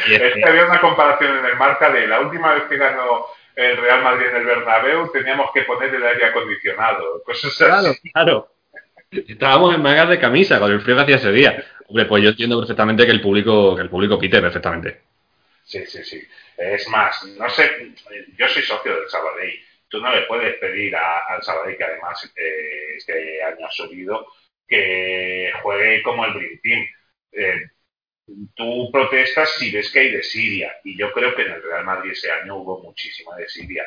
[0.08, 2.62] y es Es que- que había una comparación en el marca de la última vez
[2.68, 3.26] que ganó
[3.56, 8.10] el Real Madrid en el Bernabéu teníamos que poner el aire acondicionado, cosas Claro, así.
[8.12, 8.48] claro.
[9.10, 11.64] Estábamos en mangas de camisa con el frío que hacía ese día.
[11.86, 15.00] Hombre, pues yo entiendo perfectamente que el público, que el público pite perfectamente.
[15.64, 16.22] Sí, sí, sí.
[16.56, 17.94] Es más, no sé,
[18.36, 19.60] yo soy socio del Sabadell.
[19.88, 24.26] Tú no le puedes pedir al Sabadell, que además eh, este año ha subido,
[24.66, 26.86] que juegue como el Dream Team.
[27.32, 27.60] Eh,
[28.54, 30.72] tú protestas si ves que hay de Siria.
[30.84, 33.84] Y yo creo que en el Real Madrid ese año hubo muchísima de Siria.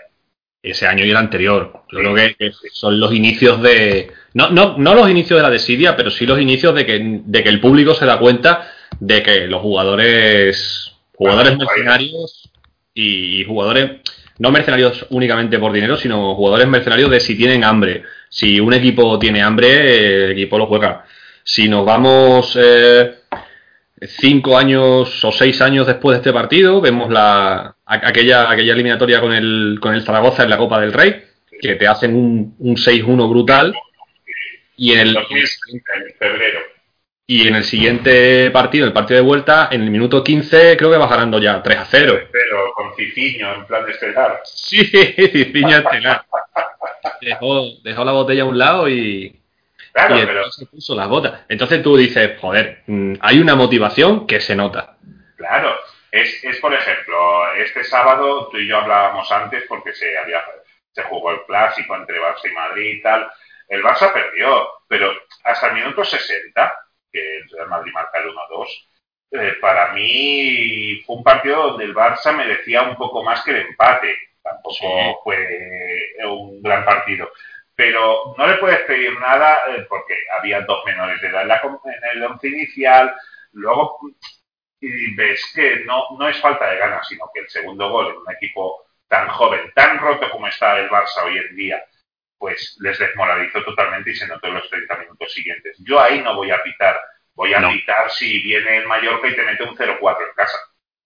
[0.64, 1.84] Ese año y el anterior.
[1.92, 4.12] Yo creo que, que son los inicios de.
[4.34, 7.44] No, no, no los inicios de la desidia, pero sí los inicios de que, de
[7.44, 10.94] que el público se da cuenta de que los jugadores.
[11.14, 12.50] Jugadores Bueno, mercenarios
[12.94, 14.02] y, y jugadores.
[14.38, 18.04] No mercenarios únicamente por dinero, sino jugadores mercenarios de si tienen hambre.
[18.30, 21.06] Si un equipo tiene hambre, el equipo lo juega.
[21.44, 23.16] Si nos vamos eh,
[24.02, 29.34] cinco años o seis años después de este partido, vemos la, aquella, aquella eliminatoria con
[29.34, 31.24] el, con el Zaragoza en la Copa del Rey,
[31.60, 33.76] que te hacen un, un 6-1 brutal.
[34.78, 35.40] Y en, el, 2000,
[35.74, 35.84] en
[36.18, 36.60] febrero.
[37.28, 40.98] y en el siguiente partido, el partido de vuelta, en el minuto 15, creo que
[40.98, 42.20] vas ganando ya 3 a 0.
[42.32, 44.42] Pero con Ciciño en plan estelar.
[44.46, 46.26] Sí, Cicinho estelar.
[47.22, 49.42] Dejó, dejó la botella a un lado y,
[49.94, 51.42] Claro, y pero entonces puso las botas.
[51.50, 54.96] Entonces tú dices, joder, mm, hay una motivación que se nota.
[55.36, 55.76] Claro,
[56.12, 60.44] es, es por ejemplo, este sábado tú y yo hablábamos antes porque se había
[60.92, 63.32] se jugó el clásico entre Barça y Madrid y tal.
[63.70, 65.10] El Barça perdió, pero
[65.46, 66.76] hasta el minuto 60,
[67.12, 68.90] que el Real Madrid marca el 1-2,
[69.32, 73.68] eh, para mí fue un partido donde el Barça merecía un poco más que el
[73.68, 74.18] empate.
[74.44, 74.86] Tampoco Sí.
[75.24, 77.32] fue un gran partido.
[77.76, 81.62] Pero no le puedes pedir nada eh, porque había dos menores de edad en, la
[81.64, 83.16] en el once inicial.
[83.54, 83.98] Luego
[84.82, 88.18] y ves que no, no es falta de ganas, sino que el segundo gol en
[88.18, 91.84] un equipo tan joven, tan roto como está el Barça hoy en día,
[92.40, 95.78] pues les desmoralizó totalmente y se notó en los 30 minutos siguientes.
[95.86, 97.00] Yo ahí no voy a pitar,
[97.36, 97.70] voy a No.
[97.72, 100.58] pitar si viene el Mallorca y te mete un 0-4 en casa.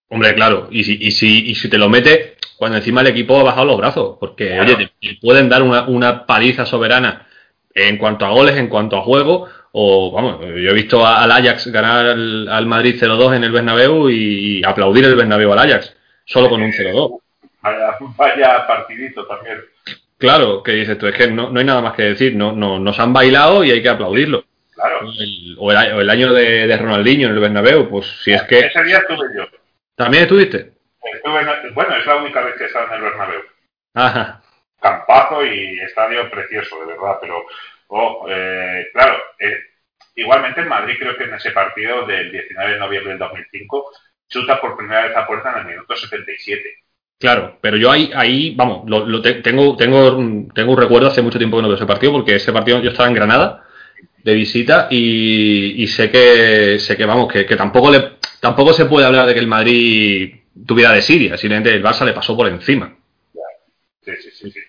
[0.08, 3.38] Hombre, claro, y si, y si, y si te lo mete cuando encima el equipo
[3.40, 4.64] ha bajado los brazos, porque Claro.
[4.64, 7.28] oye, te, te pueden dar una, una paliza soberana
[7.74, 11.68] en cuanto a goles, en cuanto a juego, o vamos, yo he visto al Ajax
[11.68, 15.96] ganar al, al Madrid 0-2 en el Bernabéu y, aplaudir el Bernabéu al Ajax,
[16.26, 17.20] solo con un 0-2.
[17.62, 19.58] Vaya, vaya partidito también.
[20.18, 22.80] Claro, que dices tú, es que no, no hay nada más que decir, no, no,
[22.80, 24.46] nos han bailado y hay que aplaudirlo.
[24.74, 25.02] Claro.
[25.20, 28.44] El- o, el, o el año de, de Ronaldinho en el Bernabéu, pues si es
[28.44, 28.60] que...
[28.60, 29.44] Ese día estuve yo.
[29.96, 30.72] ¿También estuviste?
[31.14, 33.42] Estuve en- bueno, es la única vez que he estado en el Bernabéu.
[33.94, 34.42] Ajá.
[34.82, 37.44] campazo y estadio precioso, de verdad, pero,
[37.88, 39.58] oh, eh, claro, eh,
[40.16, 43.92] igualmente en Madrid creo que en ese partido del 19 de noviembre del 2005
[44.28, 46.70] chuta por primera vez a puerta en el minuto 77.
[47.18, 50.18] Claro, pero yo ahí, ahí vamos, lo, lo te- tengo, tengo,
[50.54, 52.90] tengo un recuerdo hace mucho tiempo que no veo ese partido, porque ese partido yo
[52.90, 53.64] estaba en Granada
[54.24, 58.86] de visita y, y sé que sé que vamos, que, que tampoco le tampoco se
[58.86, 60.36] puede hablar de que el Madrid
[60.66, 62.96] tuviera de Siria, simplemente el Barça le pasó por encima.
[64.02, 64.60] Sí, sí, sí, sí.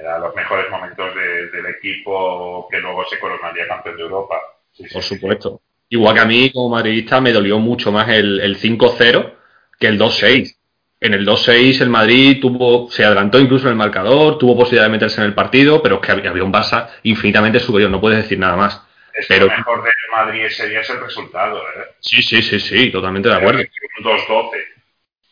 [0.00, 4.36] Eran los mejores momentos de- del equipo que luego se coronaría campeón de Europa.
[4.72, 5.14] Sí, Por sí.
[5.16, 5.60] supuesto.
[5.90, 9.34] Igual que a mí, como madridista, me dolió mucho más el, el 5-0
[9.78, 10.56] que el 2-6.
[11.00, 14.90] En el 2-6 el Madrid tuvo, se adelantó incluso en el marcador, tuvo posibilidad de
[14.92, 18.18] meterse en el partido, pero es que había, había un Barça infinitamente superior, no puedes
[18.22, 18.82] decir nada más.
[19.14, 21.84] Es que pero- lo mejor del Madrid ese día es el resultado, ¿eh?
[22.00, 23.60] Sí, sí, sí, sí, totalmente de acuerdo.
[23.60, 24.58] Un 2-12.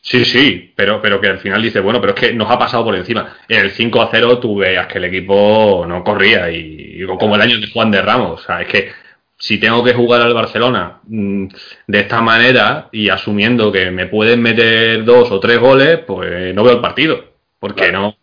[0.01, 2.85] Sí, sí, pero, pero que al final dice, bueno, pero es que nos ha pasado
[2.85, 3.37] por encima.
[3.49, 7.43] En el 5 a 0 tú veías que el equipo no corría y, como el
[7.43, 8.41] año de Juan de Ramos.
[8.41, 8.93] O sea, es que
[9.37, 11.47] si tengo que jugar al Barcelona mm,
[11.87, 16.65] de esta manera y asumiendo que me pueden meter dos o tres goles, pues no
[16.65, 17.25] veo el partido.
[17.59, 18.17] Porque no,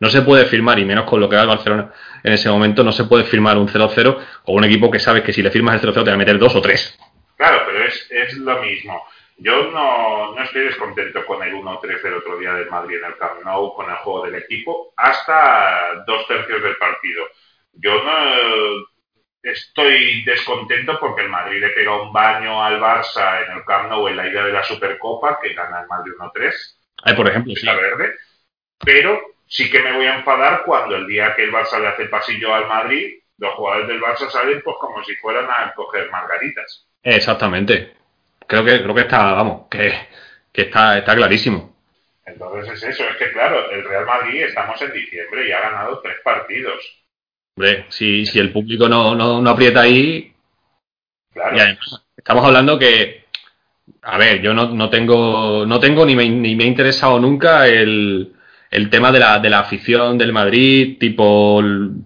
[0.00, 1.92] no se puede firmar, y menos con lo que era el Barcelona
[2.24, 5.32] en ese momento, no se puede firmar un 0-0 con un equipo que sabes que
[5.32, 6.98] si le firmas el 0-0 te va a meter dos o tres.
[7.36, 9.02] Claro, pero es, es lo mismo.
[9.42, 13.18] Yo no, no estoy descontento con el 1-3 del otro día del Madrid en el
[13.18, 17.24] Camp Nou, con el juego del equipo, hasta dos tercios del partido.
[17.72, 18.86] Yo no
[19.42, 24.06] estoy descontento porque el Madrid le pega un baño al Barça en el Camp Nou
[24.06, 26.52] en la ida de la Supercopa, que gana el Madrid 1-3.
[27.02, 27.66] Ay, por ejemplo, sí.
[27.66, 28.14] verde.
[28.78, 32.06] Pero sí que me voy a enfadar cuando el día que el Barça le hace
[32.06, 36.86] pasillo al Madrid, los jugadores del Barça salen pues como si fueran a coger margaritas.
[37.02, 38.01] Exactamente.
[38.52, 39.94] Creo que, creo que está, vamos, que,
[40.52, 41.74] que está, está clarísimo.
[42.26, 46.00] Entonces es eso, es que claro, el Real Madrid estamos en diciembre y ha ganado
[46.00, 46.84] tres partidos.
[47.56, 50.34] Hombre, si, si el público no, no, no aprieta ahí.
[51.32, 51.56] Claro.
[52.14, 53.24] estamos hablando que.
[54.02, 55.64] A ver, yo no, no tengo.
[55.64, 58.34] No tengo ni me, ni me ha interesado nunca el,
[58.70, 61.56] el tema de la, de la afición del Madrid, tipo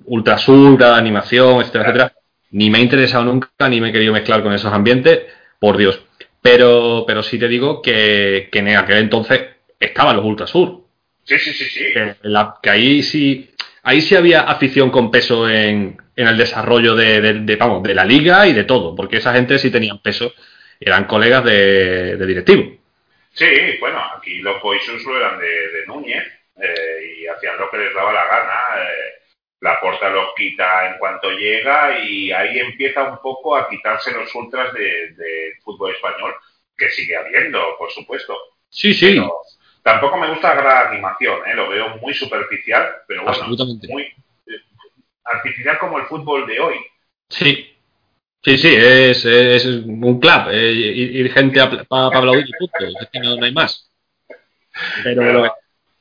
[0.05, 2.13] Ultrasur, animación, etcétera, etcétera.
[2.53, 5.23] Ni me ha interesado nunca, ni me he querido mezclar con esos ambientes,
[5.59, 6.06] por Dios.
[6.47, 9.41] Pero, pero sí te digo que, que en aquel entonces
[9.81, 10.85] estaban los Ultrasur.
[11.25, 11.93] Sí, sí, sí, sí.
[11.93, 12.15] Que,
[12.63, 13.51] que, ahí sí
[13.83, 18.05] ahí sí había afición con peso en, en el desarrollo de, de, vamos, de la
[18.05, 20.35] liga y de todo, porque esa gente sí tenían peso,
[20.79, 22.77] eran colegas de, de directivo.
[23.33, 23.47] Sí,
[23.81, 26.25] bueno, aquí los Boisus lo eran de, Núñez
[26.63, 28.83] eh, y hacían lo que les daba la gana.
[28.83, 29.26] Eh,
[29.61, 34.35] la porta los quita en cuanto llega y ahí empieza un poco a quitarse los
[34.35, 36.35] ultras de, fútbol español,
[36.77, 38.37] que sigue habiendo, por supuesto.
[38.69, 39.21] Sí, sí.
[39.83, 41.55] tampoco me gusta la gran animación, ¿eh?
[41.55, 43.47] lo veo muy superficial, pero bueno,
[43.89, 44.61] muy eh,
[45.25, 46.77] artificial como el fútbol de hoy.
[47.29, 47.77] Sí,
[48.47, 53.19] Sí, sí, es, es un club, eh, ir, gente para aplaudir y punto, es que
[53.19, 53.91] no, hay más.
[55.03, 55.53] Pero,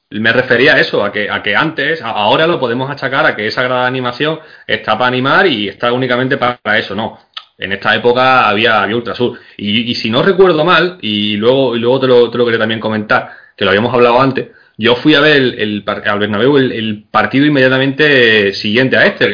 [0.10, 3.48] me refería a eso, a que, a que antes, ahora lo podemos achacar a que
[3.48, 7.20] esa gran animación está para animar y está únicamente para eso, no.
[7.58, 9.40] En esta época había, había Ultrasur.
[9.58, 12.60] Y, y si no recuerdo mal, y luego, y luego te, lo, te lo quería
[12.60, 16.58] también comentar, que lo habíamos hablado antes, yo fui a ver el, el al Bernabéu
[16.58, 19.34] el, partido inmediatamente siguiente a este,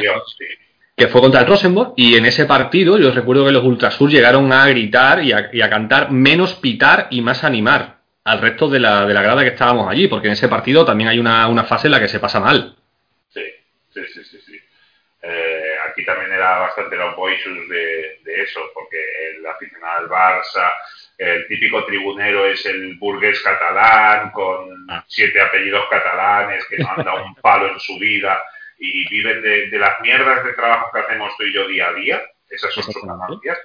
[0.95, 4.53] que fue contra el Rosenborg, y en ese partido yo recuerdo que los Ultrasur llegaron
[4.53, 8.79] a gritar y a, y a cantar menos pitar y más animar al resto de
[8.79, 11.63] la, de la grada que estábamos allí, porque en ese partido también hay una, una
[11.63, 12.75] fase en la que se pasa mal.
[13.29, 13.43] Sí,
[13.93, 14.41] sí, sí, sí.
[14.41, 14.61] sí.
[15.23, 18.97] Eh, aquí también era bastante los voices de, de, eso, porque
[19.29, 20.71] el aficionado al Barça,
[21.17, 25.05] el típico tribunero es el burgués catalán con ah.
[25.07, 28.41] siete apellidos catalanes que no han dado un palo en su vida
[28.79, 31.93] y viven de, de, las mierdas de trabajo que hacemos tú y yo día a
[31.93, 33.59] día, esas son sus ganancias,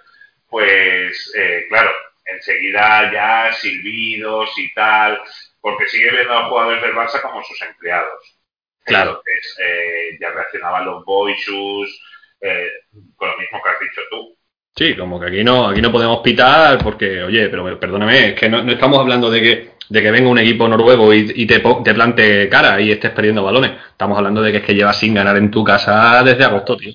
[0.50, 1.90] pues eh, claro,
[2.26, 5.20] enseguida ya silbidos y tal,
[5.60, 8.38] porque sigue viendo a los jugadores del Barça como sus empleados.
[8.84, 9.10] Claro.
[9.10, 12.00] Entonces, eh, ya reaccionaban los boichus,
[12.40, 12.70] eh,
[13.16, 14.36] con lo mismo que has dicho tú.
[14.76, 18.48] Sí, como que aquí no, aquí no podemos pitar porque, oye, pero perdóname, es que
[18.48, 22.48] no, estamos hablando de que, de que venga un equipo noruego y, te, te, plante
[22.50, 23.72] cara y estés perdiendo balones.
[23.90, 26.92] Estamos hablando de que es que llevas sin ganar en tu casa desde agosto, tío.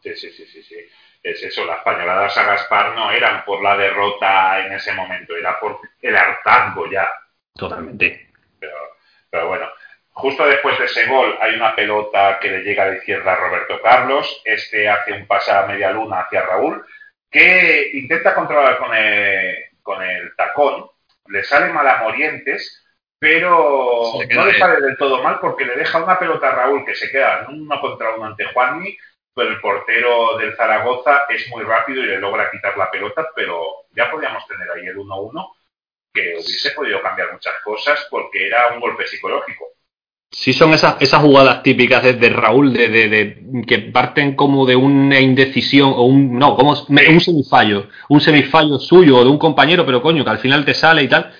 [0.00, 0.53] Sí, sí, sí, sí
[1.24, 5.58] es eso, las pañoladas a Gaspar no eran por la derrota en ese momento, era
[5.58, 7.10] por el hartazgo ya.
[7.54, 8.28] Totalmente.
[8.60, 8.76] Pero,
[9.30, 9.66] pero bueno,
[10.12, 13.36] justo después de ese gol hay una pelota que le llega a la izquierda a
[13.36, 16.84] Roberto Carlos, este hace un pase a media luna hacia Raúl,
[17.30, 20.90] que intenta controlar con el, con el tacón,
[21.28, 22.84] le sale mal a Morientes,
[23.18, 26.94] pero no le sale del todo mal porque le deja una pelota a Raúl que
[26.94, 28.94] se queda uno contra uno ante Juanmi
[29.42, 34.10] el portero del Zaragoza es muy rápido y le logra quitar la pelota, pero ya
[34.10, 35.52] podíamos tener ahí el 1-1,
[36.12, 39.66] que hubiese podido cambiar muchas cosas porque era un golpe psicológico.
[40.30, 45.20] Sí, son esas, esas jugadas típicas de, Raúl, de, de, que parten como de una
[45.20, 46.36] indecisión o un.
[46.36, 47.86] No, como un semifallo.
[48.08, 51.08] Un semifallo suyo o de un compañero, pero coño, que al final te sale y
[51.08, 51.32] tal.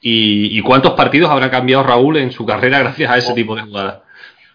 [0.00, 3.62] ¿Y, y cuántos partidos habrá cambiado Raúl en su carrera gracias a ese tipo de
[3.62, 4.03] jugadas?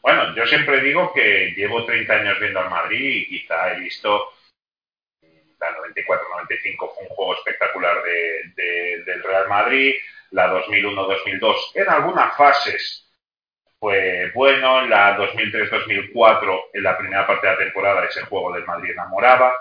[0.01, 4.33] Bueno, yo siempre digo que llevo 30 años viendo al Madrid y quizá he visto
[5.59, 9.95] la 94-95 fue un juego espectacular de, del Real Madrid,
[10.31, 13.05] la 2001-2002 en algunas fases
[13.79, 18.65] fue bueno, en la 2003-2004 en la primera parte de la temporada ese juego del
[18.65, 19.55] Madrid enamoraba,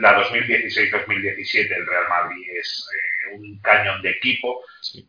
[0.00, 4.62] la 2016-2017 el Real Madrid es eh, un cañón de equipo,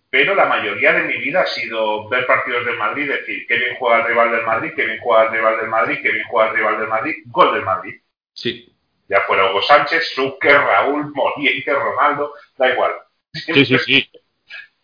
[0.10, 3.76] pero la mayoría de mi vida ha sido ver partidos del Madrid, decir que bien
[3.80, 6.50] juega el rival del Madrid, que bien juega el rival del Madrid, que bien juega
[6.52, 7.96] el rival del Madrid, gol del Madrid.
[8.34, 8.68] Sí.
[9.08, 12.92] Ya fuera Hugo Sánchez, Zucker, Raúl, Moriente, Ronaldo, da igual.
[13.34, 14.10] Sí, sí, sí.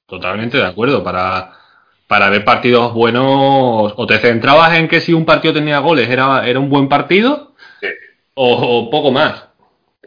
[0.05, 1.03] Totalmente de acuerdo.
[1.03, 1.53] Para,
[2.07, 6.47] para ver partidos buenos, o te centrabas en que si un partido tenía goles era,
[6.47, 7.88] era un buen partido, Sí.
[8.34, 9.46] o, o poco más.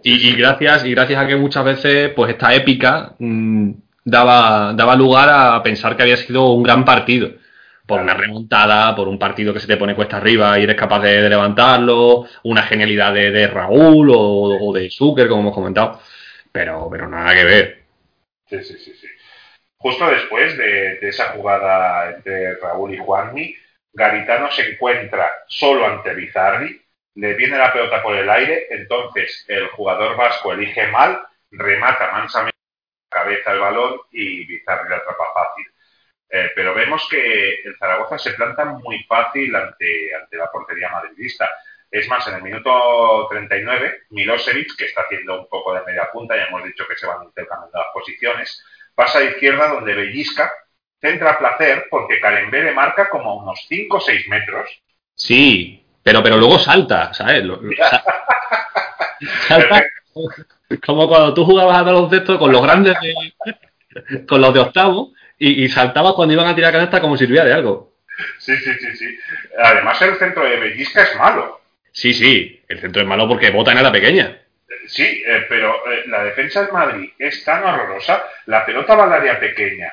[0.03, 3.73] Y, y gracias, y gracias a que muchas veces, pues esta épica mm,
[4.05, 7.31] daba, daba lugar a pensar que había sido un gran partido.
[7.87, 11.01] Por una remontada, por un partido que se te pone cuesta arriba y eres capaz
[11.01, 14.17] de, de levantarlo, una genialidad de, de Raúl o,
[14.69, 16.01] o de Zucker, como hemos comentado.
[16.53, 17.83] Pero, pero nada que ver.
[18.47, 19.07] Sí, sí, sí, sí.
[19.79, 23.55] Justo después de, de esa jugada entre Raúl y Juanmi,
[23.93, 26.81] Garitano se encuentra solo ante Bizarri,
[27.15, 32.59] le viene la pelota por el aire, entonces el jugador vasco elige mal, remata mansamente
[33.11, 35.67] la cabeza el balón y Bizarri la atrapa fácil.
[36.33, 41.51] Eh, pero vemos que el Zaragoza se planta muy fácil ante, ante la portería madridista.
[41.91, 46.37] Es más, en el minuto 39, Milosevic, que está haciendo un poco de media punta,
[46.37, 48.65] ya hemos dicho que se van intercambiando las posiciones,
[48.95, 50.53] pasa a izquierda donde Bellisca
[51.01, 54.83] centra placer porque Carembé le marca como unos 5 o 6 metros.
[55.15, 57.45] Sí, pero, pero luego salta, ¿sabes?
[59.49, 59.85] Salta
[60.87, 65.65] como cuando tú jugabas a baloncesto con los grandes de, con los de octavo y,
[65.65, 67.95] y saltabas cuando iban a tirar canasta como si tuviera de algo.
[68.39, 69.19] Sí, sí, sí, sí.
[69.59, 71.61] Además, el centro de Bellisca es malo.
[71.93, 74.39] Sí, sí, el centro es malo porque bota en la pequeña.
[74.87, 78.25] Sí, eh, pero eh, la defensa del Madrid es tan horrorosa.
[78.47, 79.93] La pelota va al área pequeña.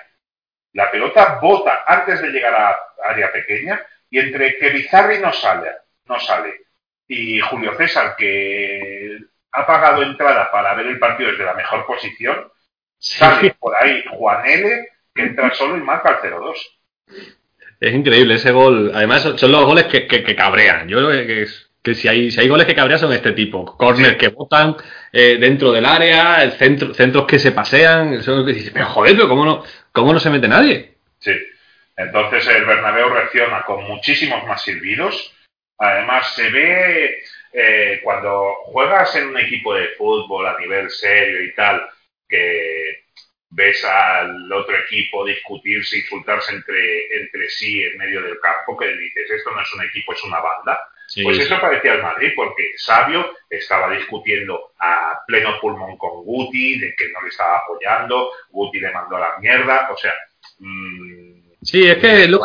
[0.73, 5.71] La pelota bota antes de llegar a área pequeña y entre que Bizarri no sale,
[6.07, 6.53] no sale
[7.07, 9.17] y Julio César que
[9.51, 12.51] ha pagado entrada para ver el partido desde la mejor posición,
[12.97, 16.55] sale por ahí Juan L que entra solo y marca el 0-2.
[17.79, 18.91] Es increíble ese gol.
[18.93, 20.87] Además, son, son los goles que, que- que cabrean.
[20.87, 23.77] Yo creo que, es- que si, hay, si hay goles que cabrean son este tipo.
[23.77, 24.17] Corners Sí.
[24.17, 24.75] que botan
[25.13, 28.13] eh, dentro del área, el centro, centros que se pasean.
[28.15, 30.95] Eso que dices, pero joder, pero ¿cómo no, ¿cómo no se mete nadie?
[31.19, 31.31] Sí.
[31.95, 35.33] Entonces el Bernabéu reacciona con muchísimos más silbidos.
[35.77, 37.23] Además se ve
[37.53, 41.87] eh, cuando juegas en un equipo de fútbol a nivel serio y tal,
[42.27, 43.05] que
[43.49, 49.31] ves al otro equipo discutirse, insultarse entre, entre sí en medio del campo, que dices,
[49.31, 50.79] esto no es un equipo, es una banda.
[51.23, 56.93] Pues eso parecía el Madrid, porque Sabio estaba discutiendo a pleno pulmón con Guti, de
[56.95, 60.13] que no le estaba apoyando, Guti le mandó a la mierda, o sea,
[60.59, 62.41] mm, Sí, es que lo.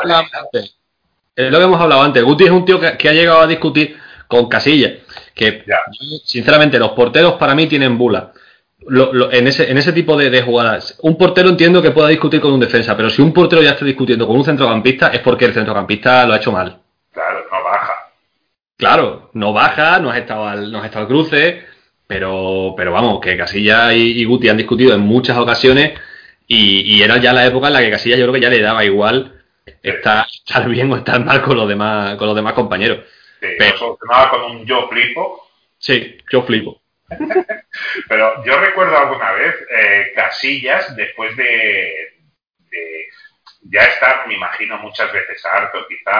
[1.34, 2.22] Es lo que hemos hablado antes.
[2.22, 3.96] Guti es un tío que, que ha llegado a discutir
[4.28, 4.92] con Casillas.
[5.34, 5.78] Que, Ya.
[6.24, 8.32] sinceramente, los porteros para mí tienen bula.
[8.86, 12.08] Lo- lo- en, ese, en ese tipo de, de jugadas, un portero entiendo que pueda
[12.08, 15.20] discutir con un defensa, pero si un portero ya está discutiendo con un centrocampista es
[15.20, 16.78] porque el centrocampista lo ha hecho mal.
[17.12, 17.92] claro, no baja.
[18.76, 21.62] Claro, no baja, no has estado al, no has estado al cruce,
[22.08, 25.92] pero, pero vamos, que Casillas y, y Guti han discutido en muchas ocasiones
[26.48, 28.60] y, y era ya la época en la que Casillas yo creo que ya le
[28.60, 29.41] daba igual
[29.82, 33.04] estar, estar bien o estar mal con los demás, con los demás compañeros.
[33.40, 35.48] Que Pero- solucionaba con un yo flipo.
[35.78, 36.80] Sí, yo flipo.
[38.08, 41.92] Pero yo recuerdo alguna vez eh, Casillas, después de,
[42.70, 43.06] de
[43.62, 46.10] ya estar, me imagino, muchas veces harto, quizá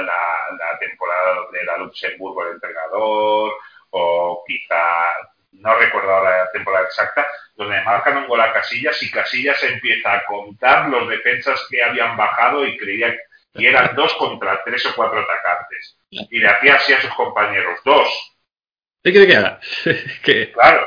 [0.00, 3.52] la, la temporada donde era Luxemburgo el entrenador,
[3.90, 4.76] o quizá,
[5.52, 7.26] no recuerdo ahora la temporada exacta,
[7.84, 12.66] marcan un gol a Casillas y Casillas empieza a contar los defensas que habían bajado
[12.66, 13.14] y creía
[13.54, 15.96] que eran dos contra tres o cuatro atacantes.
[16.10, 18.32] Y le hacía así a sus compañeros, dos,
[19.02, 19.58] ¿Qué quiere que haga?
[20.54, 20.86] claro.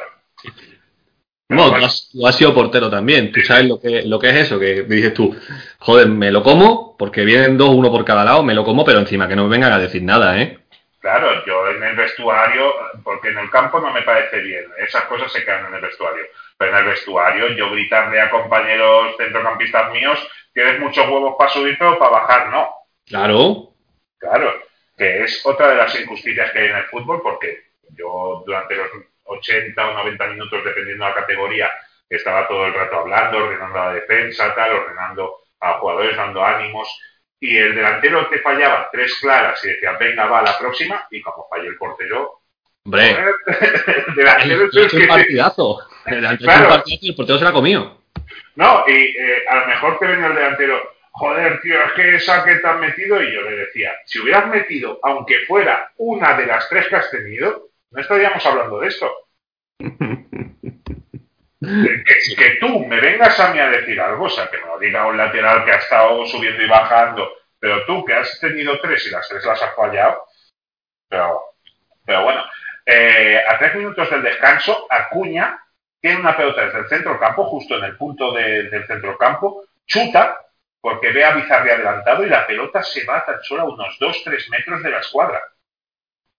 [1.50, 3.32] no, tú has, tú has sido portero también.
[3.32, 5.36] Tú sabes lo que, lo que es eso, que dices tú,
[5.80, 9.00] joder, me lo como, porque vienen dos, uno por cada lado, me lo como, pero
[9.00, 10.60] encima que no me vengan a decir nada, ¿eh?
[11.02, 12.74] Claro, yo en el vestuario,
[13.04, 16.24] porque en el campo no me parece bien, esas cosas se quedan en el vestuario.
[16.58, 20.20] Pero en el vestuario, yo gritarle a compañeros centrocampistas míos,
[20.54, 22.70] tienes muchos huevos para subir, pero para bajar no.
[23.06, 23.74] Claro.
[24.18, 24.54] Claro,
[24.98, 28.88] que es otra de las injusticias que hay en el fútbol, porque yo durante los
[29.26, 31.70] 80 o 90 minutos, dependiendo de la categoría,
[32.10, 36.88] estaba todo el rato hablando, ordenando la defensa, tal, ordenando a jugadores, dando ánimos,
[37.40, 41.22] y el delantero te fallaba tres claras y decía, venga, va a la próxima, y
[41.22, 42.42] como falló el portero,
[42.86, 43.18] Hombre,
[44.08, 45.80] el delantero es es un partidazo.
[46.06, 46.84] El Claro.
[46.86, 48.02] el portero se la ha comido.
[48.56, 52.44] No, y eh, a lo mejor te venía el delantero, joder, tío, es que esa
[52.44, 56.46] que te has metido, y yo le decía, si hubieras metido, aunque fuera una de
[56.46, 59.12] las tres que has tenido, no estaríamos hablando de esto.
[61.60, 62.04] que,
[62.38, 65.08] que, tú me vengas a mí a decir algo, o sea, que me lo diga
[65.08, 67.30] un lateral que ha estado subiendo y bajando,
[67.60, 70.24] pero tú que has tenido tres y las tres las has fallado,
[71.10, 71.42] pero,
[72.06, 72.44] pero bueno,
[72.86, 75.65] eh, a tres minutos del descanso, Acuña
[76.06, 79.64] tiene una pelota desde el centro campo, justo en el punto de, del centro campo,
[79.88, 80.40] chuta
[80.80, 84.52] porque ve a Bizarri adelantado y la pelota se va tan solo a unos 2-3
[84.52, 85.42] metros de la escuadra.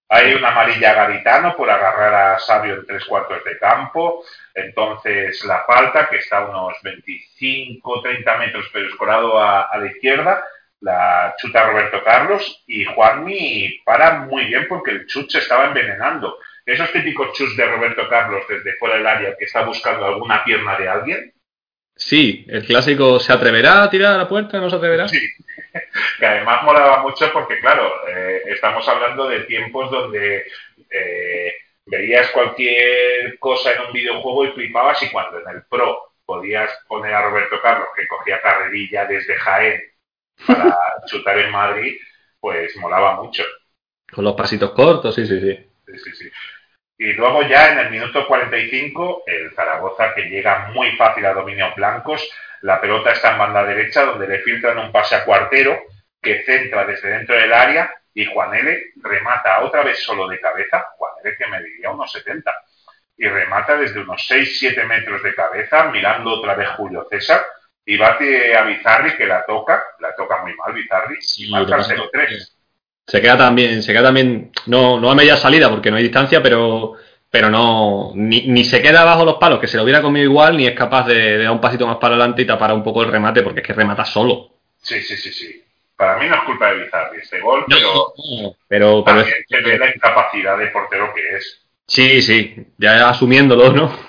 [0.09, 4.23] Hay una amarilla Garitano por agarrar a Sabio en tres cuartos de campo.
[4.55, 10.45] Entonces la falta, que está a unos 25-30 metros pero escorado a, a, la izquierda,
[10.79, 16.39] la chuta Roberto Carlos y Juanmi para muy bien porque el chut se estaba envenenando.
[16.67, 20.77] Esos típicos chuts de Roberto Carlos desde fuera del área que está buscando alguna pierna
[20.77, 21.33] de alguien,
[21.97, 24.61] Sí, el clásico ¿se atreverá a tirar a la puerta?
[24.61, 25.09] ¿No se atreverá?
[25.09, 25.19] Sí,
[26.19, 30.45] que además molaba mucho porque, claro, eh, estamos hablando de tiempos donde
[30.91, 31.55] eh,
[31.87, 37.15] veías cualquier cosa en un videojuego y flipabas y cuando en el Pro podías poner
[37.15, 39.81] a Roberto Carlos, que cogía carrerilla desde Jaén
[40.47, 40.77] para
[41.07, 41.97] chutar en Madrid,
[42.39, 43.43] pues molaba mucho.
[44.13, 45.59] Con los pasitos cortos, sí, sí, sí.
[45.87, 46.31] Sí, sí, sí.
[46.99, 51.75] Y luego ya en el minuto 45, el Zaragoza que llega muy fácil a dominios
[51.75, 52.27] blancos,
[52.63, 55.79] la pelota está en banda derecha donde le filtran un pase a cuartero
[56.23, 58.85] que centra desde dentro del área y Juan L.
[59.03, 61.37] remata otra vez solo de cabeza, Juan L.
[61.37, 62.51] que mediría unos 70,
[63.19, 67.45] y remata desde unos 6-7 metros de cabeza, mirando otra vez Julio César,
[67.85, 72.56] y bate a Bizarri que la toca, la toca muy mal Bizarri, y marca 0-3
[73.07, 76.43] se queda también, se queda también, no, no a media salida porque no hay distancia,
[76.43, 76.95] pero,
[77.31, 80.57] pero no, ni, ni se queda bajo los palos, que se lo hubiera comido igual,
[80.57, 83.05] ni es capaz de, de, dar un pasito más para adelante y tapar un poco
[83.05, 84.51] el remate, porque es que remata solo.
[84.83, 85.63] Sí, sí, sí, sí.
[85.97, 89.61] Para mí no es culpa de Bizarri este gol, pero, no, pero, pero es, se
[89.61, 91.63] ve la incapacidad de portero que es.
[91.87, 93.97] Sí, sí, ya asumiéndolo, ¿no?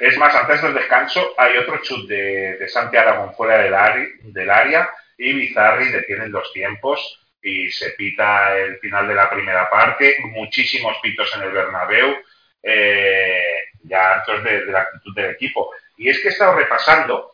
[0.00, 4.06] es más, antes del descanso hay otro chut de, de Santi Aragón fuera del, área,
[4.22, 4.88] del área
[5.18, 10.96] y Bizarri detienen los tiempos y se pita el final de la primera parte, muchísimos
[11.02, 12.16] pitos en el Bernabéu,
[12.62, 15.70] eh, ya hartos de, la actitud del equipo.
[15.96, 17.32] Y es que he estado repasando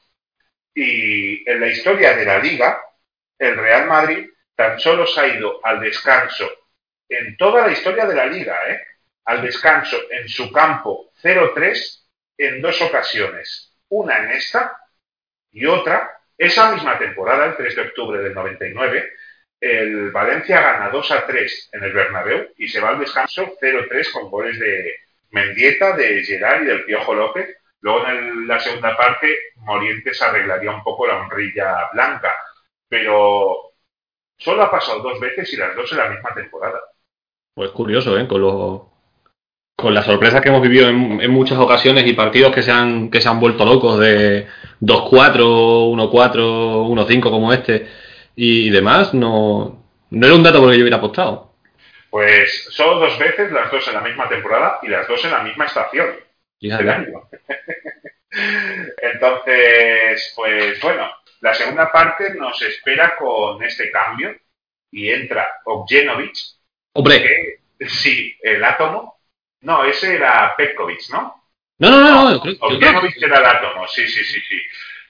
[0.74, 2.80] y en la historia de la liga,
[3.38, 6.48] el Real Madrid tan solo se ha ido al descanso
[7.08, 8.80] en toda la historia de la liga, ¿eh?
[9.24, 12.02] al descanso en su campo 0-3
[12.38, 14.76] en dos ocasiones, una en esta
[15.50, 19.12] y otra esa misma temporada, el 3 de octubre del 99,
[19.60, 24.12] el Valencia gana 2 a 3 en el Bernabéu y se va al descanso 0-3
[24.12, 24.92] con goles de
[25.30, 27.56] Mendieta, de Gerard y del Piojo López.
[27.80, 32.34] Luego en la segunda parte, Morientes arreglaría un poco la honrilla blanca,
[32.88, 33.72] pero
[34.36, 36.80] solo ha pasado dos veces y las dos en la misma temporada.
[37.54, 38.26] Pues curioso, ¿eh?
[38.26, 38.92] Con, lo,
[39.82, 43.10] con la sorpresa que hemos vivido en, en, muchas ocasiones y partidos que se han,
[43.10, 44.46] que se han vuelto locos de
[44.80, 45.36] 2-4,
[46.10, 46.32] 1-4,
[46.88, 47.86] 1-5 como este
[48.34, 51.52] y, y, demás, no, no era un dato por el que yo hubiera apostado.
[52.10, 55.42] Pues solo dos veces, las dos en la misma temporada y las dos en la
[55.42, 56.08] misma estación
[56.60, 57.28] del año.
[59.02, 61.10] Entonces, pues bueno,
[61.40, 64.34] la segunda parte nos espera con este cambio
[64.90, 66.34] y entra Objenovic.
[66.92, 67.22] Hombre.
[67.22, 69.21] Que, sí, el átomo.
[69.62, 71.42] No, ese era Petkovic, ¿no?
[71.78, 72.30] No, no, no.
[72.30, 74.60] no creo, Objenovic era el átomo, sí, sí, sí, sí.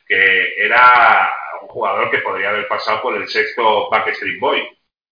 [0.07, 1.31] Que era
[1.63, 4.63] un jugador que podría haber pasado por el sexto Backstreet Boy.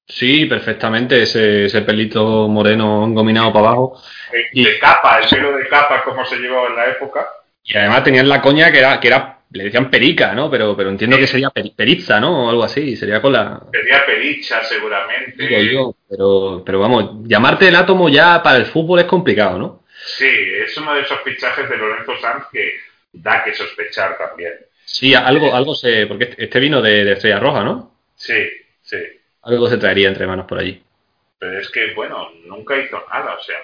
[0.07, 4.03] Sí, perfectamente, ese, ese pelito moreno engominado para abajo.
[4.33, 7.29] De, y, de capa, el pelo de capa como se llevaba en la época.
[7.63, 10.51] Y además tenían la coña que era, que era le decían perica, ¿no?
[10.51, 11.23] Pero, pero entiendo sí.
[11.23, 12.47] que sería per, perizza, ¿no?
[12.47, 13.61] O algo así, sería con la...
[13.73, 15.47] Sería pericha, seguramente.
[15.47, 19.85] Digo yo, pero, pero vamos, llamarte el átomo ya para el fútbol es complicado, ¿no?
[20.05, 22.75] Sí, es uno de esos fichajes de Lorenzo Sanz que
[23.13, 24.53] da que sospechar también.
[24.85, 26.07] Sí, algo, algo se...
[26.07, 27.97] porque este vino de, de Estrella Roja, ¿no?
[28.15, 28.49] Sí,
[28.83, 28.99] sí.
[29.43, 30.83] Algo se traería entre manos por allí.
[31.39, 33.57] Pero es que, bueno, nunca hizo nada, o sea...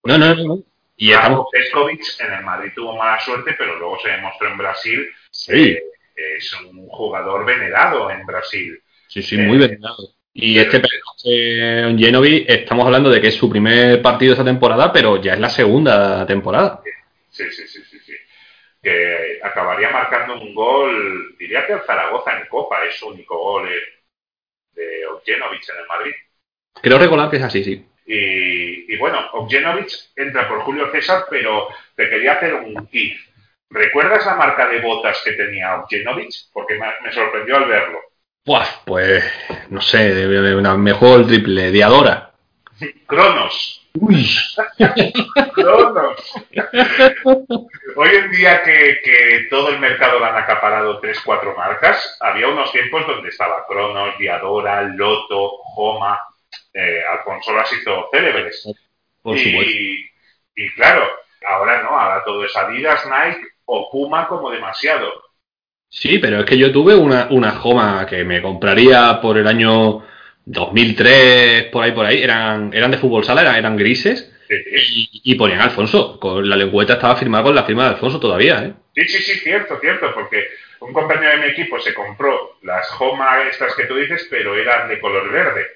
[0.00, 0.44] Pues, no, no, no.
[0.44, 0.62] no.
[1.00, 1.46] Y estamos...
[1.52, 5.70] Peskovic en el Madrid tuvo mala suerte, pero luego se demostró en Brasil sí.
[5.70, 5.82] eh,
[6.36, 8.82] es un jugador venerado en Brasil.
[9.06, 9.96] Sí, sí, muy eh, venerado.
[10.34, 10.82] Y este
[11.24, 15.40] eh, Genovi, estamos hablando de que es su primer partido esta temporada, pero ya es
[15.40, 16.82] la segunda temporada.
[17.30, 18.14] Sí, sí, sí, sí, sí.
[18.82, 23.68] Que acabaría marcando un gol, diría que el Zaragoza en Copa es su único gol
[24.72, 26.14] de Ogenovic en el Madrid.
[26.82, 27.87] Creo recordar que es así, sí.
[28.10, 33.18] Y, y bueno, Ogenovic entra por Julio César, pero te quería hacer un kit.
[33.68, 36.32] ¿Recuerdas la marca de botas que tenía Ogenovic?
[36.52, 38.00] Porque me, me sorprendió al verlo.
[38.46, 39.22] Buah, pues
[39.68, 42.30] no sé, una, me juego el triple, Diadora.
[43.06, 43.86] Cronos.
[44.00, 44.26] Uy.
[45.54, 46.34] Cronos.
[47.96, 52.48] Hoy en día que, que todo el mercado lo han acaparado tres, cuatro marcas, había
[52.48, 56.18] unos tiempos donde estaba Cronos, Diadora, Loto, Homa,
[56.72, 58.68] eh, Alfonso las hizo célebres.
[59.22, 60.04] Por y,
[60.54, 61.08] y claro,
[61.46, 65.10] ahora no, ahora todo es Adidas, Nike o Puma como demasiado.
[65.90, 70.04] Sí, pero es que yo tuve una, una Joma que me compraría por el año
[70.44, 72.22] 2003, por ahí, por ahí.
[72.22, 74.32] Eran, eran de fútbol sala, eran, eran grises.
[74.48, 75.20] Sí, sí.
[75.22, 76.18] Y, y ponían Alfonso.
[76.20, 78.74] Con la lengüeta estaba firmada con la firma de Alfonso todavía, ¿eh?
[78.94, 80.46] Sí, sí, sí, cierto, cierto, porque
[80.80, 84.88] un compañero de mi equipo se compró las Homa estas que tú dices, pero eran
[84.88, 85.66] de color verde.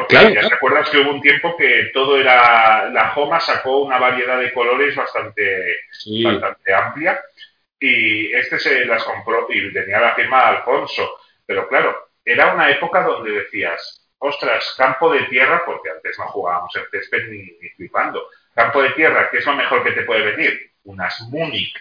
[0.00, 0.48] Porque Claro, ya claro.
[0.48, 2.88] te acuerdas que hubo un tiempo que todo era.
[2.90, 6.22] La Homa sacó una variedad de colores bastante, Sí.
[6.22, 7.20] bastante amplia
[7.80, 11.18] y este se las compró y tenía la firma de Alfonso.
[11.46, 16.74] Pero claro, era una época donde decías, ostras, campo de tierra, porque antes no jugábamos
[16.76, 18.28] en césped ni, ni flipando.
[18.54, 20.72] Campo de tierra, ¿qué es lo mejor que te puede venir?
[20.84, 21.74] Unas Munich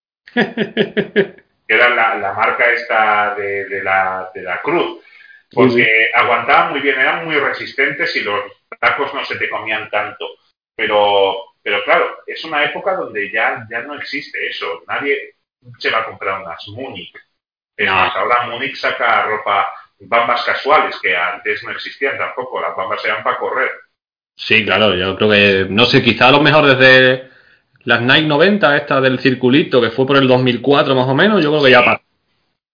[0.34, 5.02] que era la, la marca esta de, de la, de la cruz,
[5.54, 8.40] porque aguantaban muy bien, eran muy resistentes y los
[8.80, 10.26] tacos no se te comían tanto.
[10.74, 14.82] Pero, pero claro, es una época donde ya, ya no existe eso.
[14.88, 15.34] Nadie
[15.78, 17.14] se va a comprar unas Munich.
[17.76, 17.94] Es No.
[17.94, 22.60] más, ahora Munich saca ropa, bambas casuales, que antes no existían tampoco.
[22.60, 23.70] Las bambas eran para correr.
[24.36, 27.30] Sí, claro, yo creo que, no sé, quizá a lo mejor desde
[27.84, 31.50] las Nike 90, esta del circulito, que fue por el 2004 más o menos, yo
[31.50, 32.02] creo que ya pa-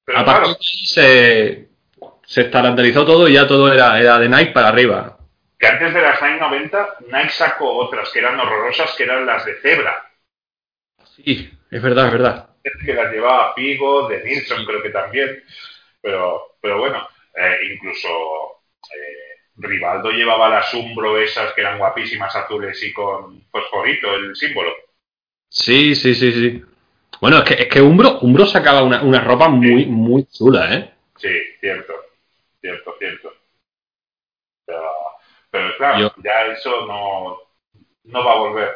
[0.04, 1.67] Pero a claro, partir de ahí se,
[2.28, 5.16] se estandarizó todo y ya todo era, era de Nike para arriba.
[5.58, 9.46] que antes de las Nike 90, Nike sacó otras que eran horrorosas, que eran las
[9.46, 10.10] de cebra.
[11.16, 12.50] Sí, es verdad, es verdad.
[12.84, 15.42] que las llevaba Pigo, de Nilsson creo que también,
[16.02, 18.08] pero, pero bueno, eh, incluso
[18.94, 24.72] eh, Rivaldo llevaba las Umbro esas que eran guapísimas azules y con fosforito, el símbolo.
[25.48, 26.62] Sí, sí, sí, sí.
[27.22, 30.90] Bueno, es que, es que Umbro, Umbro sacaba una, una ropa muy, muy chula, ¿eh?
[31.16, 31.30] Sí,
[31.60, 31.94] cierto,
[32.60, 33.32] cierto, cierto.
[34.66, 34.82] Pero,
[35.50, 37.38] pero claro, Yo- ya eso no,
[38.04, 38.68] no va a volver.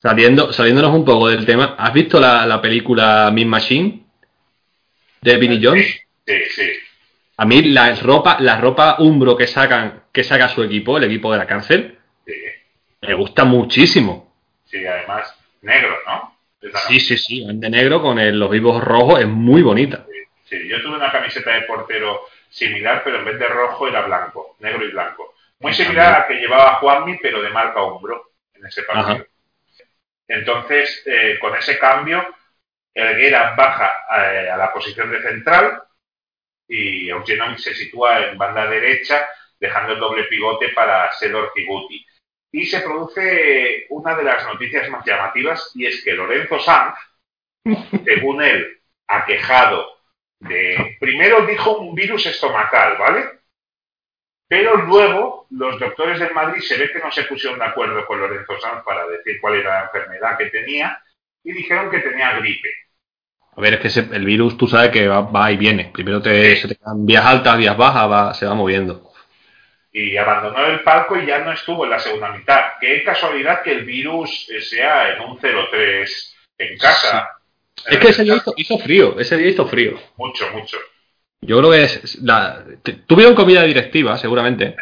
[0.00, 4.04] Saliendo, saliéndonos un poco del tema, ¿has visto la, la película Mean Machine?
[5.20, 6.00] De Vinnie Jones.
[6.26, 6.70] Sí, sí,
[7.36, 11.32] A mí la ropa, la ropa Umbro que sacan, que saca su equipo, el equipo
[11.32, 12.32] de la cárcel, sí,
[13.02, 14.32] me gusta muchísimo.
[14.64, 16.36] sí, además, negro, ¿no?
[16.88, 20.06] Sí, sí, sí, de negro con el- los vivos rojos, es muy bonita.
[20.44, 22.20] Sí, yo tuve una camiseta de portero
[22.50, 25.34] similar, pero en vez de rojo era blanco, negro y blanco.
[25.60, 29.14] Muy similar a la que llevaba Juanmi, pero de marca Umbro en ese partido.
[29.14, 29.26] Ajá.
[30.28, 32.24] Entonces, eh, con ese cambio,
[32.94, 35.82] Elguera baja eh, a la posición de central
[36.68, 39.28] y Eugenio se sitúa en banda derecha,
[39.58, 42.06] dejando el doble pivote para Sedor Figuti.
[42.52, 46.94] Y se produce una de las noticias más llamativas, y es que Lorenzo Sanz,
[48.04, 49.99] según él, aquejado
[50.40, 50.96] de...
[51.00, 53.24] Primero dijo un virus estomacal, ¿vale?
[54.48, 58.18] Pero luego los doctores del Madrid se ve que no se pusieron de acuerdo con
[58.20, 61.00] Lorenzo Sanz para decir cuál era la enfermedad que tenía
[61.44, 62.68] y dijeron que tenía gripe.
[63.56, 65.90] A ver, es que ese- el virus tú sabes que va, va y viene.
[65.92, 66.62] Primero te, Sí.
[66.62, 69.08] se te quedan vías altas, vías bajas, va, se va moviendo.
[69.92, 72.72] Y abandonó el palco y ya no estuvo en la segunda mitad.
[72.80, 77.28] Qué casualidad que el virus eh, sea en un 0-3 en casa.
[77.86, 79.98] Es que ese día hizo, hizo frío, ese día hizo frío.
[80.16, 80.76] Mucho, mucho.
[81.42, 84.76] Yo creo que es la, te- tuvieron comida directiva, seguramente.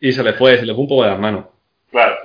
[0.00, 1.46] y se le fue, se le fue un poco de las manos.
[1.90, 2.16] Claro.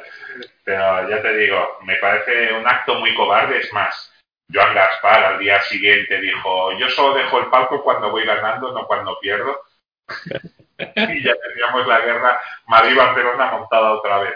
[0.64, 3.60] Pero ya te digo, me parece un acto muy cobarde.
[3.60, 4.14] Es más,
[4.54, 8.86] Joan Gaspar al día siguiente dijo, yo solo dejo el palco cuando voy ganando, no
[8.86, 9.62] cuando pierdo.
[10.80, 14.34] y ya teníamos la guerra Madrid-Barcelona montada otra vez.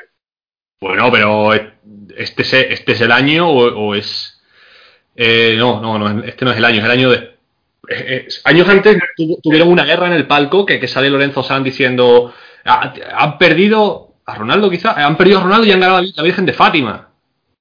[0.79, 4.41] Bueno, pero este es, este es el año o, o es...
[5.15, 7.17] eh, no, no, no, este no es el año, es el año de...
[7.17, 7.33] eh,
[7.89, 11.63] eh, años antes tu- tuvieron una guerra en el palco que, que sale Lorenzo Sanz
[11.63, 12.33] diciendo
[12.65, 16.23] "Ah, han perdido a Ronaldo quizá, han perdido a Ronaldo y han ganado la, la
[16.23, 17.09] Virgen de Fátima.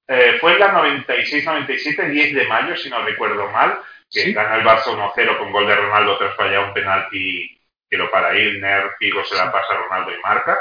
[0.08, 3.78] Eh, fue en la 96-97, 10 de mayo, si no recuerdo mal,
[4.10, 4.32] que Sí.
[4.32, 7.58] ganó el Barça 1-0 con gol de Ronaldo tras fallar un penalti
[7.88, 10.58] que lo para Ilner, Figo se la pasa a Ronaldo y marca.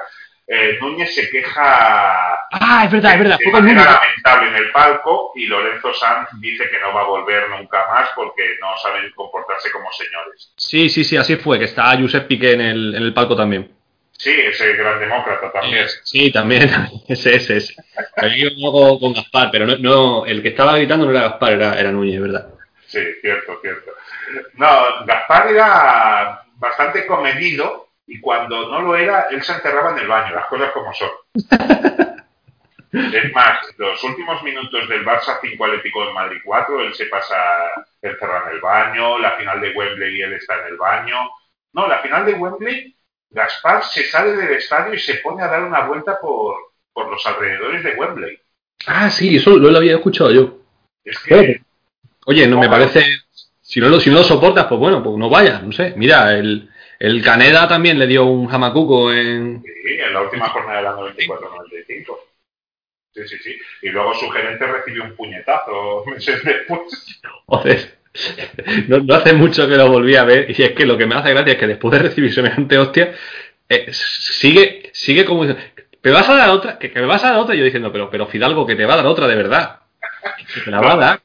[0.53, 5.32] Eh, Núñez se queja Ah, es verdad, es verdad, de manera lamentable en el palco
[5.36, 9.72] y Lorenzo Sanz dice que no va a volver nunca más porque no saben comportarse
[9.72, 10.52] como señores.
[10.57, 13.72] Sí, sí, sí, así fue, que está Josep Piqué en el, en el palco también.
[14.18, 15.88] Sí, ese gran demócrata también.
[16.03, 16.69] Sí, también,
[17.07, 17.76] ese, ese, ese.
[18.61, 21.91] Poco con Gaspar, pero no, no, el que estaba gritando no era Gaspar, era, era
[21.94, 22.48] Núñez, ¿verdad?
[22.88, 23.91] Sí, cierto, cierto.
[24.56, 30.08] No, Gaspar era bastante comedido, y cuando no lo era, él se encerraba en el
[30.08, 31.10] baño, las cosas como son.
[32.94, 37.38] Es más, los últimos minutos del Barça 5 Atlético de Madrid 4, él se pasa
[38.02, 41.16] encerrado en el baño, la final de Wembley y él está en el baño.
[41.72, 42.94] No, la final de Wembley,
[43.30, 46.54] Gaspar se sale del estadio y se pone a dar una vuelta por,
[46.92, 48.38] por los alrededores de Wembley.
[48.88, 50.58] Ah, sí, eso lo había escuchado yo.
[51.06, 51.62] Es que,
[52.26, 53.06] Oye, no me parece.
[53.62, 55.94] Si no, lo, si no lo soportas, pues bueno, pues no vayas, no sé.
[55.96, 56.70] Mira, el,
[57.02, 59.64] el Caneda también le dio un jamacuco en.
[59.64, 62.18] sí, en la última jornada de la 94-95.
[63.11, 63.57] Sí, sí, sí.
[63.82, 67.19] Y luego su gerente recibió un puñetazo meses después.
[67.48, 67.98] Joder.
[68.88, 70.52] No, no hace mucho que lo volví a ver.
[70.52, 73.15] Y es que lo que me hace gracia es que después de recibir semejante hostia,
[73.68, 75.72] eh, sigue, sigue como diciendo,
[76.03, 76.78] ¿me vas a dar otra?
[76.78, 77.56] ¿Que, que me vas a dar otra?
[77.56, 79.80] Y yo diciendo, pero, pero Fidalgo, que te va a dar otra de verdad.
[80.53, 81.22] Que te la va a dar.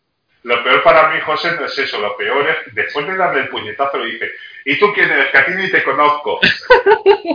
[0.46, 2.00] Lo peor para mí, José, no es eso.
[2.00, 4.30] Lo peor es, después de darle el puñetazo, le dice,
[4.64, 5.32] ¿y tú quién eres?
[5.32, 6.38] Que a ti ni te conozco.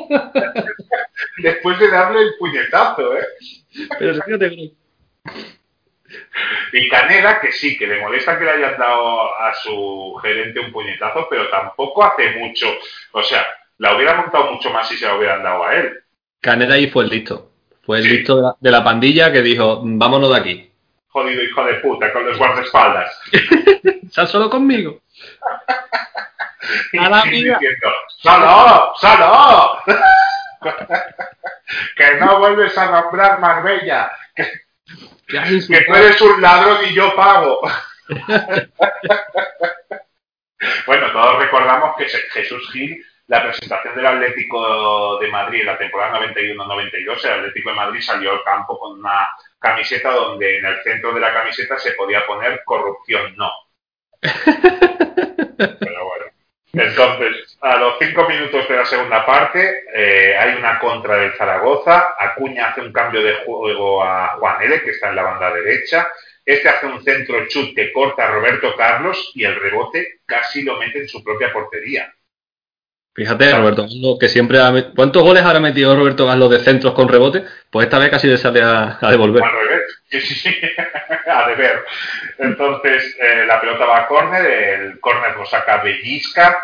[1.43, 3.25] después de darle el puñetazo, ¿eh?
[3.99, 4.71] Pero fíjate,
[6.71, 10.71] Y Caneda, que sí, que le molesta que le hayan dado a su gerente un
[10.71, 12.67] puñetazo, pero tampoco hace mucho.
[13.11, 13.45] O sea,
[13.79, 15.99] la hubiera montado mucho más si se la hubieran dado a él.
[16.39, 17.51] Caneda ahí fue el listo.
[17.81, 20.70] Fue el listo de la, de la pandilla que dijo, vámonos de aquí.
[21.11, 23.19] Jodido hijo de puta, con los guardaespaldas.
[24.11, 25.01] Sal solo conmigo.
[26.99, 27.57] A la vida.
[27.59, 28.93] diciendo, ¡Solo!
[28.95, 29.79] ¡Solo!
[31.95, 34.11] que no vuelves a nombrar Marbella.
[34.35, 34.43] Que,
[35.27, 37.61] Que tú eres un ladrón y yo pago.
[40.85, 46.19] bueno, todos recordamos que Jesús Gil, la presentación del Atlético de Madrid en la temporada
[46.19, 49.29] 91-92, el Atlético de Madrid salió al campo con una
[49.59, 53.51] camiseta donde en el centro de la camiseta se podía poner corrupción no.
[54.21, 56.25] Pero bueno.
[56.73, 62.15] Entonces, a los cinco minutos de la segunda parte, eh, hay una contra del Zaragoza.
[62.17, 66.09] Acuña hace un cambio de juego a Juan L, que está en la banda derecha.
[66.45, 70.77] Este hace un centro chut que corta a Roberto Carlos y el rebote casi lo
[70.77, 72.11] mete en su propia portería.
[73.13, 76.93] Fíjate, Roberto Gaslo, que siempre ha met- ¿Cuántos goles habrá metido Roberto Gaslo de centros
[76.93, 77.43] con rebote?
[77.69, 79.43] Pues esta vez casi le sale a, a devolver.
[79.43, 79.81] Al revés.
[81.27, 81.85] A deber.
[82.39, 86.61] Entonces, eh, la pelota va a córner, el córner lo saca Bellisca.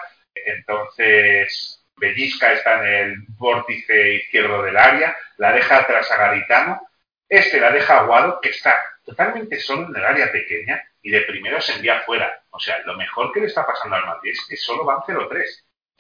[0.71, 6.81] Entonces, Bellisca está en el vórtice izquierdo del área, la deja atrás a Garitano.
[7.29, 8.75] Este la deja a Guado, que está
[9.05, 12.41] totalmente solo en el área pequeña, y de primero se envía fuera.
[12.51, 15.43] O sea, lo mejor que le está pasando al Madrid es que solo van 0-3.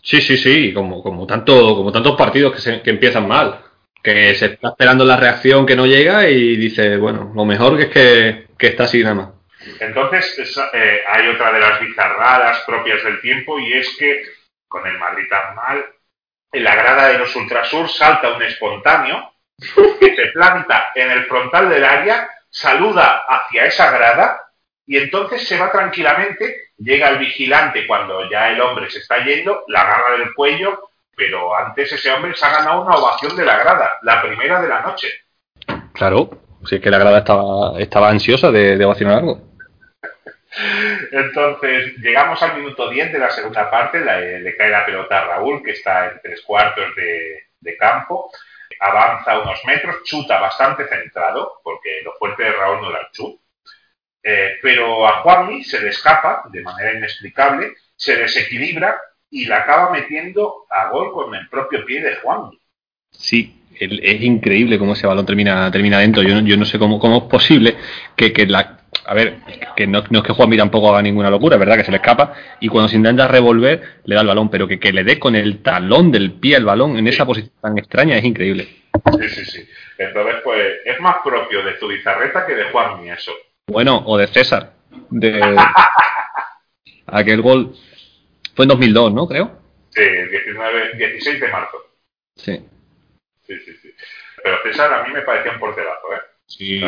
[0.01, 3.61] Sí, sí, sí, como, como, tanto, como tantos partidos que, se- que empiezan mal.
[4.01, 7.83] Que se está esperando la reacción que no llega y dice, bueno, lo mejor que
[7.83, 9.29] es que, que está así nada más.
[9.79, 14.21] Entonces, esa- eh, hay otra de las bizarradas propias del tiempo y es que
[14.67, 15.83] con el Madrid tan mal,
[16.53, 19.33] en la grada de los Ultrasur salta un espontáneo
[19.99, 24.41] que se planta en el frontal del área, saluda hacia esa grada
[24.87, 29.63] y entonces se va tranquilamente, llega el vigilante cuando ya el hombre se está yendo,
[29.67, 33.57] la agarra del cuello, pero antes ese hombre se ha ganado una ovación de la
[33.57, 35.09] grada, la primera de la noche.
[35.93, 36.29] Claro,
[36.65, 39.41] si es que la grada estaba, estaba ansiosa de, de ovacionar algo.
[41.11, 45.25] Entonces, llegamos al minuto 10 de la segunda parte, la- le cae la pelota a
[45.25, 48.31] Raúl, que está en tres cuartos de, de campo,
[48.79, 53.39] avanza unos metros, chuta bastante centrado, porque lo fuerte de Raúl no era el chut,
[54.23, 58.99] Eh, pero a Juanmi se le escapa de manera inexplicable, se desequilibra
[59.29, 62.59] y la acaba metiendo a gol con el propio pie de Juanmi.
[63.11, 66.23] Sí, el- es increíble cómo ese balón termina, termina dentro.
[66.23, 67.75] Yo, no- yo no sé cómo, cómo es posible
[68.15, 68.73] que, que la.
[69.05, 69.37] A ver,
[69.75, 71.97] que no, no es que Juan tampoco haga ninguna locura, es verdad que se le
[71.97, 75.19] escapa y cuando se intenta revolver le da el balón, pero que, que le dé
[75.19, 78.67] con el talón del pie al balón en esa posición tan extraña es increíble.
[79.19, 79.69] Sí, sí, sí.
[79.97, 83.31] Entonces, pues, es más propio de Zubizarreta que de Juanmi eso.
[83.69, 84.71] Bueno, o de César,
[85.09, 85.57] de
[87.05, 87.75] aquel gol
[88.55, 89.27] fue en 2002, ¿no?
[89.27, 89.59] Creo.
[89.89, 91.77] Sí, 19, 16 de marzo.
[92.37, 92.65] Sí.
[93.43, 93.93] Sí, sí, sí.
[94.41, 96.21] Pero César a mí me parecía un porterazo, ¿eh?
[96.45, 96.81] Sí.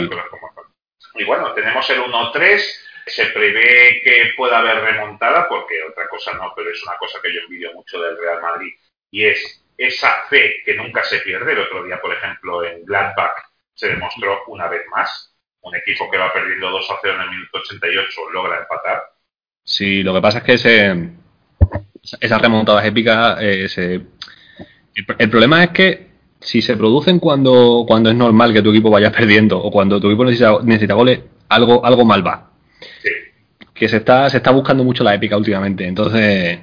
[1.15, 2.61] Y bueno, tenemos el 1-3.
[3.07, 7.33] Se prevé que pueda haber remontada, porque otra cosa no, pero es una cosa que
[7.33, 8.71] yo envidio mucho del Real Madrid.
[9.11, 11.51] Y es esa fe que nunca se pierde.
[11.51, 13.35] El otro día, por ejemplo, en Gladbach
[13.73, 15.35] se demostró una vez más.
[15.61, 19.01] Un equipo que va perdiendo 2 0 en el minuto 88 logra empatar.
[19.63, 21.09] Sí, lo que pasa es que ese,
[22.21, 26.09] esas remontadas épicas, eh, se- el, el problema es que
[26.39, 30.07] si se producen cuando, cuando es normal que tu equipo vaya perdiendo o cuando tu
[30.07, 31.19] equipo necesita, necesita goles,
[31.49, 32.51] algo, algo mal va.
[33.01, 33.09] Sí.
[33.73, 35.85] Que se está, se está buscando mucho la épica últimamente.
[35.85, 36.59] Entonces,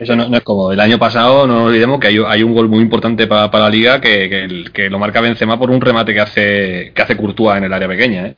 [0.00, 2.68] Eso no, no es como el año pasado, no olvidemos que hay, hay un gol
[2.68, 6.14] muy importante para la liga que, que, el- que lo marca Benzema por un remate
[6.14, 8.34] que hace que hace Courtois en el área pequeña, ¿eh?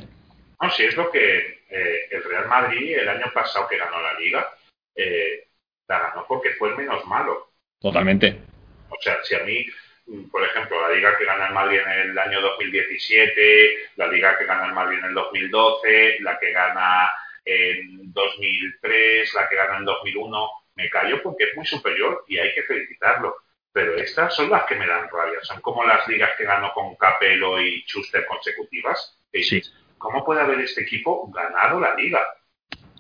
[0.61, 1.39] No, si es lo que
[1.71, 4.47] eh, el Real Madrid el año pasado que ganó la liga,
[4.97, 5.47] eh,
[5.89, 7.53] la ganó porque fue el menos malo.
[7.81, 8.39] Totalmente.
[8.91, 9.65] O sea, si a mí,
[10.31, 14.47] por ejemplo, la liga que gana el Madrid en el año 2017, la liga que
[14.47, 17.11] gana el Madrid en el 2012, la que gana
[17.45, 22.55] en 2003, la que gana en 2001, me callo porque es muy superior y hay
[22.55, 23.37] que felicitarlo.
[23.73, 25.39] Pero estas son las que me dan rabia.
[25.43, 29.19] Son como las ligas que ganó con Capello y Schuster consecutivas.
[29.33, 32.21] dices, ¿Cómo puede haber este equipo ganado la liga?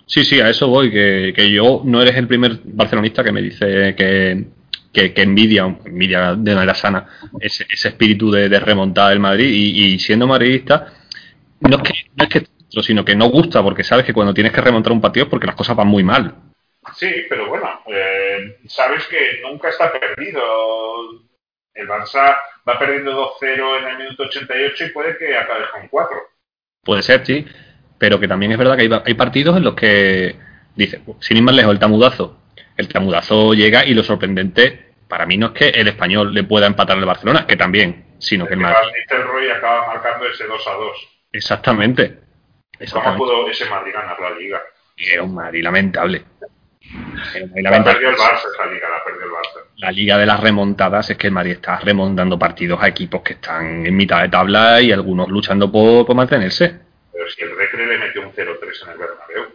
[0.06, 3.42] Sí, sí, a eso voy, que, que yo no eres el primer barcelonista que me
[3.42, 4.44] dice que,
[4.92, 7.08] que, que envidia, envidia de manera sana,
[7.40, 10.92] ese, ese espíritu de, de remontada del Madrid y, y siendo madridista,
[11.60, 12.46] no es que, no es que
[12.82, 15.46] sino que no gusta porque sabes que cuando tienes que remontar un partido es porque
[15.46, 16.34] las cosas van muy mal.
[16.94, 20.42] Sí, pero bueno, eh, sabes que nunca está perdido.
[21.74, 22.36] El Barça
[22.68, 26.16] va perdiendo 2-0 en el minuto 88 y puede que acabe con 4.
[26.82, 27.46] Puede ser, sí,
[27.98, 30.36] pero que también es verdad que hay, hay partidos en los que,
[30.74, 32.38] dice, sin ir más lejos, el tamudazo.
[32.76, 36.66] El tamudazo llega y lo sorprendente, para mí no es que el español le pueda
[36.66, 38.92] empatar al Barcelona, que también, sino que el Madrid.
[39.08, 41.08] El Roy acaba marcando ese 2 a 2.
[41.32, 42.08] Exactamente.
[42.08, 42.24] ¿Cómo
[42.80, 43.18] Exactamente.
[43.18, 44.62] pudo ese Madrid ganar la liga?
[44.96, 46.24] Era un Madrid lamentable.
[46.92, 47.92] La lamentable.
[47.92, 49.60] perdió el Barça esa liga, la perdió el Barça.
[49.76, 53.34] La liga de las remontadas es que el Madrid está remontando partidos a equipos que
[53.34, 56.80] están en mitad de tabla y algunos luchando por, por mantenerse.
[57.12, 59.54] Pero si el Recre le metió un 0-3 en el Bernabéu.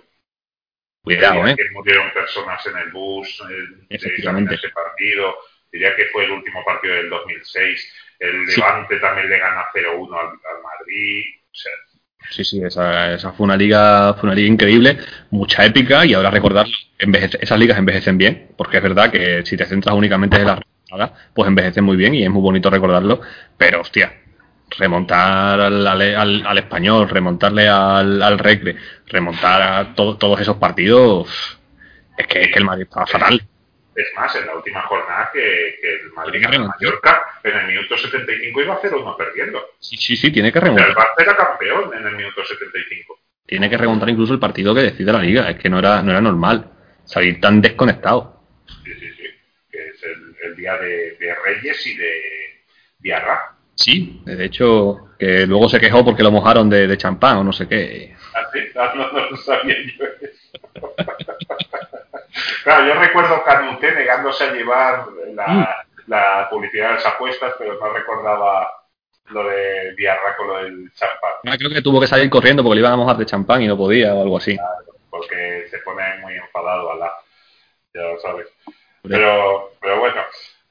[1.04, 1.56] Cuidado, ¿eh?
[1.56, 4.54] que murieron personas en el bus eh, Efectivamente.
[4.54, 5.36] en ese partido.
[5.72, 7.94] Diría que fue el último partido del 2006.
[8.20, 8.60] El Sí.
[8.60, 11.24] Levante también le gana 0-1 al, al Madrid.
[11.52, 11.72] O sea,
[12.30, 14.98] Sí, sí, esa, esa fue una liga, fue una liga increíble,
[15.32, 16.30] mucha épica y ahora
[17.00, 20.60] envejece- esas ligas envejecen bien, porque es verdad que si te centras únicamente en las
[20.60, 23.22] remontadas, pues envejecen muy bien y es muy bonito recordarlo,
[23.58, 24.14] pero hostia,
[24.78, 28.76] remontar al, al, al- español, remontarle al, al recre,
[29.08, 31.30] remontar a to- todos esos partidos,
[32.18, 33.42] es que, el Madrid estaba fatal.
[33.98, 36.78] Es más, en la última jornada que, que el Madrid remontar.
[36.80, 39.72] Mallorca, en el minuto 75 iba 0-1 perdiendo.
[39.80, 41.04] Sí, sí, sí, tiene que O sea, el remontar.
[41.04, 43.20] Barça era campeón en el minuto 75.
[43.48, 46.12] Tiene que remontar incluso el partido que decide la liga, es que no era, no
[46.12, 46.70] era normal
[47.06, 48.40] salir tan desconectado.
[48.84, 49.24] Sí, sí, sí.
[49.72, 52.14] Que es el, el día de, de Reyes y de
[53.00, 53.56] Diarra.
[53.74, 57.52] Sí, de hecho, que luego se quejó porque lo mojaron de, de champán o no
[57.54, 58.16] sé qué.
[58.36, 60.94] Así, ah, no, no lo sabía yo eso.
[62.64, 67.90] claro, yo recuerdo Canuté negándose a llevar la, la publicidad de las apuestas, pero no
[67.90, 68.72] recordaba
[69.30, 72.76] lo de Diarra con lo del champán, Ah, creo que tuvo que salir corriendo porque
[72.76, 74.58] le iban a mojar de champán y no podía o algo así.
[75.10, 77.12] porque se pone muy enfadado a la...
[77.94, 78.48] Ya lo sabes.
[79.04, 80.22] Pero, pero bueno,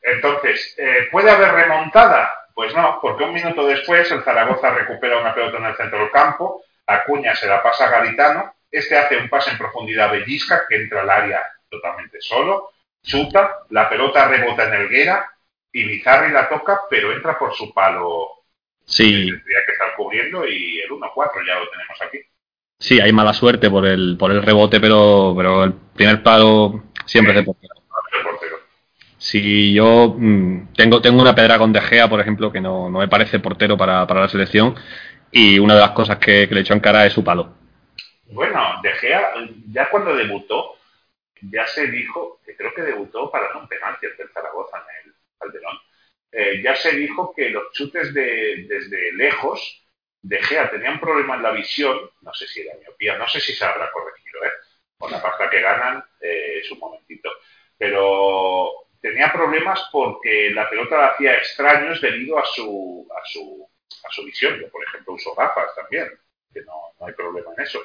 [0.02, 2.32] entonces, eh, ¿puede haber remontada?
[2.54, 6.10] Pues no, porque un minuto después el Zaragoza recupera una pelota en el centro del
[6.10, 10.62] campo, Acuña se la pasa a Garitano, este hace un pase en profundidad a Bellisca,
[10.68, 12.70] que entra al área totalmente solo,
[13.02, 15.30] chuta, la pelota rebota en Elguera,
[15.72, 18.30] y Bizarri la toca, pero entra por su palo
[18.84, 22.18] Sí, tendría que estar cubriendo, y el 1-4 ya lo tenemos aquí.
[22.78, 27.32] sí, hay mala suerte por el, por el rebote, pero, pero el primer palo siempre
[27.32, 27.74] es de portero.
[29.18, 32.98] Si yo mm, tengo, tengo una pedra con De Gea, por ejemplo, que no, no
[33.00, 34.74] me parece portero para, para la selección,
[35.32, 37.54] y una de las cosas que, que le echó en cara es su palo.
[38.26, 39.32] Bueno, De Gea,
[39.70, 40.76] ya cuando debutó,
[41.42, 45.14] ya se dijo, que creo que debutó para un penalti ante el Zaragoza en el
[45.38, 45.78] Calderón,
[46.32, 49.82] eh, ya se dijo que los chutes de, desde lejos,
[50.22, 53.40] De Gea tenía un problema en la visión, no sé si era miopía, no sé
[53.40, 54.52] si se habrá corregido, ¿eh?
[54.98, 57.30] con la pasta que ganan eh, es un momentito,
[57.78, 63.68] pero tenía problemas porque la pelota la hacía extraños debido a su, a su,
[64.04, 64.58] a su visión.
[64.58, 66.08] Yo, por ejemplo, uso gafas también,
[66.52, 67.84] que no, no hay problema en eso.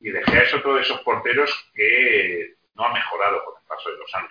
[0.00, 3.90] Y De Gea es otro de esos porteros que no ha mejorado con el paso
[3.90, 4.30] de los años.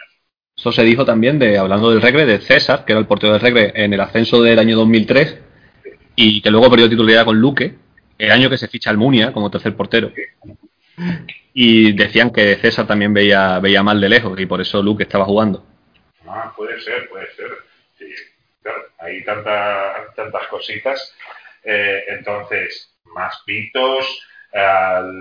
[0.55, 3.41] Eso se dijo también, de hablando del Regre, de César, que era el portero del
[3.41, 5.37] Regre en el ascenso del año 2003,
[6.15, 7.75] y que luego perdió titularidad con Luque,
[8.17, 10.11] el año que se ficha al Munia como tercer portero.
[11.53, 15.25] Y decían que César también veía, veía mal de lejos, y por eso Luque estaba
[15.25, 15.63] jugando.
[16.27, 17.49] Ah, puede ser, puede ser.
[17.97, 18.05] Sí,
[18.63, 21.15] claro, hay tanta- tantas cositas.
[21.63, 24.05] Eh, entonces, más pitos.
[24.53, 25.11] Al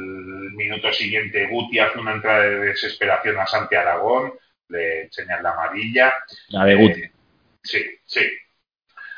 [0.53, 4.33] minuto siguiente, Guti hace una entrada de desesperación a Santi Aragón.
[4.69, 6.15] Le enseñan la amarilla.
[6.49, 7.03] La de Guti.
[7.03, 7.13] Eh,
[7.63, 8.27] sí, sí.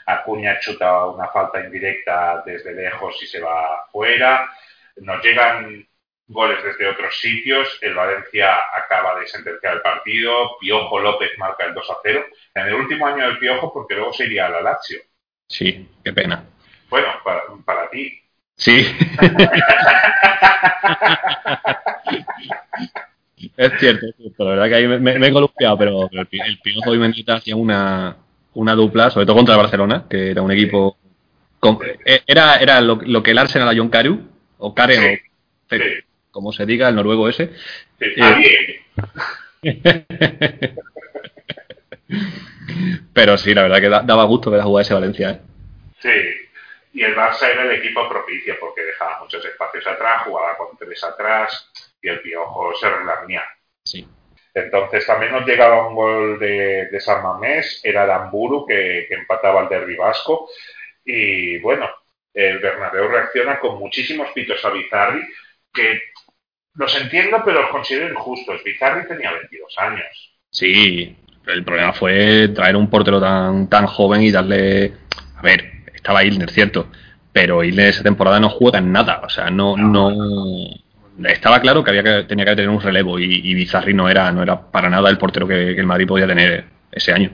[0.07, 4.51] Acuña chuta una falta indirecta desde lejos y se va fuera.
[4.97, 5.87] Nos llegan
[6.29, 7.79] goles desde otros sitios.
[7.83, 10.57] El Valencia acaba de sentenciar el partido.
[10.61, 12.27] Piojo López marca el 2 a 0.
[12.55, 15.01] En el último año del Piojo, porque luego se iría a la Lazio.
[15.49, 16.45] Sí, qué pena.
[16.89, 18.23] Bueno, para, para ti.
[18.59, 18.85] Sí.
[23.57, 24.45] es cierto, es cierto.
[24.45, 26.99] La verdad que ahí me, me- me he columpiado, pero, pero el, el Piojo y
[26.99, 28.17] Mendita hacían una,
[28.55, 30.97] una dupla, sobre todo contra el Barcelona, que era un equipo.
[31.61, 34.19] con- eh, era era lo, lo que el Arsenal a John Carew,
[34.59, 35.21] o Karen,
[35.71, 35.83] Sí, o sí.
[36.31, 37.51] como se diga, el noruego ese.
[37.99, 38.81] Sí, Eh,
[39.63, 40.75] bien.
[43.13, 45.31] Pero sí, la verdad que da- daba gusto ver a jugar ese Valencia.
[45.31, 45.41] ¿eh?
[46.01, 46.09] Sí,
[46.99, 51.05] y el Barça era el equipo propicio porque dejaba muchos espacios atrás, jugaba con tres
[51.05, 51.71] atrás
[52.03, 53.45] y el Piojo se relamía.
[53.85, 54.05] Sí.
[54.53, 59.61] Entonces también nos llegaba un gol de, de San Mamés, era Damburu que, que empataba
[59.61, 60.51] al derbi vasco
[61.05, 61.89] y bueno,
[62.35, 65.23] el Bernabéu reacciona con muchísimos pitos a Bizarri
[65.73, 66.03] que
[66.75, 68.65] los entiendo pero los considero injustos.
[68.65, 70.37] Bizarri tenía 22 años.
[70.51, 71.17] Sí,
[71.47, 74.95] el problema fue traer un portero tan, tan joven y darle.
[75.37, 75.78] A ver,
[76.09, 76.89] estaba Ilner, cierto,
[77.35, 79.21] pero Ilner esa temporada no juega en nada.
[79.23, 79.77] O sea, no.
[79.77, 80.11] no
[81.29, 84.33] estaba claro que había que tenía que tener un relevo y, y Bizarri no era,
[84.33, 87.31] no era para nada el portero que, que el Madrid podía tener ese año.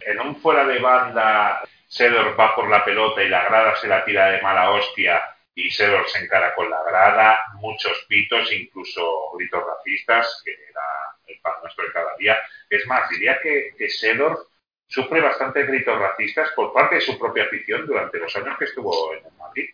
[0.00, 4.04] En un fuera de banda, Sedor va por la pelota y la grada se la
[4.04, 5.22] tira de mala hostia
[5.54, 9.02] y Sedor se encara con la grada, muchos pitos, incluso
[9.38, 10.82] gritos racistas, que era
[11.28, 12.36] el pan nuestro de cada día.
[12.68, 14.48] Es más, diría que, que Sedor
[14.88, 19.12] sufre bastantes gritos racistas por parte de su propia afición durante los años que estuvo
[19.14, 19.68] en Madrid.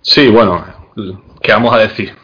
[0.00, 0.92] Sí, bueno,
[1.40, 2.16] ¿qué vamos a decir?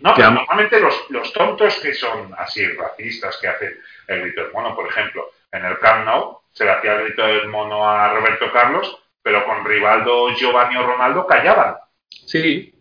[0.00, 3.78] No, pero normalmente los, los tontos que son así racistas, que hacen
[4.08, 7.24] el grito del mono, por ejemplo, en el Camp Nou se le hacía el grito
[7.24, 11.76] del mono a Roberto Carlos, pero con Rivaldo, Giovanni o Ronaldo callaban.
[12.08, 12.74] Sí,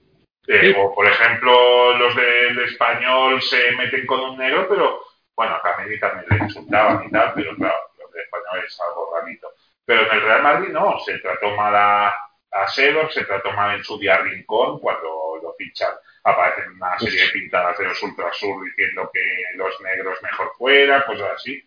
[0.48, 0.74] Eh, Sí.
[0.80, 5.02] O, por ejemplo, los del español se meten con un negro, pero
[5.36, 7.76] bueno, a Cameli también le insultaban y tal, pero claro,
[8.20, 9.48] español es algo rarito.
[9.86, 12.08] Pero en el Real Madrid no, se trató mal a,
[12.52, 17.22] a Sedor, se trató mal en su día Rincón, cuando lo fichan, aparecen una serie
[17.22, 19.22] de pintadas de los Ultrasur diciendo que
[19.56, 21.64] los negros mejor fuera, cosas así.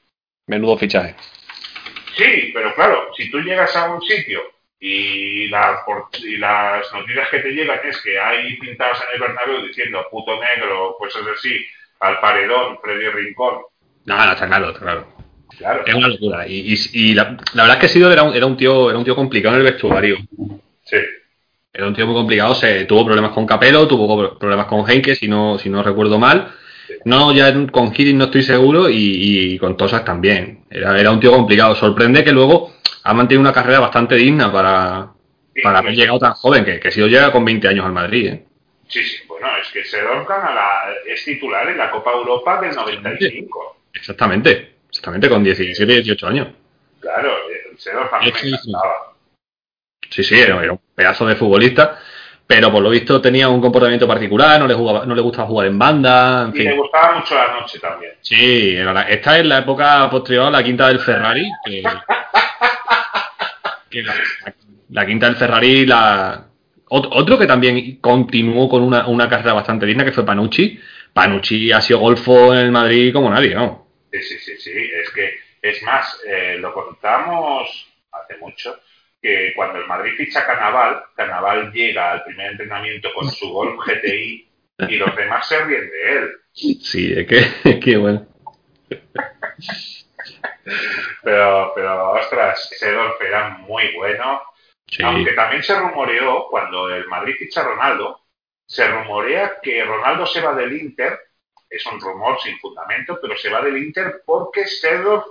[0.46, 1.14] menudo fichaje.
[2.16, 4.42] Sí, pero claro, si tú llegas a un sitio
[4.78, 5.82] y, la,
[6.22, 10.38] y las noticias que te llegan es que hay pintadas en el Bernabéu diciendo puto
[10.40, 11.66] negro, pues es así,
[12.00, 13.62] al paredón, Freddy Rincón.
[14.04, 15.19] No, no, está claro, está claro.
[15.58, 16.46] Claro, Es una locura.
[16.48, 18.98] Y, y- y la, la verdad es que Sidor era un, era un tío, era
[18.98, 20.16] un tío complicado en el vestuario.
[20.84, 20.96] sí.
[21.72, 25.28] Era un tío muy complicado, se tuvo problemas con Capello, tuvo problemas con Henke, si
[25.28, 26.52] no, si no recuerdo mal.
[27.04, 28.96] No, ya con Kirin no estoy seguro y,
[29.54, 30.64] y con Tosas también.
[30.68, 31.76] Era, era un tío complicado.
[31.76, 32.74] Sorprende que luego
[33.04, 35.12] ha mantenido una carrera bastante digna para,
[35.54, 38.26] Sí, para haber llegado tan joven, que, que si llega con 20 años al Madrid.
[38.26, 38.44] ¿eh?
[38.88, 40.70] Sí, sí, bueno, es que Sedor gana la,
[41.06, 43.76] es titular en la Copa Europa del 95.
[43.94, 46.48] Exactamente, exactamente, con 17, 18 años.
[47.00, 48.68] Claro, eh, Sedor también Sí, me sí.
[48.70, 48.94] encantaba.
[50.10, 51.98] Sí, sí, era, un pedazo de futbolista,
[52.46, 55.68] pero por lo visto tenía un comportamiento particular, no le, jugaba, no le gustaba jugar
[55.68, 56.78] en banda, en Y le fin.
[56.80, 58.12] gustaba mucho la noche también.
[58.20, 61.82] Sí, era la- esta es la época posterior a la quinta del Ferrari, que,
[63.88, 64.14] que la,
[64.90, 66.44] la quinta del Ferrari, la
[66.88, 70.78] ot- otro que también continuó con una, una carrera bastante digna, que fue Panucci.
[71.12, 73.86] Panucci ha sido golfo en el Madrid como nadie, ¿no?
[74.10, 74.90] Sí, sí, sí, sí.
[74.92, 78.80] Es que, es más, eh, lo contamos hace mucho,
[79.20, 83.78] que cuando el Madrid ficha a Canaval, Canaval llega al primer entrenamiento con su Golf
[83.86, 84.48] GTI
[84.88, 86.30] y los demás se ríen de él.
[86.52, 87.38] Sí, es que,
[87.70, 88.26] es que bueno.
[91.22, 94.42] Pero, pero ostras, ese Dolph era muy bueno.
[94.86, 95.02] Sí.
[95.04, 98.20] Aunque también se rumoreó, cuando el Madrid ficha a Ronaldo,
[98.66, 101.18] se rumorea que Ronaldo se va del Inter,
[101.70, 105.24] es un rumor sin fundamento, pero se va del Inter porque Sedorf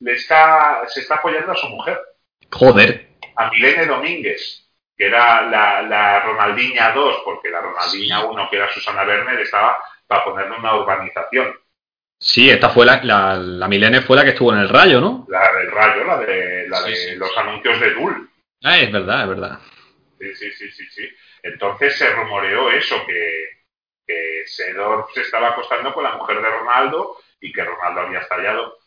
[0.00, 1.98] le está, se está apoyando a su mujer,
[2.52, 3.08] Joder.
[3.36, 8.70] a Milene Domínguez, que era la, la Ronaldinha 2, porque la Ronaldinha 1, que era
[8.72, 11.54] Susana Werner, estaba para ponerle una urbanización.
[12.18, 15.26] Sí, esta fue la, la, la Milene fue la que estuvo en el Rayo, ¿no?
[15.28, 18.30] La del Rayo, la de, la Sí, de sí, los anuncios de Dul.
[18.62, 19.58] Ah, es verdad, es verdad.
[20.18, 21.08] Sí, sí, sí, sí, sí.
[21.42, 23.55] Entonces se rumoreó eso, que,
[24.06, 28.78] que Sedor se estaba acostando con la mujer de Ronaldo y que Ronaldo había estallado.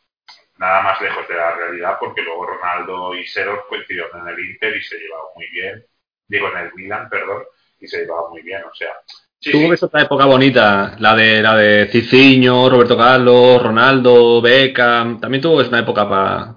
[0.57, 4.75] Nada más lejos de la realidad, porque luego Ronaldo y Sedor coincidieron en el Inter
[4.75, 5.85] y se llevaban muy bien.
[6.27, 7.43] Digo, en el Milan, perdón,
[7.79, 8.93] y se llevaban muy bien, o sea.
[9.39, 14.41] Sí, Tuvo sí, que otra época bonita, la de la de Ciciño, Roberto Carlos, Ronaldo,
[14.41, 16.55] Beckham, también tuvo una época para...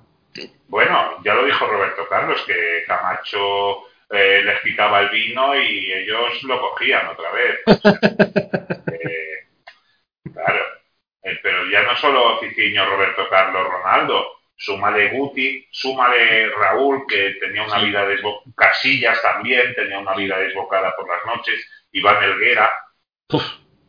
[0.66, 6.42] Bueno, ya lo dijo Roberto Carlos, que Camacho eh, les quitaba el vino y ellos
[6.44, 7.60] lo cogían otra vez.
[8.86, 9.48] Eh,
[10.32, 10.64] claro,
[11.22, 17.64] Eh, pero ya no solo Ciciño, Roberto Carlos, Ronaldo, súmale Guti, súmale Raúl, que tenía
[17.64, 22.70] una vida desbocada, Casillas también tenía una vida desbocada por las noches, Iván Elguera,
[23.30, 23.44] Uf,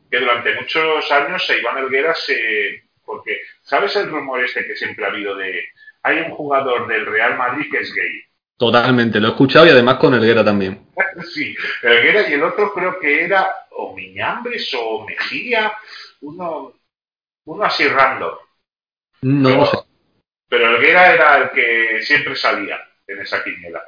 [0.09, 2.83] que durante muchos años Iván Elguera se...
[3.05, 5.65] Porque, ¿sabes el rumor este que siempre ha habido de...
[6.03, 8.23] Hay un jugador del Real Madrid que es gay.
[8.57, 10.87] Totalmente, lo he escuchado y además con Elguera también.
[11.31, 15.71] Sí, Elguera y el otro creo que era o Miñambres o Mejía,
[16.21, 16.73] uno,
[17.45, 18.33] uno así random.
[19.21, 19.77] No lo sé.
[20.49, 23.83] Pero Elguera era el que siempre salía en esa quiniela.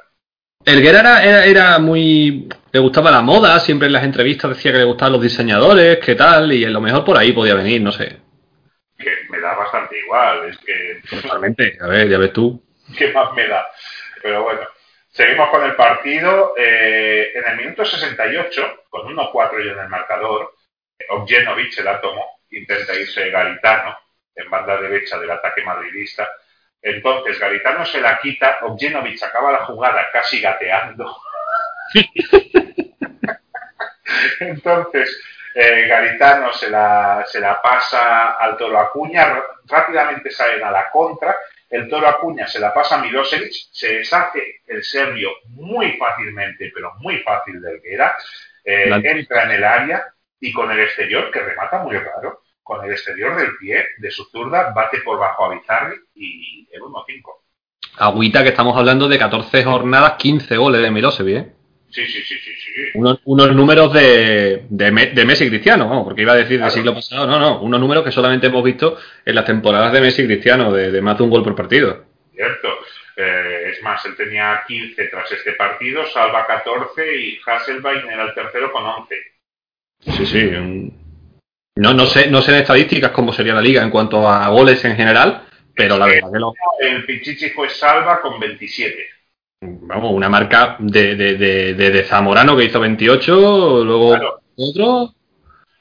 [0.64, 2.48] Elguera era, era, era muy.
[2.72, 6.14] Le gustaba la moda, siempre en las entrevistas decía que le gustaban los diseñadores, qué
[6.14, 8.16] tal, y a lo mejor por ahí podía venir, no sé.
[8.98, 12.62] Que me da bastante igual, es que Totalmente, a ver, ya ves tú.
[12.96, 13.66] ¿qué más me da?
[14.26, 14.66] Pero bueno,
[15.08, 16.54] seguimos con el partido.
[16.56, 20.52] Eh, en el minuto 68, con 1-4 ya en el marcador,
[21.10, 23.96] Objenovic, el átomo, intenta irse Garitano
[24.34, 26.28] en banda derecha del ataque madridista.
[26.82, 31.16] Entonces Garitano se la quita, Objenovic acaba la jugada casi gateando.
[34.40, 35.22] Entonces
[35.54, 41.36] eh, Garitano se la, se la pasa al Toro Acuña, rápidamente salen a la contra,
[41.68, 46.94] el Toro Acuña se la pasa a Milosevic, se deshace el serbio muy fácilmente, pero
[46.98, 48.16] muy fácil del que era,
[48.64, 50.04] eh, entra en el área
[50.40, 54.24] y con el exterior, que remata muy raro, con el exterior del pie de su
[54.24, 57.42] zurda, bate por bajo a Bizarri y el 1-5.
[57.98, 61.55] Agüita que estamos hablando de 14 jornadas, 15 goles de Milosevic, ¿eh?
[61.96, 62.70] Sí, sí, sí, sí, sí.
[62.94, 66.64] Unos, unos números de, de, Me- de Messi Cristiano, vamos, porque iba a decir Claro.
[66.70, 70.00] del siglo pasado, no, no, unos números que solamente hemos visto en las temporadas de
[70.02, 72.04] Messi Cristiano, de, de más de un gol por partido.
[72.34, 72.68] Cierto.
[73.16, 78.34] Eh, es más, él tenía 15 tras este partido, Salva 14 y Hasselbein era el
[78.34, 79.14] tercero con 11.
[80.00, 80.92] Sí, sí.
[81.76, 84.84] No, no sé, no sé en estadísticas cómo sería la liga en cuanto a goles
[84.84, 85.44] en general,
[85.74, 88.96] pero la verdad que lo, El Pichichi fue Salva con 27.
[89.60, 94.40] Vamos, una marca de, de, de, de- de Zamorano que hizo 28, luego Claro.
[94.56, 95.14] otro.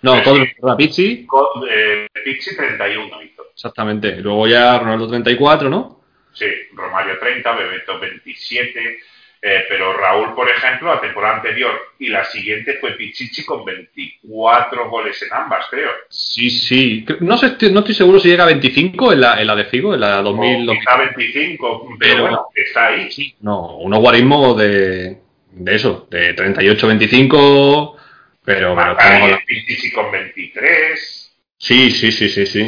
[0.01, 0.21] No, Sí.
[0.23, 3.43] todo Rapizzi, Con, eh, Pichi 31 hizo.
[3.53, 4.17] exactamente.
[4.17, 6.01] Luego ya Ronaldo 34, ¿no?
[6.33, 8.99] Sí, Romario 30, Bebeto 27.
[9.47, 14.89] Eh, pero Raúl, por ejemplo, la temporada anterior y la siguiente fue Pichichi con 24
[14.89, 15.91] goles en ambas, creo.
[16.09, 17.05] Sí, sí.
[17.19, 19.93] No sé, no estoy seguro si llega a 25 en la, en la de Figo,
[19.93, 20.67] en la 2000.
[20.69, 23.09] O quizá 25, pero, Pero- bueno, está ahí.
[23.41, 25.17] No, unos guarismos de,
[25.51, 27.95] de eso, de 38-25,
[28.43, 31.37] pero, pero hablando- Pichichi con 23.
[31.57, 32.61] Sí, sí, sí, sí, sí.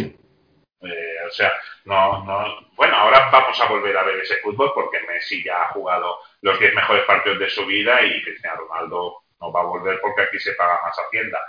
[0.84, 1.52] Eh, o sea,
[1.86, 2.67] no, no.
[2.78, 6.60] Bueno, ahora vamos a volver a ver ese fútbol porque Messi ya ha jugado los
[6.60, 10.40] 10 mejores partidos de su vida y Cristiano Ronaldo no va a volver porque aquí
[10.40, 11.40] se paga más Hacienda.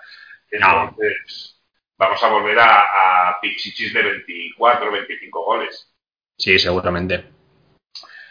[0.51, 1.61] Entonces,
[1.99, 5.93] vamos a volver a, a pichichis de 24, 25 goles.
[6.39, 7.25] Sí, seguramente.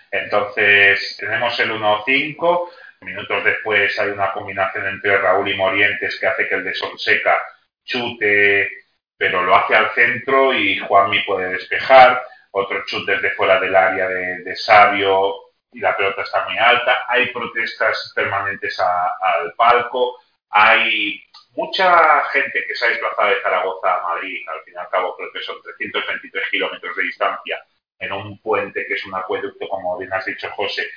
[0.10, 2.70] Entonces, tenemos el 1-5.
[3.02, 7.40] Minutos después hay una combinación entre Raúl y Morientes que hace que el de Sonseca
[7.84, 8.70] chute,
[9.16, 12.22] pero lo hace al centro y Juanmi puede despejar.
[12.52, 15.36] Otro chut desde fuera del área de, de Sabio
[15.72, 17.06] y la pelota está muy alta.
[17.08, 20.18] Hay protestas permanentes a- al palco.
[20.50, 21.22] Hay
[21.56, 24.48] mucha gente que se ha desplazado de Zaragoza a Madrid.
[24.50, 27.64] Al fin y al cabo, creo que son 323 kilómetros de distancia
[28.00, 30.88] en un puente que es un acueducto, como bien has dicho, José.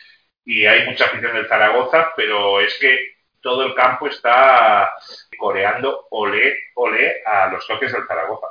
[0.44, 4.92] Y hay mucha afición del Zaragoza, pero es que todo el campo está
[5.38, 8.46] coreando olé, olé a los toques del Zaragoza.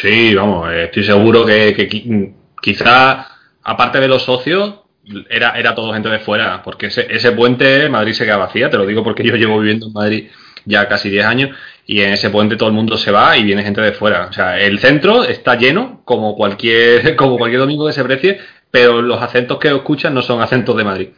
[0.00, 3.26] Sí, vamos, eh, estoy seguro que, que qui- quizá,
[3.62, 4.80] aparte de los socios,
[5.30, 8.76] era, era todo gente de fuera, porque ese, ese puente Madrid se queda vacía, te
[8.76, 10.30] lo digo porque yo llevo viviendo en Madrid
[10.64, 11.56] ya casi 10 años
[11.86, 14.26] y en ese puente todo el mundo se va y viene gente de fuera.
[14.26, 18.40] O sea, el centro está lleno como cualquier, como cualquier domingo que se precie,
[18.70, 21.08] pero los acentos que escuchan no son acentos de Madrid.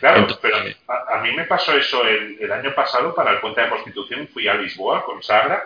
[0.00, 0.56] Claro, Entonces- pero
[0.88, 4.28] a, a mí me pasó eso el, el año pasado para el Puente de Constitución.
[4.28, 5.62] Fui a Lisboa con Sagra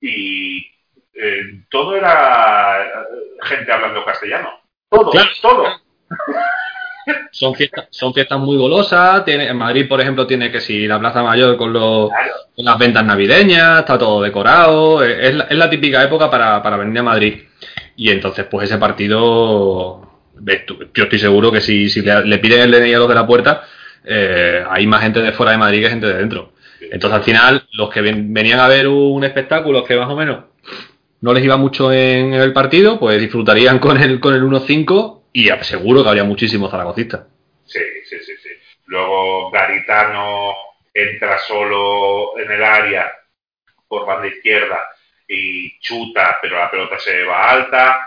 [0.00, 0.66] y
[1.14, 2.86] eh, todo era eh,
[3.42, 4.50] gente hablando castellano.
[4.90, 5.28] Todo, Claro.
[5.42, 5.64] todo.
[7.32, 9.24] Son fiestas, son fiestas muy golosas.
[9.24, 12.32] Tiene, en Madrid, por ejemplo, tiene que si la Plaza Mayor con los Claro.
[12.54, 16.62] con las ventas navideñas, está todo decorado, eh, es la, es la típica época para,
[16.62, 17.42] para venir a Madrid.
[17.96, 20.08] Y entonces, pues ese partido,
[20.94, 23.26] yo estoy seguro que si, si le, le piden el DNI a los de la
[23.26, 23.62] puerta,
[24.04, 26.52] eh, hay más gente de fuera de Madrid que gente de dentro.
[26.80, 30.44] Entonces, al final, los que ven- venían a ver un espectáculo que más o menos
[31.20, 35.48] no les iba mucho en, el partido, pues disfrutarían con el, con el 1-5 y
[35.62, 37.26] seguro que habría muchísimos zaragocistas.
[37.64, 38.50] Sí, sí, sí, sí.
[38.86, 40.54] luego Garitano
[40.92, 43.12] entra solo en el área
[43.86, 44.88] por banda izquierda
[45.28, 48.06] y chuta, pero la pelota se va alta.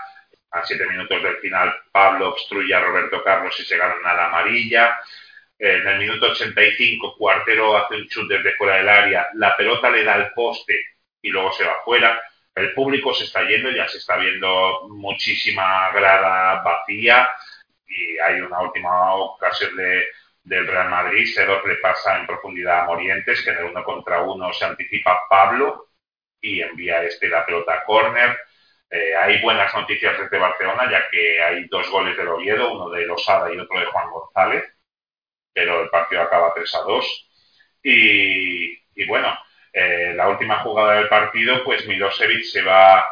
[0.50, 4.98] A siete minutos del final, Pablo obstruye a Roberto Carlos y se gana la amarilla.
[5.58, 10.04] En el minuto 85, Cuartero hace un chute desde fuera del área, la pelota le
[10.04, 10.78] da al poste
[11.22, 12.20] y luego se va fuera.
[12.54, 17.28] El público se está yendo, ya se está viendo muchísima grada vacía
[17.86, 20.06] y hay una última ocasión de,
[20.42, 21.26] del Real Madrid.
[21.26, 25.22] Sedor le pasa en profundidad a Morientes, que en el uno contra uno se anticipa
[25.28, 25.88] Pablo
[26.40, 28.38] y envía este la pelota a córner.
[28.90, 33.06] Eh, hay buenas noticias desde Barcelona, ya que hay dos goles del Oviedo, uno de
[33.06, 34.64] Losada y otro de Juan González,
[35.52, 37.30] pero el partido acaba 3 a 2.
[37.82, 39.36] Y, y bueno,
[39.76, 43.04] eh, la última jugada del partido, pues Milosevic se va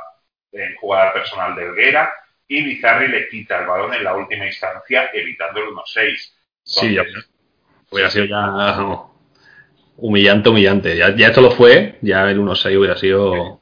[0.52, 2.12] en jugada personal de Helguera
[2.46, 6.32] y Bizarri le quita el balón en la última instancia, evitando el 1-6.
[6.62, 7.02] Sí, ya
[7.90, 9.02] hubiera sido ya
[9.96, 10.96] humillante, humillante.
[10.96, 13.60] Ya, ya esto lo fue, ya el 1-6 hubiera sido.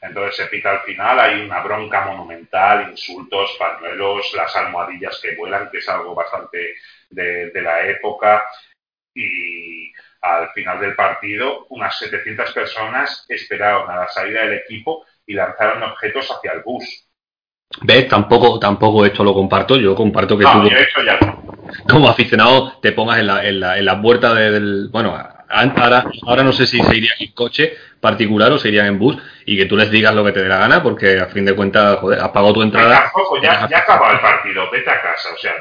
[0.00, 5.70] Entonces se pita al final, hay una bronca monumental, insultos, pañuelos, las almohadillas que vuelan,
[5.70, 6.76] que es algo bastante
[7.10, 8.42] de, de la época.
[9.14, 9.92] Y
[10.22, 15.82] al final del partido, unas 700 personas esperaron a la salida del equipo y lanzaron
[15.82, 16.84] objetos hacia el bus.
[17.82, 18.06] ¿Ves?
[18.08, 19.76] Tampoco, tampoco esto lo comparto.
[19.76, 21.42] Yo comparto que No, tú, yo esto ya no.
[21.88, 24.88] como aficionado, te pongas en la, en la, en la puerta de- del.
[24.92, 25.16] Bueno,
[25.48, 29.16] ahora, ahora no sé si se irían en coche particular o se irían en bus
[29.46, 31.54] y que tú les digas lo que te dé la gana, porque a fin de
[31.56, 33.02] cuentas, joder, has pagado tu Pues entrada.
[33.04, 35.52] tampoco, ya, ya acaba el partido, vete a casa, o sea,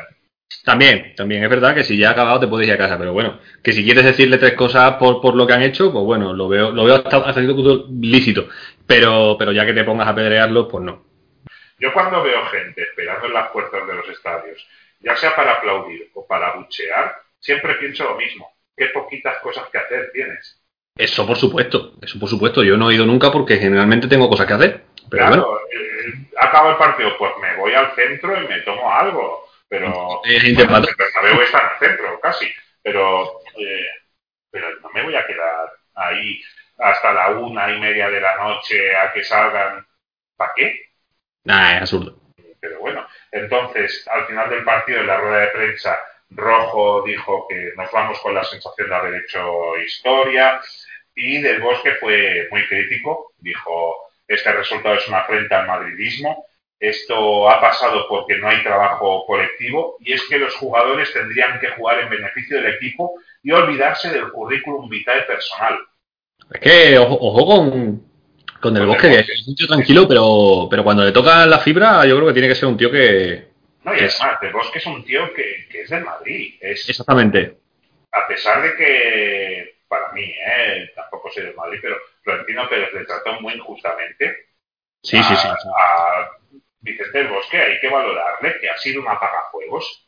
[0.71, 3.11] También, también es verdad que si ya ha acabado te puedes ir a casa, pero
[3.11, 6.31] bueno, que si quieres decirle tres cosas por, por lo que han hecho, pues bueno,
[6.31, 8.47] lo veo, lo veo hasta, hasta punto lícito,
[8.87, 11.03] pero, pero ya que te pongas a pedrearlo, pues no.
[11.77, 14.65] Yo cuando veo gente esperando en las puertas de los estadios,
[15.01, 18.49] ya sea para aplaudir o para buchear, siempre pienso lo mismo.
[18.77, 20.57] Qué poquitas cosas que hacer tienes.
[20.95, 24.47] Eso por supuesto, eso por supuesto, yo no he ido nunca porque generalmente tengo cosas
[24.47, 28.47] que hacer, pero bueno, claro, eh, acaba el partido, pues me voy al centro y
[28.47, 29.50] me tomo algo.
[29.71, 32.45] Pero Es el Bernabéu está en el centro, casi.
[32.83, 33.87] Pero, eh,
[34.49, 36.41] pero no me voy a quedar ahí
[36.77, 39.87] hasta la una y media de la noche a que salgan.
[40.35, 40.89] ¿Para qué?
[41.45, 42.19] nada, es absurdo.
[42.59, 45.97] Pero bueno, entonces, al final del partido, en la rueda de prensa,
[46.31, 50.59] Rojo dijo que nos vamos con la sensación de haber hecho historia
[51.15, 53.31] y Del Bosque fue muy crítico.
[53.37, 56.45] Dijo, este resultado es una afrenta al madridismo.
[56.81, 61.69] Esto ha pasado porque no hay trabajo colectivo y es que los jugadores tendrían que
[61.69, 63.13] jugar en beneficio del equipo
[63.43, 65.77] y olvidarse del currículum vitae personal.
[66.51, 68.03] Es que ojo, ojo con,
[68.59, 72.05] con Del Bosque, que es un tío tranquilo, pero, pero cuando le toca la fibra,
[72.05, 73.51] yo creo que tiene que ser un tío que...
[73.83, 76.55] No, y Es- además, Del Bosque es un tío que, que es del Madrid.
[76.61, 77.57] Es, Exactamente.
[78.11, 80.91] a pesar de que, para mí, ¿eh?
[80.95, 84.47] tampoco soy del Madrid, pero Florentino Pérez le trató muy injustamente
[85.03, 85.47] Sí, a, sí, sí.
[85.47, 86.31] a
[86.81, 90.07] Vicente del Bosque, hay que valorarle que ha sido un apagafuegos.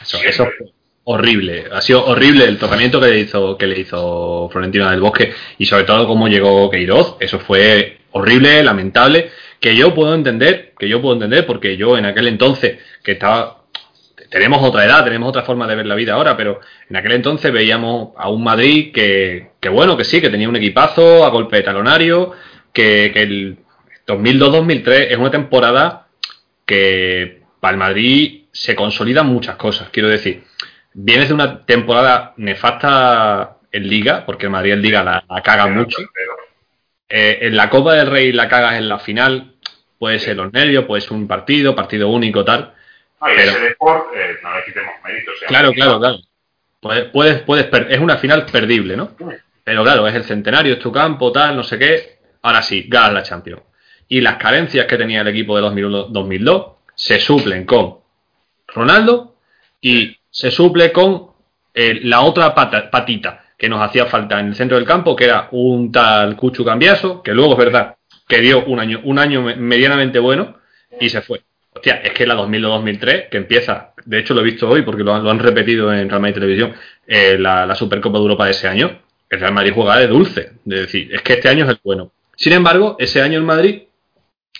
[0.00, 0.72] Eso, eso fue
[1.04, 1.66] horrible.
[1.72, 5.66] Ha sido horrible el tocamiento que le hizo, que le hizo Florentino del Bosque y
[5.66, 7.16] sobre todo cómo llegó Queiroz.
[7.20, 9.30] Eso fue horrible, lamentable.
[9.60, 13.58] Que yo puedo entender, que yo puedo entender, porque yo en aquel entonces, que estaba.
[14.30, 17.52] Tenemos otra edad, tenemos otra forma de ver la vida ahora, pero en aquel entonces
[17.52, 21.56] veíamos a un Madrid que, que bueno, que sí, que tenía un equipazo a golpe
[21.56, 22.32] de talonario,
[22.72, 23.58] que, que el
[24.10, 26.06] 2002-2003 es una temporada
[26.66, 29.88] que para el Madrid se consolidan muchas cosas.
[29.90, 30.44] Quiero decir,
[30.94, 35.64] vienes de una temporada nefasta en Liga, porque el Madrid en Liga la, la caga
[35.64, 35.98] Pero- mucho.
[36.14, 36.32] pero-
[37.12, 39.54] Eh, en la Copa del Rey la cagas en la final,
[39.98, 42.72] puede ser los nervios, puede ser un partido, partido único, tal.
[43.22, 45.34] y pero- ese deporte, eh, no le quitemos méritos.
[45.42, 45.46] ¿eh?
[45.48, 46.18] Claro, claro, claro.
[46.80, 49.10] Puedes, puedes, puedes es una final perdible, ¿no?
[49.64, 52.18] Pero claro, es el centenario, es tu campo, tal, no sé qué.
[52.42, 53.60] Ahora sí, ganas la Champions.
[54.10, 57.96] Y las carencias que tenía el equipo de 2001 2002 se suplen con
[58.68, 59.36] Ronaldo
[59.80, 61.28] y se suple con
[61.74, 65.24] eh, la otra pata- patita que nos hacía falta en el centro del campo, que
[65.24, 67.96] era un tal Cuchu Cambiaso, que luego es verdad
[68.28, 70.56] que dio un año, un año me- medianamente bueno
[71.00, 71.42] y se fue.
[71.72, 75.14] Hostia, es que la 2002-2003, que empieza, de hecho lo he visto hoy porque lo
[75.14, 76.74] han, lo han repetido en Real Madrid Televisión,
[77.06, 80.40] eh, la, la Supercopa de Europa de ese año, el Real Madrid juega de dulce,
[80.40, 82.10] es decir, es que este año es el bueno.
[82.36, 83.82] Sin embargo, ese año el Madrid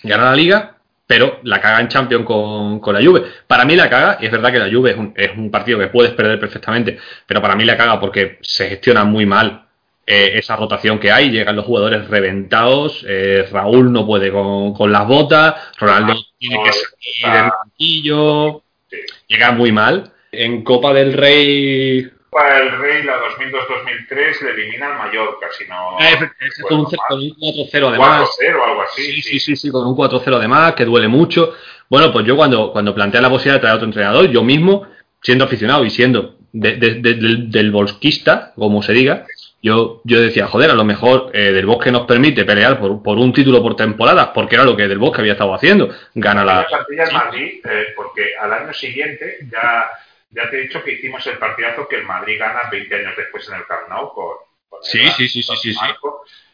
[0.02, 3.24] gana la Liga, pero la caga en Champions con, con la Juve.
[3.46, 5.78] Para mí la caga, y es verdad que la Juve es un, es un partido
[5.78, 9.64] que puedes perder perfectamente, pero para mí la caga porque se gestiona muy mal
[10.06, 14.90] eh, esa rotación que hay, llegan los jugadores reventados, eh, Raúl no puede con, con
[14.90, 18.96] las botas, Ronaldo tiene que salir del banquillo, Sí.
[19.28, 20.10] llega muy mal.
[20.32, 22.10] En Copa del Rey.
[22.30, 25.98] Para el Rey, la 2002-2003, le elimina al Mallorca, si no.
[25.98, 26.30] Ah,
[26.68, 27.30] con un, con un
[27.70, 28.28] 4-0 además.
[28.40, 29.02] 4-0 o algo así.
[29.02, 31.54] Sí, sí, sí, sí, con un 4-0 además, que duele mucho.
[31.88, 34.86] Bueno, pues yo cuando, cuando planteé la posibilidad de traer a otro entrenador, yo mismo,
[35.20, 39.26] siendo aficionado y siendo de- de- de- del, del bolsquista, como se diga,
[39.62, 43.18] yo, yo decía, joder, a lo mejor eh, Del Bosque nos permite pelear por, por
[43.18, 45.90] un título por temporada, porque era lo que Del Bosque había estado haciendo.
[46.14, 49.90] Gana La del Madrid, eh, porque al año siguiente ya,
[50.30, 53.48] ya te he dicho que hicimos el partidazo que el Madrid gana 20 años después
[53.48, 54.36] en el Camp Nou con,
[54.68, 55.80] con el Sí, sí, sí, sí, con sí, sí.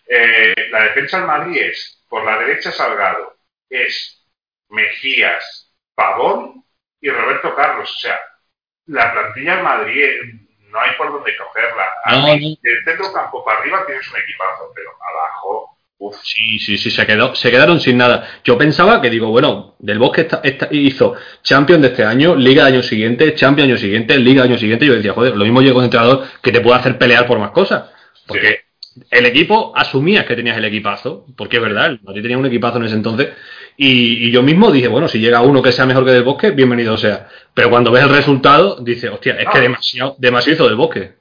[0.09, 3.37] Eh, la defensa del Madrid es, por la derecha Salgado,
[3.69, 4.25] es
[4.69, 6.65] Mejías, Pavón
[7.01, 7.91] y Roberto Carlos.
[7.91, 8.19] O sea,
[8.87, 10.21] la plantilla del Madrid eh,
[10.69, 11.93] no hay por dónde cogerla.
[12.07, 15.76] No, Aquí, Del centro campo para arriba tienes un equipazo, pero abajo,
[16.23, 18.29] Sí, sí, sí, se, quedó, se quedaron sin nada.
[18.45, 22.65] Yo pensaba que, digo, bueno, Del Bosque esta- esta- hizo Champions de este año, Liga
[22.67, 24.85] del año siguiente, Champions año siguiente, Liga del año siguiente.
[24.87, 27.51] Yo decía, joder, lo mismo llega un entrenador que te puede hacer pelear por más
[27.51, 27.85] cosas.
[28.27, 28.61] Porque
[29.11, 32.77] el equipo asumías que tenías el equipazo, porque es verdad, el Madrid tenía un equipazo
[32.79, 33.29] en ese entonces.
[33.79, 36.51] Y, y yo mismo dije, bueno, si llega uno que sea mejor que Del Bosque,
[36.51, 37.29] bienvenido sea.
[37.55, 39.63] Pero cuando ves el resultado, dices, hostia, es que No.
[39.63, 41.13] demasiado, demasiado hizo Del Bosque.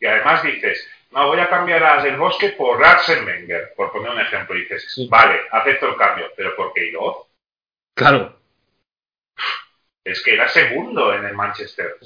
[0.00, 4.10] Y además dices, no, voy a cambiar a Del Bosque por Arsene Wenger, por poner
[4.10, 4.56] un ejemplo.
[4.56, 5.08] Y dices, Sí.
[5.10, 7.26] vale, acepto el cambio, pero ¿por qué Iroz?
[7.94, 8.36] Claro,
[10.04, 11.96] Es que era segundo en el Manchester.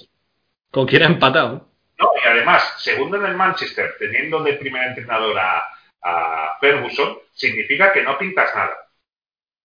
[0.70, 1.68] con quien ha empatado.
[1.98, 5.62] No, y además, segundo en el Manchester, teniendo de primer entrenador a,
[6.02, 8.89] a Ferguson, significa que no pintas nada.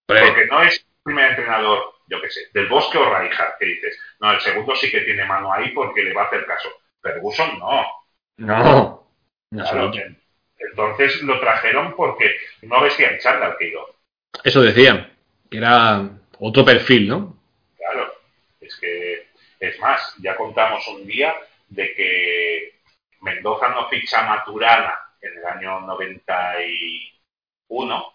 [0.05, 4.31] Porque no es primer entrenador, yo qué sé, del Bosque o Rijkaard, que dices, no,
[4.31, 6.69] el segundo sí que tiene mano ahí porque le va a hacer caso.
[7.01, 7.85] Ferguson no.
[8.37, 8.98] No,
[9.51, 9.91] Claro,
[10.57, 13.89] entonces lo trajeron porque no vestían chándal que Iroz.
[14.43, 15.11] Eso decían,
[15.49, 16.07] que era
[16.39, 17.35] otro perfil, ¿no?
[17.77, 18.13] Claro,
[18.61, 19.29] es que,
[19.59, 21.35] es más, ya contamos un día
[21.67, 22.75] de que
[23.21, 28.13] Mendoza no ficha a Maturana en el año 91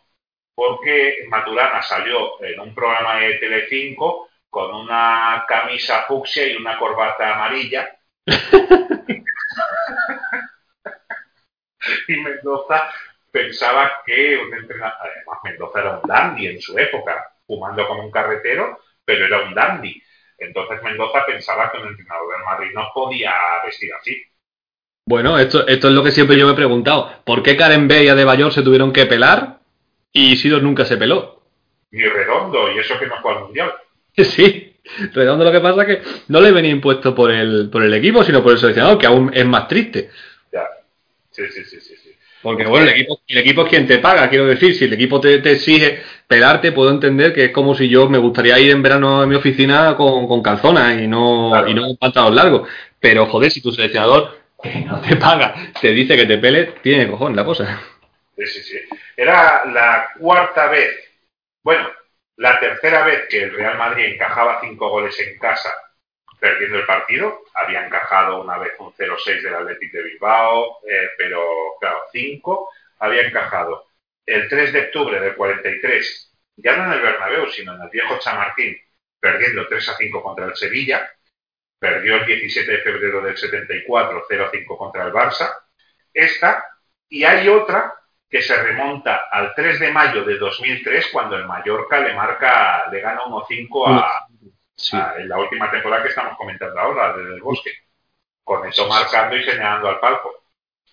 [0.55, 7.35] porque Maturana salió en un programa de Telecinco con una camisa fucsia y una corbata
[7.35, 7.99] amarilla.
[12.09, 12.91] y Mendoza
[13.31, 18.11] pensaba que un entrenador, además Mendoza era un dandy en su época, fumando como un
[18.11, 20.01] carretero, pero era un dandy.
[20.39, 23.33] Entonces Mendoza pensaba que un entrenador del Madrid no podía
[23.65, 24.23] vestir así.
[25.07, 27.11] Bueno, esto, esto es lo que siempre yo me he preguntado.
[27.25, 29.59] ¿Por qué Karen B y Adebayor se tuvieron que pelar
[30.13, 31.43] y Isidor nunca se peló?
[31.91, 33.73] Ni redondo, y eso que no fue al mundial.
[34.17, 34.75] Sí,
[35.13, 38.23] Redondo lo que pasa es que no le venía impuesto por el, por el equipo,
[38.23, 40.11] sino por el seleccionador, que aún es más triste.
[41.35, 41.97] Sí, sí, sí, sí.
[41.97, 42.11] sí.
[42.43, 45.19] Porque bueno, el equipo, el equipo es quien te paga, quiero decir, si el equipo
[45.19, 48.83] te, te exige pelarte, puedo entender que es como si yo me gustaría ir en
[48.83, 51.69] verano a mi oficina con, con calzonas y no, Claro.
[51.69, 52.69] y no con pantalones largos.
[53.01, 57.09] Pero joder, si tu seleccionador que no te paga, te dice que te pele, tiene
[57.11, 57.81] cojón la cosa.
[58.37, 58.79] Sí, sí, sí.
[59.17, 60.91] Era la cuarta vez,
[61.63, 61.89] bueno,
[62.37, 65.71] la tercera vez que el Real Madrid encajaba cinco goles en casa
[66.45, 67.41] perdiendo el partido.
[67.55, 71.41] Había encajado una vez un 0-6 del Athletic de Bilbao, eh, pero
[71.81, 73.87] claro, cinco había encajado.
[74.27, 78.19] El 3 de octubre del 43, ya no en el Bernabéu, sino en el viejo
[78.19, 78.77] Chamartín,
[79.19, 81.11] perdiendo 3-5 contra el Sevilla.
[81.79, 85.51] Perdió el 17 de febrero del 74, 0-5 contra el Barça.
[86.13, 86.63] Esta,
[87.09, 87.95] y hay otra
[88.29, 93.01] que se remonta al 3 de mayo de 2003 cuando el Mallorca le marca, le
[93.01, 94.27] gana 1-5 a,
[94.77, 94.97] Sí.
[94.97, 97.71] a- en la última temporada que estamos comentando ahora, desde el bosque.
[98.43, 100.45] Con eso marcando y señalando al palco.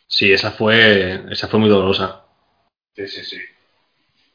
[0.08, 2.24] Sí, esa fue, esa fue muy dolorosa.
[2.96, 3.42] Sí, sí, sí.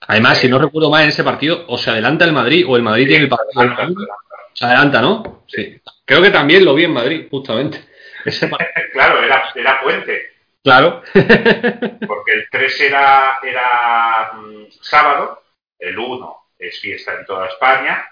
[0.09, 2.83] Además, si no recuerdo mal en ese partido, o se adelanta el Madrid o el
[2.83, 3.61] Madrid tiene el partido.
[3.61, 4.15] Adelanta, adelanta.
[4.53, 5.45] Se adelanta, ¿no?
[5.49, 5.81] Sí.
[6.05, 7.85] Creo que también lo vi en Madrid, justamente.
[8.25, 8.51] Ese.
[8.93, 10.31] Claro, era, era puente,
[10.63, 11.03] Claro.
[11.15, 15.43] porque el 3 era, era mm, sábado,
[15.79, 18.05] el 1 es fiesta en toda España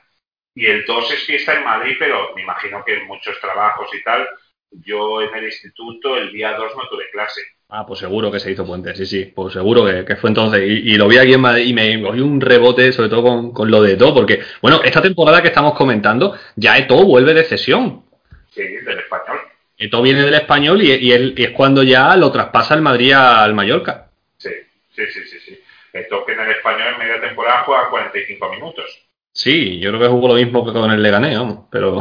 [0.55, 4.03] y el 2 es fiesta en Madrid, pero me imagino que en muchos trabajos y
[4.03, 4.27] tal,
[4.71, 7.41] yo en el instituto el día 2 no tuve clase.
[7.69, 10.63] Ah, pues seguro que se hizo puente, sí, sí, pues seguro que, que fue entonces.
[10.63, 13.53] Y, y lo vi aquí en Madrid y me cogí un rebote, sobre todo con,
[13.53, 17.45] con lo de todo, porque, bueno, esta temporada que estamos comentando, ya Eto vuelve de
[17.45, 18.05] cesión.
[18.51, 19.39] Sí, del español.
[19.77, 23.13] Eto viene del español y, y él- y es cuando ya lo traspasa el Madrid
[23.13, 24.09] al Mallorca.
[24.37, 24.51] Sí,
[24.95, 25.39] sí, sí, sí.
[25.41, 25.61] sí.
[25.93, 29.04] El toque en el español en media temporada juega 45 minutos.
[29.35, 32.01] Sí, yo creo que jugó lo mismo que con el Leganés, vamos, pero...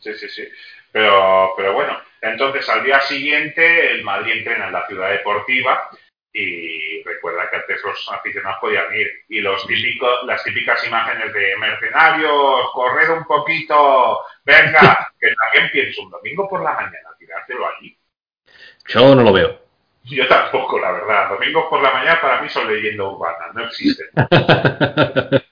[0.00, 0.48] Sí, sí, sí.
[0.90, 5.88] Pero, pero bueno, entonces al día siguiente el Madrid entrena en la ciudad deportiva
[6.32, 9.10] y recuerda que antes los aficionados podían ir.
[9.28, 16.02] Y los típicos, las típicas imágenes de mercenarios, correr un poquito, Venga, que también pienso
[16.02, 17.96] un domingo por la mañana, tirártelo allí.
[18.88, 19.60] Yo no lo veo.
[20.04, 21.30] Yo tampoco, la verdad.
[21.30, 24.06] Domingos por la mañana para mí son leyendas urbanas, no existen.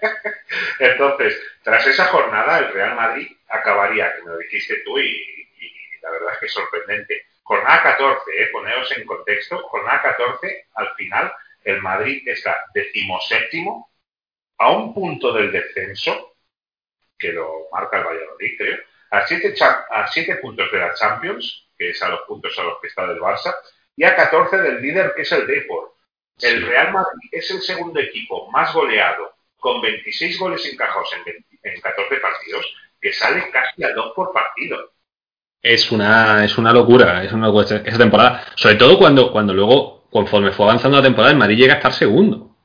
[0.78, 6.00] Entonces, tras esa jornada, el Real Madrid acabaría, que me lo dijiste tú, y, y
[6.02, 7.26] la verdad es que es sorprendente.
[7.42, 11.32] Jornada 14, eh, poneros en contexto, jornada 14, al final,
[11.64, 13.90] el Madrid está decimoséptimo,
[14.58, 16.36] a un punto del descenso,
[17.18, 18.78] que lo marca el Valladolid, creo,
[19.10, 22.80] a siete, a siete puntos de la Champions, que es a los puntos a los
[22.80, 23.54] que está del Barça,
[23.96, 25.96] y a 14 del líder, que es el Depor.
[26.40, 26.66] El.
[26.66, 31.80] Real Madrid es el segundo equipo más goleado, con 26 goles encajados en, 20 en
[31.80, 32.66] 14 partidos,
[33.00, 34.92] que sale casi a dos por partido.
[35.62, 38.44] Es una, es una locura, es una locura esa- temporada.
[38.56, 41.92] Sobre todo cuando, cuando luego, conforme fue avanzando la temporada, el Madrid llega a estar
[41.92, 42.56] segundo.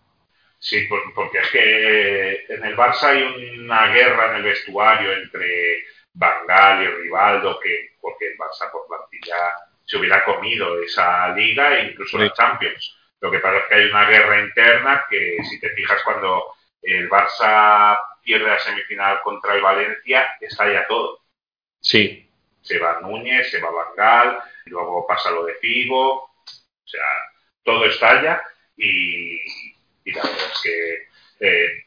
[0.59, 3.24] Sí, por- porque es que eh, en el Barça hay
[3.59, 5.83] una guerra en el vestuario entre
[6.14, 9.35] Bangal y Rivaldo, que porque el Barça por plantilla
[9.83, 12.98] se hubiera comido esa liga e incluso la Champions.
[13.19, 16.55] Lo que pasa es que hay una guerra interna que, si te fijas, cuando
[16.93, 21.22] el Barça pierde la semifinal contra el Valencia, está ya todo.
[21.81, 22.30] Sí,
[22.61, 26.31] Se va Núñez, se va Bangal, luego pasa lo de Figo, o
[26.85, 27.05] sea,
[27.64, 28.41] todo estalla
[28.75, 29.39] y,
[30.03, 31.07] y la verdad es que
[31.39, 31.85] eh,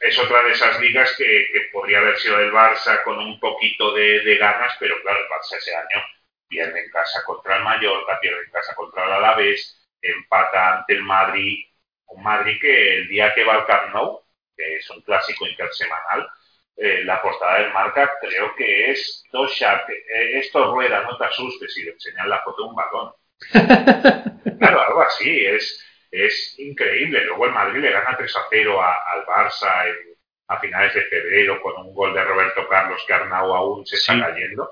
[0.00, 3.92] es otra de esas ligas que, que podría haber sido el Barça con un poquito
[3.94, 6.02] de, de ganas, pero claro, el Barça ese año
[6.48, 11.02] pierde en casa contra el Mallorca, pierde en casa contra el Alavés, empata ante el
[11.02, 11.64] Madrid,
[12.06, 14.21] un Madrid que el día que va al Camp Nou,
[14.56, 16.28] que es un clásico intersemanal,
[16.76, 21.76] eh, la portada del marca creo que es Tosha, eh, esto rueda, no te asustes,
[21.78, 23.12] y le enseñan la foto de un balón.
[24.58, 27.24] claro, algo así, es, es increíble.
[27.24, 30.12] Luego el Madrid le gana 3 a 0 a- al Barça en-
[30.48, 34.14] a finales de febrero con un gol de Roberto Carlos que Arnau aún se está
[34.14, 34.20] Sí.
[34.20, 34.70] cayendo.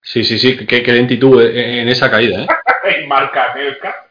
[0.00, 2.46] sí, sí, sí, qué, qué lentitud en, en esa caída, ¿eh?
[3.02, 4.06] y marca Anelka.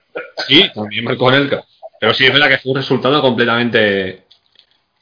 [0.48, 1.64] Sí, también marcó Nelka.
[2.00, 4.25] Pero sí, es verdad que fue un resultado completamente.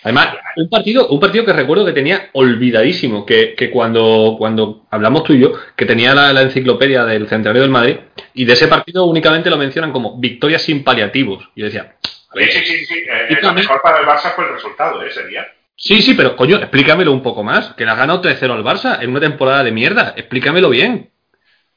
[0.03, 5.23] Además, un partido, un partido que recuerdo que tenía olvidadísimo, que, que cuando, cuando hablamos
[5.23, 7.97] tú y yo, que tenía la, la enciclopedia del Centenario del Madrid,
[8.33, 11.49] y de ese partido únicamente lo mencionan como victoria sin paliativos.
[11.55, 11.95] Y yo decía,
[12.29, 15.07] a ver, Sí, sí, sí, eh, lo mejor para el Barça fue el resultado ¿eh?
[15.09, 15.47] ese día.
[15.75, 19.01] sí, sí, pero coño, explícamelo un poco más, que le has ganado 3-0 al Barça
[19.01, 21.11] en una temporada de mierda, explícamelo bien.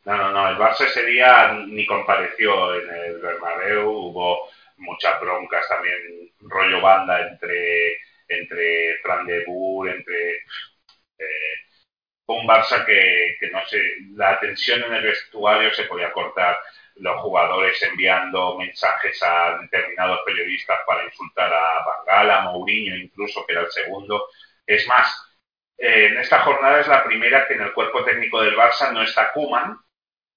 [0.05, 4.49] No, no, no, el Barça ese día ni compareció en el Bernabéu, hubo
[4.79, 7.97] muchas broncas también, rollo banda entre,
[8.29, 10.37] entre Fran entre
[11.19, 11.57] eh,
[12.27, 13.81] un Barça que, que no sé,
[14.15, 16.59] la tensión en el vestuario se podía cortar,
[16.97, 23.53] los jugadores enviando mensajes a determinados periodistas para insultar a Bangal, a Mourinho incluso, que
[23.53, 24.29] era el segundo.
[24.67, 25.39] Es más,
[25.79, 29.03] eh, en esta jornada es la primera que en el cuerpo técnico del Barça no
[29.03, 29.79] está Kuman,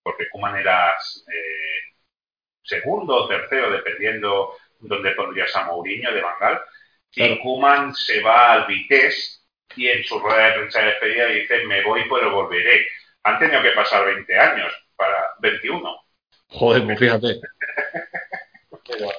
[0.04, 1.82] porque Kuman era eh,
[2.64, 6.62] segundo o tercero, dependiendo dónde pondrías a Mourinho de Bangal.
[7.12, 7.34] Claro.
[7.34, 9.42] Y Kuman se va al Vitesse
[9.76, 12.88] y en su rueda de prensa de despedida dice, me voy pero volveré.
[13.24, 16.04] Han tenido que pasar 20 años, para 21,
[16.50, 17.28] Joder, pues fíjate.
[18.88, 19.10] pero,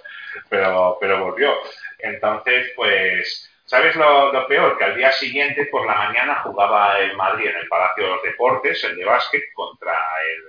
[0.49, 1.55] pero, pero volvió.
[1.99, 4.77] Entonces, pues, ¿sabes lo, lo peor?
[4.77, 8.23] Que al día siguiente, por la mañana, jugaba el Madrid en el Palacio de los
[8.23, 10.43] Deportes, el de básquet, contra el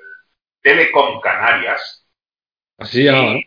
[0.62, 2.08] Telecom Canarias.
[2.78, 3.40] Así ¿no?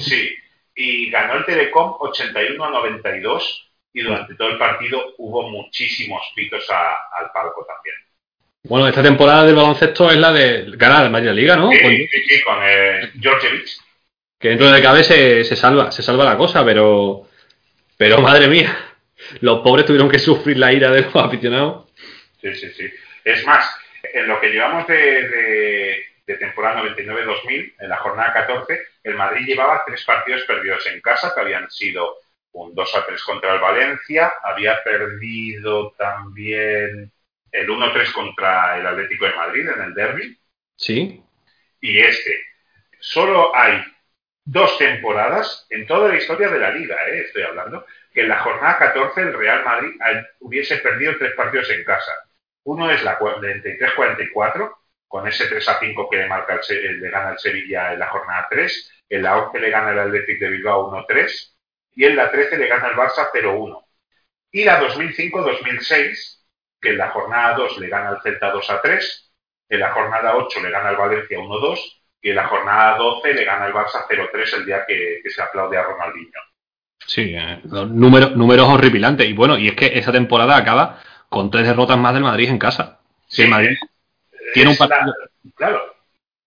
[0.00, 0.34] Sí,
[0.80, 6.68] y ganó el Telecom 81 a 92 y durante todo el partido hubo muchísimos pitos
[6.70, 7.96] a- al palco también.
[8.64, 11.70] Bueno, esta temporada del baloncesto es la de ganar Madrid la Liga, ¿no?
[11.70, 13.66] Sí, Con- sí, sí, con eh, Djordjevic.
[14.38, 17.26] que dentro de cabe se, se salva, se salva la cosa, pero
[17.98, 18.74] pero madre mía,
[19.40, 21.86] los pobres tuvieron que sufrir la ira de los aficionados.
[22.40, 22.90] Sí, sí, sí.
[23.24, 23.68] Es más,
[24.14, 29.46] en lo que llevamos de, de- de temporada 99-2000, en la jornada 14, el Madrid
[29.46, 32.18] llevaba tres partidos perdidos en casa, que habían sido
[32.52, 37.12] un 2 a 3 contra el Valencia, había perdido también
[37.52, 40.36] el 1-3 contra el Atlético de Madrid en el derby,
[40.76, 41.22] Sí,
[41.80, 42.38] y este.
[43.00, 43.82] Solo hay
[44.44, 47.20] dos temporadas en toda la historia de la liga, ¿eh?
[47.26, 49.90] estoy hablando, que en la jornada 14 el Real Madrid
[50.40, 52.12] hubiese perdido tres partidos en casa.
[52.64, 54.74] Uno es la 43-44,
[55.10, 57.98] con ese 3 a 5 que le, marca el, Se- le gana el Sevilla en
[57.98, 61.56] la jornada 3, en la 11 le gana el Athletic de Bilbao 1-3
[61.96, 63.84] y en la 13 le gana el Barça 0-1.
[64.52, 66.44] Y la 2005-2006,
[66.80, 69.32] que en la jornada 2 le gana el Celta 2 a 3,
[69.68, 73.44] en la jornada 8 le gana el Valencia 1-2 y en la jornada 12 le
[73.44, 76.40] gana el Barça 0-3 el día que, que se aplaude a Ronaldinho.
[77.06, 79.28] sí, eh, números, números horripilantes.
[79.28, 82.58] Y bueno, y es que esa temporada acaba con tres derrotas más del Madrid en
[82.58, 83.00] casa.
[83.26, 83.76] Sí, el Madrid
[84.54, 85.14] tiene un la- partido,
[85.54, 85.96] claro,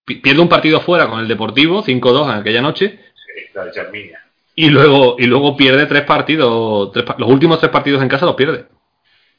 [0.06, 4.14] pi- pierde un partido fuera con el Deportivo, 5-2 en aquella noche, sí, la de
[4.56, 8.36] y luego, y luego pierde tres partidos, tres los últimos tres partidos en casa los
[8.36, 8.66] pierde.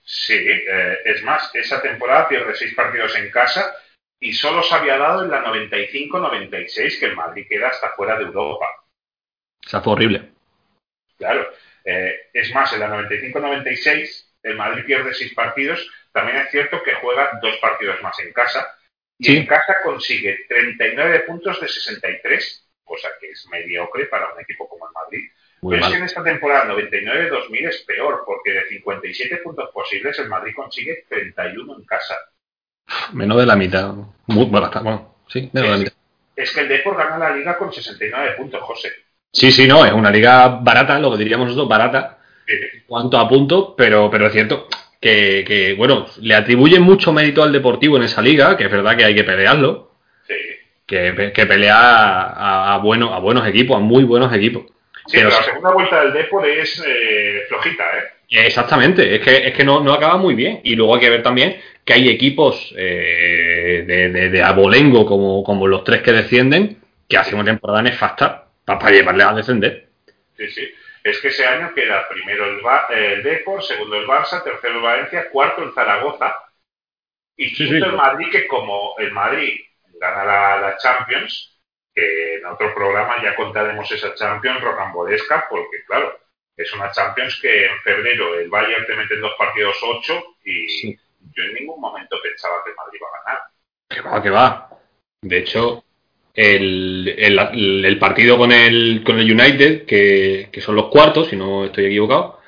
[0.03, 3.73] Sí, eh, es más, esa temporada pierde seis partidos en casa
[4.21, 8.25] y solo se había dado en la 95-96 que el Madrid queda hasta fuera de
[8.25, 8.67] Europa.
[9.65, 10.31] O sea, fue horrible.
[11.17, 11.47] Claro,
[11.85, 15.89] eh, es más, en la 95-96 el Madrid pierde seis partidos.
[16.15, 18.73] También es cierto que juega dos partidos más en casa
[19.19, 19.37] y Sí.
[19.39, 24.87] en casa consigue 39 puntos de 63, cosa que es mediocre para un equipo como
[24.87, 25.29] el Madrid.
[25.61, 25.99] Muy Pero es que mal.
[26.01, 31.77] en esta temporada 99-2000 es peor, porque de 57 puntos posibles el Madrid consigue 31
[31.79, 32.15] en casa.
[33.13, 33.93] Menos de la mitad.
[34.27, 35.97] Muy, bueno, está- bueno, sí, menos de la Sí, mitad.
[36.37, 38.93] Es que el Depor gana la liga con 69 puntos, José.
[39.33, 43.29] Sí, sí, no, es una liga barata, lo que diríamos nosotros, barata, en cuanto a
[43.29, 44.69] puntos, pero, pero es cierto
[45.05, 48.97] que, que, bueno, le atribuyen mucho mérito al Deportivo en esa liga, que es verdad
[48.97, 49.91] que hay que pelearlo,
[50.27, 50.35] sí.
[50.87, 54.63] que, que pelea a, a, buenos, a buenos equipos, a muy buenos equipos.
[55.07, 58.47] Sí, Pero pero la segunda vuelta del Depor es eh, flojita, ¿eh?
[58.47, 60.61] Exactamente, es que, es que no, no acaba muy bien.
[60.65, 65.45] Y luego hay que ver también que hay equipos eh, de, de, de abolengo como,
[65.45, 69.89] como los tres que descienden, que hacen una temporada nefasta para, llevarles a descender.
[70.39, 70.63] Sí, sí.
[71.05, 74.83] Es que ese año queda primero el, Ba- el Depor, segundo el Barça, tercero el
[74.83, 76.37] Valencia, cuarto el Zaragoza
[77.37, 77.91] y quinto sí.
[77.91, 79.61] el Madrid, que como el Madrid
[80.01, 81.61] gana la, la Champions,
[81.95, 86.19] que en otro programa ya contaremos esa Champions rocambolesca, porque claro,
[86.57, 90.67] es una Champions que en febrero el Bayern te mete en dos partidos ocho y
[90.69, 90.99] Sí.
[91.35, 93.43] yo en ningún momento pensaba que el Madrid iba a ganar.
[93.89, 94.69] Que va, que va.
[95.23, 95.85] De hecho,
[96.35, 101.37] el, el, el partido con el, con el United, que, que son los cuartos, si
[101.37, 102.41] no estoy equivocado.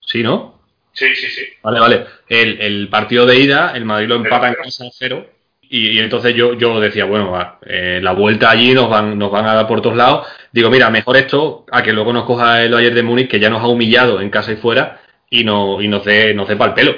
[0.00, 0.60] Sí, ¿no?
[0.92, 1.42] Sí, sí, sí.
[1.62, 2.06] Vale, vale.
[2.28, 5.26] El, el partido de ida, el Madrid lo empata en casa a cero.
[5.62, 9.30] Y, y entonces yo, yo decía, bueno, va, eh, la vuelta allí nos van, nos
[9.30, 10.26] van a dar por todos lados.
[10.52, 13.50] Digo, mira, mejor esto a que luego nos coja el Bayern de Múnich, que ya
[13.50, 15.00] nos ha humillado en casa y fuera,
[15.30, 16.94] y, no, y nos dé nos dé pa'l pelo.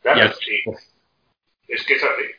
[0.00, 0.62] Claro, Y sí.
[1.66, 2.37] Es que es así.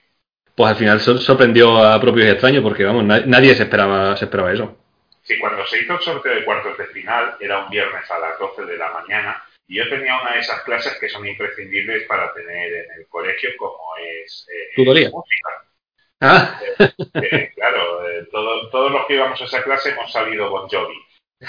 [0.59, 4.17] Pues al final sor- sorprendió a propios y extraños, porque vamos, na- nadie se esperaba,
[4.17, 4.75] se esperaba eso.
[5.23, 8.37] Sí, cuando se hizo el sorteo de cuartos de final, era un viernes a las
[8.37, 12.33] 12 de la mañana, y yo tenía una de esas clases que son imprescindibles para
[12.33, 15.09] tener en el colegio, como es eh, Tutoría.
[15.11, 15.49] música.
[16.19, 16.59] Ah,
[17.13, 20.97] Eh, claro, eh, todo- todos los que íbamos a esa clase hemos salido Bon Jovi.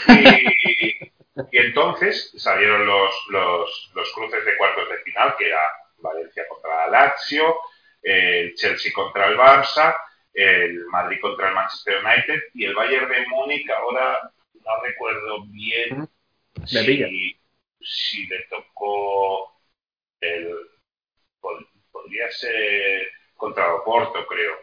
[0.06, 1.10] Y,
[1.50, 5.58] y entonces salieron los, los, los cruces de cuartos de final, que era
[5.98, 7.56] Valencia contra la Lazio,
[8.02, 9.96] el Chelsea contra el Barça,
[10.32, 16.08] el Madrid contra el Manchester United y el Bayern de Múnich, ahora no recuerdo bien
[16.54, 17.40] Me si,
[17.80, 19.60] si le tocó
[20.20, 20.56] el...
[21.40, 24.54] pod- Podría ser contra Oporto, creo.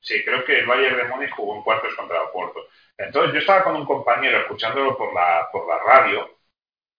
[0.00, 2.66] Sí, creo que el Bayern de Múnich jugó en cuartos contra Oporto.
[2.98, 6.38] Entonces yo estaba con un compañero escuchándolo por la, por la radio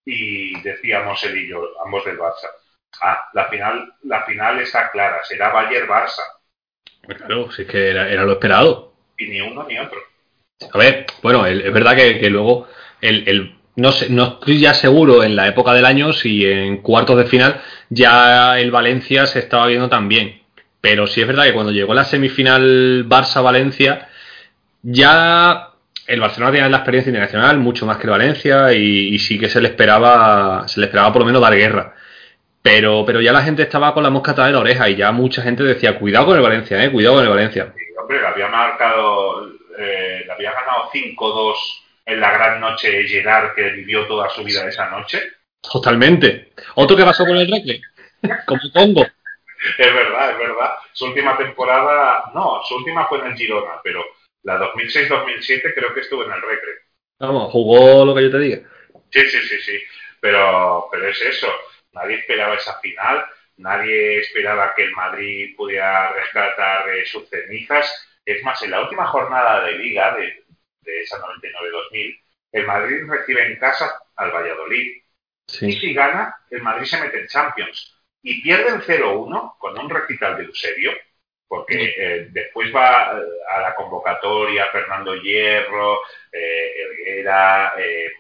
[0.06, 2.50] y decíamos él y yo, ambos del Barça.
[3.02, 6.22] Ah, la final, la final está clara, será Bayern-Barça.
[7.02, 8.94] claro, si es que era, era lo esperado.
[9.18, 10.00] Y ni uno ni otro.
[10.74, 12.68] A ver, bueno, el- es verdad que, que luego
[13.02, 16.78] el, el- no, sé, no estoy ya seguro en la época del año si en
[16.78, 20.42] cuartos de final ya el Valencia se estaba viendo tan bien.
[20.82, 24.08] Pero sí es verdad que cuando llegó la semifinal Barça-Valencia,
[24.84, 25.70] ya
[26.08, 29.50] el Barcelona tenía la experiencia internacional mucho más que el Valencia y, y sí que
[29.50, 31.94] se le esperaba, se le esperaba por lo menos dar guerra.
[32.68, 35.14] Pero, pero ya la gente estaba con la mosca atrás de la oreja y ya
[35.14, 37.74] mucha gente decía, cuidado con el Valencia, eh, cuidado con el Valencia.
[37.74, 39.48] Y, hombre, le había marcado,
[39.80, 41.56] eh, le había ganado 5-2
[42.08, 45.22] en la gran noche de Gerard, que vivió toda su vida esa noche.
[45.62, 46.52] Totalmente.
[46.76, 47.80] Otro que pasó con el Recre,
[48.46, 49.08] como Congo.
[49.78, 50.72] Es verdad, es verdad.
[50.92, 54.04] Su última temporada, no, su última fue en el Girona, pero
[54.44, 56.72] la 2006-2007 creo que estuvo en el Recre.
[57.18, 58.60] Vamos, jugó lo que yo te diga.
[59.10, 59.80] Sí, sí, sí, sí.
[60.20, 61.48] Pero, pero es eso.
[61.98, 63.26] Nadie esperaba esa final.
[63.58, 67.86] Nadie esperaba que el Madrid pudiera rescatar eh, sus cenizas.
[68.26, 70.46] Es más, en la última jornada de liga de,
[70.82, 75.02] de esa 99-2000, el Madrid recibe en casa al Valladolid.
[75.62, 77.96] Y si gana, el Madrid se mete en Champions.
[78.22, 80.92] Y pierde el 0-1 con un recital de Eusebio,
[81.48, 83.24] porque eh, después va eh,
[83.56, 86.02] a la convocatoria Fernando Hierro,
[86.32, 86.74] eh,
[87.06, 88.12] Herrera, eh,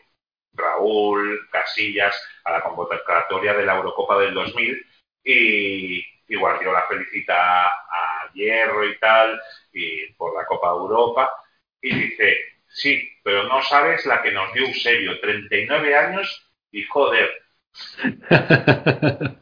[0.57, 4.85] Raúl, Casillas, a la convocatoria de la Eurocopa del 2000
[5.23, 9.39] y, y Guardiola felicita a Hierro y tal
[9.73, 11.31] y por la Copa Europa
[11.81, 12.37] y dice,
[12.67, 17.29] sí, pero no sabes la que nos dio Eusebio, 39 años y joder,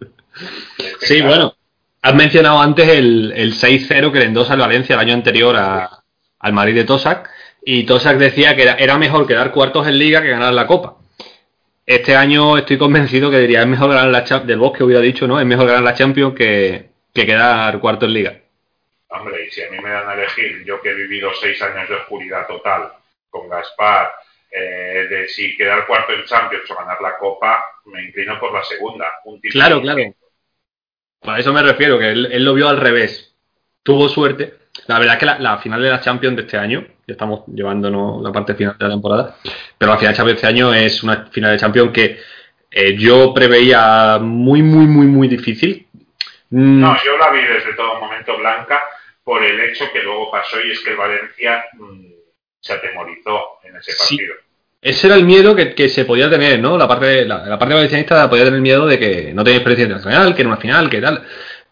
[0.99, 1.55] Sí, bueno.
[2.01, 6.53] Has mencionado antes el, el 6-0 que le endosa el Valencia el año anterior al
[6.53, 7.29] Madrid de Tosac.
[7.63, 10.97] Y Tosac decía que era mejor quedar cuartos en Liga que ganar la Copa.
[11.85, 14.47] Este año estoy convencido que diría es mejor ganar la Champions.
[14.47, 15.39] Del Bosque hubiera dicho, ¿no?
[15.39, 18.39] Es mejor ganar la Champions que, que quedar cuarto en Liga.
[19.09, 21.87] Hombre, y si a mí me dan a elegir, yo que he vivido seis años
[21.87, 22.91] de oscuridad total
[23.29, 24.13] con Gaspar,
[24.49, 28.63] eh, de si quedar cuarto en Champions o ganar la Copa, me inclino por la
[28.63, 29.05] segunda.
[29.25, 30.01] Un Claro, claro.
[31.21, 33.35] A eso me refiero, que él, él lo vio al revés.
[33.83, 34.53] Tuvo suerte.
[34.87, 37.41] La verdad es que la, la final de la Champions de este año, ya estamos
[37.47, 39.35] llevándonos la parte final de la temporada,
[39.77, 42.19] pero la final de Champions este año es una final de Champions que
[42.71, 45.85] eh, yo preveía muy, muy, muy, muy difícil.
[46.49, 48.81] Mm, No, yo la vi desde todo momento blanca
[49.23, 52.05] por el hecho que luego pasó y es que el Valencia mm,
[52.59, 54.17] se atemorizó en ese Sí.
[54.17, 54.33] partido.
[54.81, 56.77] Ese era el miedo que, que se podía tener, ¿no?
[56.77, 60.35] La parte, la, la parte valencianista podía tener miedo de que no tenía experiencia internacional,
[60.35, 61.23] que era una final, que tal.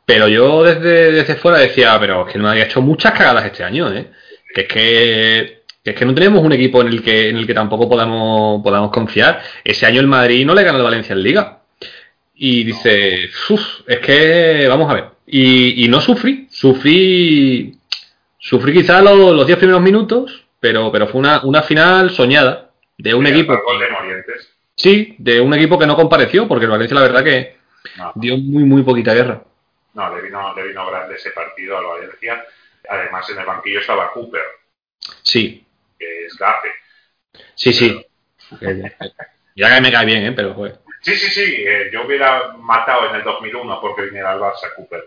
[0.03, 3.45] Pero yo desde, desde fuera decía, pero es que el Madrid ha hecho muchas cagadas
[3.45, 4.07] este año, ¿eh?
[4.53, 7.47] Que es que, que es que no tenemos un equipo en el que, en el
[7.47, 9.41] que tampoco podamos, podamos confiar.
[9.63, 11.59] Ese año el Madrid no le gana al Valencia en Liga.
[12.35, 15.05] Y dice, "Uf, es que, vamos a ver.
[15.27, 17.75] Y, y no sufrí, sufrí,
[18.37, 23.13] sufrí quizás los, los 10 primeros minutos, pero, pero fue una, una final soñada de
[23.13, 23.53] un equipo.
[24.75, 27.55] Sí, de un equipo que no compareció, porque el Valencia la verdad que
[27.97, 29.43] No, dio muy, muy poquita guerra.
[29.93, 32.43] no, le vino, le vino grande ese partido al Valencia.
[32.89, 34.43] Además, en el banquillo estaba Cooper,
[35.21, 35.65] Sí,
[35.97, 36.69] que es gafe.
[37.55, 38.05] sí, sí.
[39.55, 40.31] Ya que me cae bien, ¿eh?
[40.33, 40.79] Pero, joder.
[41.01, 45.03] Sí, sí, sí, eh, yo hubiera matado en el 2001 porque viniera al Barça Cooper,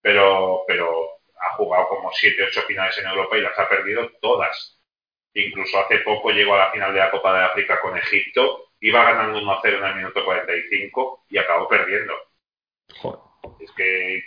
[0.00, 4.80] pero, pero ha jugado como 7, 8 finales en Europa y las ha perdido todas.
[5.34, 9.02] Incluso hace poco llegó a la final de la Copa de África con Egipto, iba
[9.04, 12.14] ganando 1-0 en el minuto 45 y acabó perdiendo.
[13.00, 13.20] Joder.
[13.60, 14.22] Es que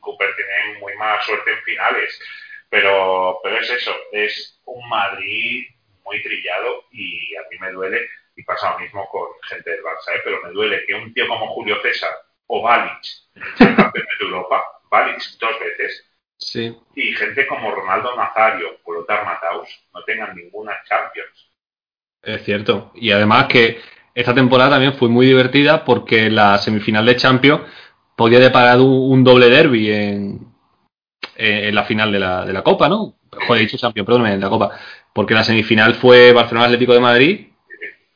[0.00, 2.20] Cooper tiene muy mala suerte en finales,
[2.68, 5.66] pero, pero es eso, es un Madrid
[6.04, 10.16] muy trillado y a mí me duele, y pasa lo mismo con gente del Barça,
[10.16, 10.20] ¿eh?
[10.24, 12.10] pero me duele que un tío como Julio César
[12.46, 13.02] o Balic
[13.56, 16.06] sean campeones de Europa, Balic dos veces,
[16.36, 16.74] Sí.
[16.96, 21.50] y gente como Ronaldo Nazario o Lothar Matthaus no tengan ninguna Champions.
[22.22, 22.92] Es cierto.
[22.94, 23.78] Y además que
[24.14, 27.62] esta temporada también fue muy divertida porque la semifinal de Champions
[28.20, 30.38] podía deparar un, un doble derby en,
[31.36, 33.16] en, en la final de la, de la Copa, ¿no?
[33.32, 34.78] Joder, he dicho Champions, perdóname, en la Copa.
[35.14, 37.46] Porque la semifinal fue Barcelona Atlético de Madrid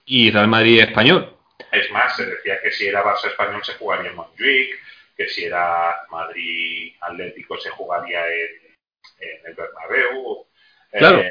[0.04, 1.34] y Real Madrid Español.
[1.72, 4.68] Es más, se decía que si era Barça español se jugaría en Montjuic,
[5.16, 8.74] que si era Madrid Atlético se jugaría en,
[9.20, 10.46] en el Bernabéu.
[10.92, 11.22] Eh, Claro.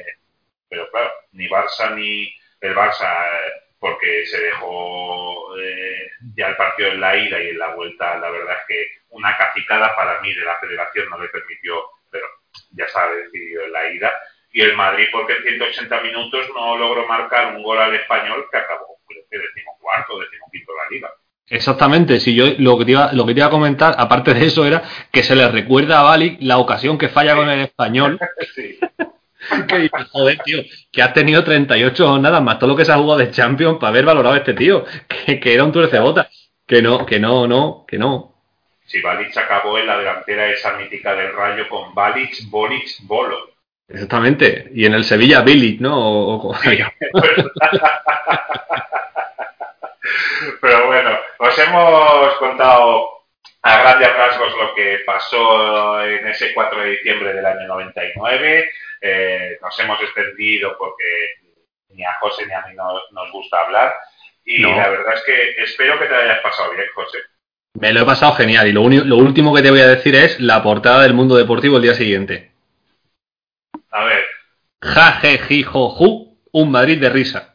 [0.67, 6.87] pero claro, ni Barça ni el Barça, eh, porque se dejó eh, ya el partido
[6.87, 10.33] en la ida y en la vuelta, la verdad es que una cacicada para mí
[10.33, 12.25] de la federación no le permitió, pero
[12.71, 14.09] ya estaba decidido en la ida.
[14.53, 18.57] Y el Madrid, porque en 180 minutos no logró marcar un gol al español que
[18.57, 21.13] acabó, creo que decimocuarto, decimoquinto en la liga.
[21.49, 24.45] Exactamente, si yo lo que, te iba, lo que te iba a comentar, aparte de
[24.45, 24.81] eso, era
[25.11, 28.17] que se le recuerda a Bali la ocasión que falla con el español.
[28.55, 28.79] Sí.
[29.67, 30.59] que joder, tío,
[30.91, 33.89] que has tenido 38 jornadas más todo lo que se ha jugado de Champions para
[33.89, 34.85] haber valorado a este tío,
[35.25, 36.29] que, que era un tuercebota.
[36.65, 38.33] Que no, que no, no, que no.
[38.85, 43.37] Si Balic acabó en la delantera esa mítica del Rayo con Balic, Bolic, Bolo.
[43.87, 44.69] Exactamente.
[44.73, 45.93] Y en el Sevilla, Billy, ¿no?
[45.97, 46.55] O- o-
[50.61, 53.22] Pero bueno, os hemos contado
[53.63, 58.69] a grandes rasgos lo que pasó en ese 4 de diciembre del año 99.
[59.01, 61.03] Eh, nos hemos extendido porque
[61.89, 63.93] ni a José ni a mí no- nos gusta hablar.
[64.45, 64.75] Y No.
[64.75, 67.19] la verdad es que espero que te hayas pasado bien, José.
[67.79, 68.67] Me lo he pasado genial.
[68.67, 71.77] Y lo, lo último que te voy a decir es la portada del mundo deportivo
[71.77, 72.51] el día siguiente.
[73.91, 74.23] A ver,
[74.81, 77.52] Ja, je, ji, jo, ju, un Madrid de risa.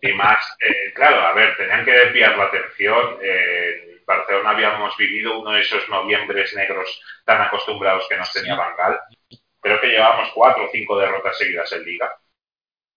[0.00, 3.18] Y más, eh, claro, a ver, tenían que desviar la atención.
[3.22, 8.54] Eh, en Barcelona habíamos vivido uno de esos noviembres negros tan acostumbrados que nos tenía
[8.54, 8.98] Bangal.
[9.60, 12.16] Creo que llevábamos cuatro o cinco derrotas seguidas en Liga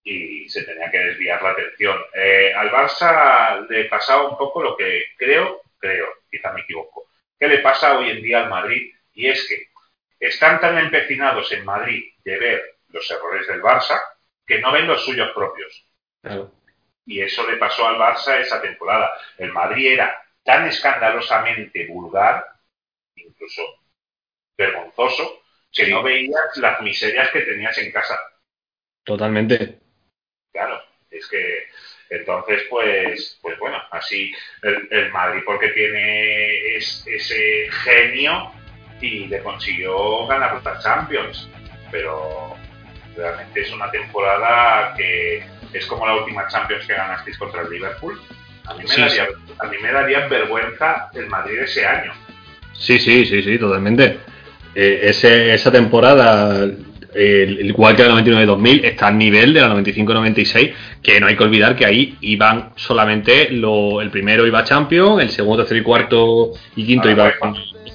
[0.03, 1.99] y se tenía que desviar la atención.
[2.13, 7.07] Eh, al Barça le pasaba un poco lo que creo, creo, quizá me equivoco,
[7.37, 9.67] que le pasa hoy en día al Madrid y es que
[10.19, 13.99] están tan empecinados en Madrid de ver los errores del Barça
[14.49, 15.85] que no ven los suyos propios.
[16.23, 16.51] Claro.
[17.05, 19.11] Y eso le pasó al Barça esa temporada.
[19.37, 22.43] El Madrid era tan escandalosamente vulgar,
[23.15, 23.61] incluso
[24.57, 28.17] vergonzoso, que no veías las miserias que tenías en casa.
[29.03, 29.79] Totalmente.
[30.51, 31.67] Claro, es que
[32.09, 38.51] Entonces, pues, pues bueno, así el, Madrid porque tiene ese genio
[38.99, 41.47] y le consiguió ganar la Champions,
[41.91, 42.58] pero
[43.19, 48.19] realmente es una temporada que es como la última Champions que ganasteis contra el Liverpool.
[48.65, 49.27] A mí me, daría,
[49.59, 52.13] A mí me daría vergüenza el Madrid ese año.
[52.73, 54.19] Sí, sí, sí, sí, totalmente.
[54.73, 56.67] Eh, ese, esa temporada
[57.13, 61.43] el, igual que la 99-2000, está al nivel de la 95-96, que no hay que
[61.43, 66.51] olvidar que ahí iban solamente lo, el primero iba Champions, el segundo, tercero y cuarto
[66.75, 67.33] y quinto iba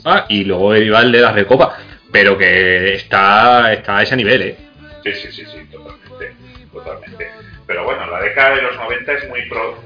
[0.04, 1.78] a y luego iba el de la Recopa,
[2.12, 4.56] pero que está, está a ese nivel, ¿eh?
[5.04, 6.34] Sí, sí, sí, sí, totalmente,
[6.72, 7.30] totalmente.
[7.66, 9.42] Pero bueno, la década de los 90 es muy,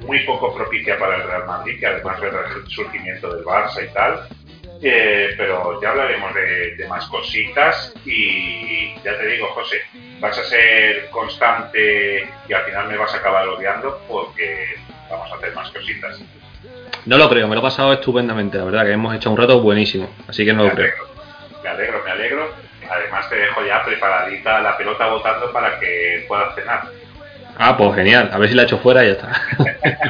[0.06, 2.32] muy poco propicia para el Real Madrid, que además del
[2.68, 4.28] surgimiento del Barça y tal,
[4.80, 9.82] eh, pero ya hablaremos de, más cositas y ya te digo, José,
[10.20, 14.76] vas a ser constante y al final me vas a acabar odiando porque
[15.10, 16.22] vamos a hacer más cositas.
[17.06, 19.60] No lo creo, me lo he pasado estupendamente, la verdad que hemos hecho un rato
[19.60, 20.94] buenísimo, así que no lo creo.
[21.64, 22.67] Me alegro, me alegro.
[22.90, 26.84] Además te dejo ya preparadita la pelota votando para que puedas cenar.
[27.58, 29.32] Ah, pues genial, a ver si la hecho fuera y ya está.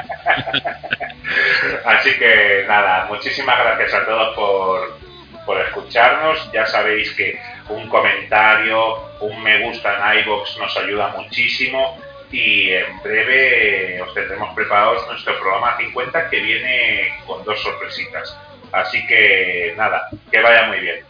[1.85, 4.99] Así que nada, muchísimas gracias a todos por,
[5.47, 6.51] por escucharnos.
[6.53, 11.99] Ya sabéis que un comentario, un me gusta en iBox nos ayuda muchísimo
[12.31, 18.37] y en breve os tendremos preparados nuestro programa 50 que viene con dos sorpresitas.
[18.73, 21.05] Así que nada, que vaya muy bien.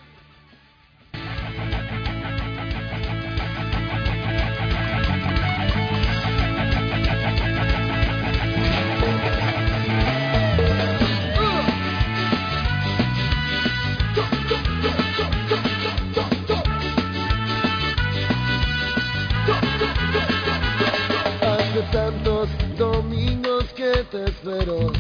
[24.11, 24.91] Te espero.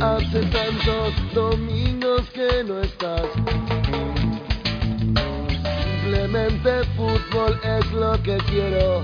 [0.00, 3.22] Hace tantos domingos que no estás.
[6.02, 9.02] Simplemente fútbol es lo que quiero.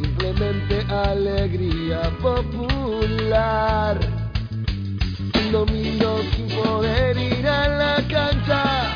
[0.00, 3.98] Simplemente alegría popular.
[5.52, 8.94] Domingos sin poder ir a la cancha.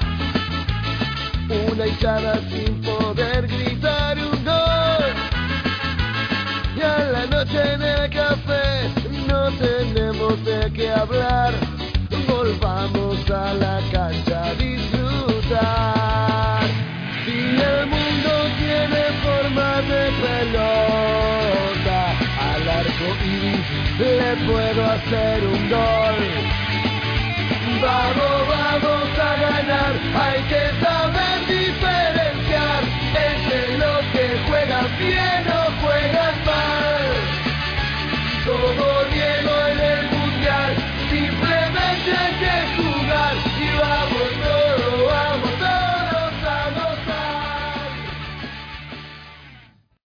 [1.71, 4.42] Una hinchada sin poder gritar un
[7.45, 8.89] noche en el café
[9.27, 11.55] no tenemos de qué hablar.
[12.29, 16.67] Volvamos a la cancha a disfrutar.
[17.25, 17.39] Si
[17.73, 22.01] el mundo tiene forma de pelota,
[22.53, 26.19] al arco iris le puedo hacer un gol.
[27.83, 29.03] Vamos, vamos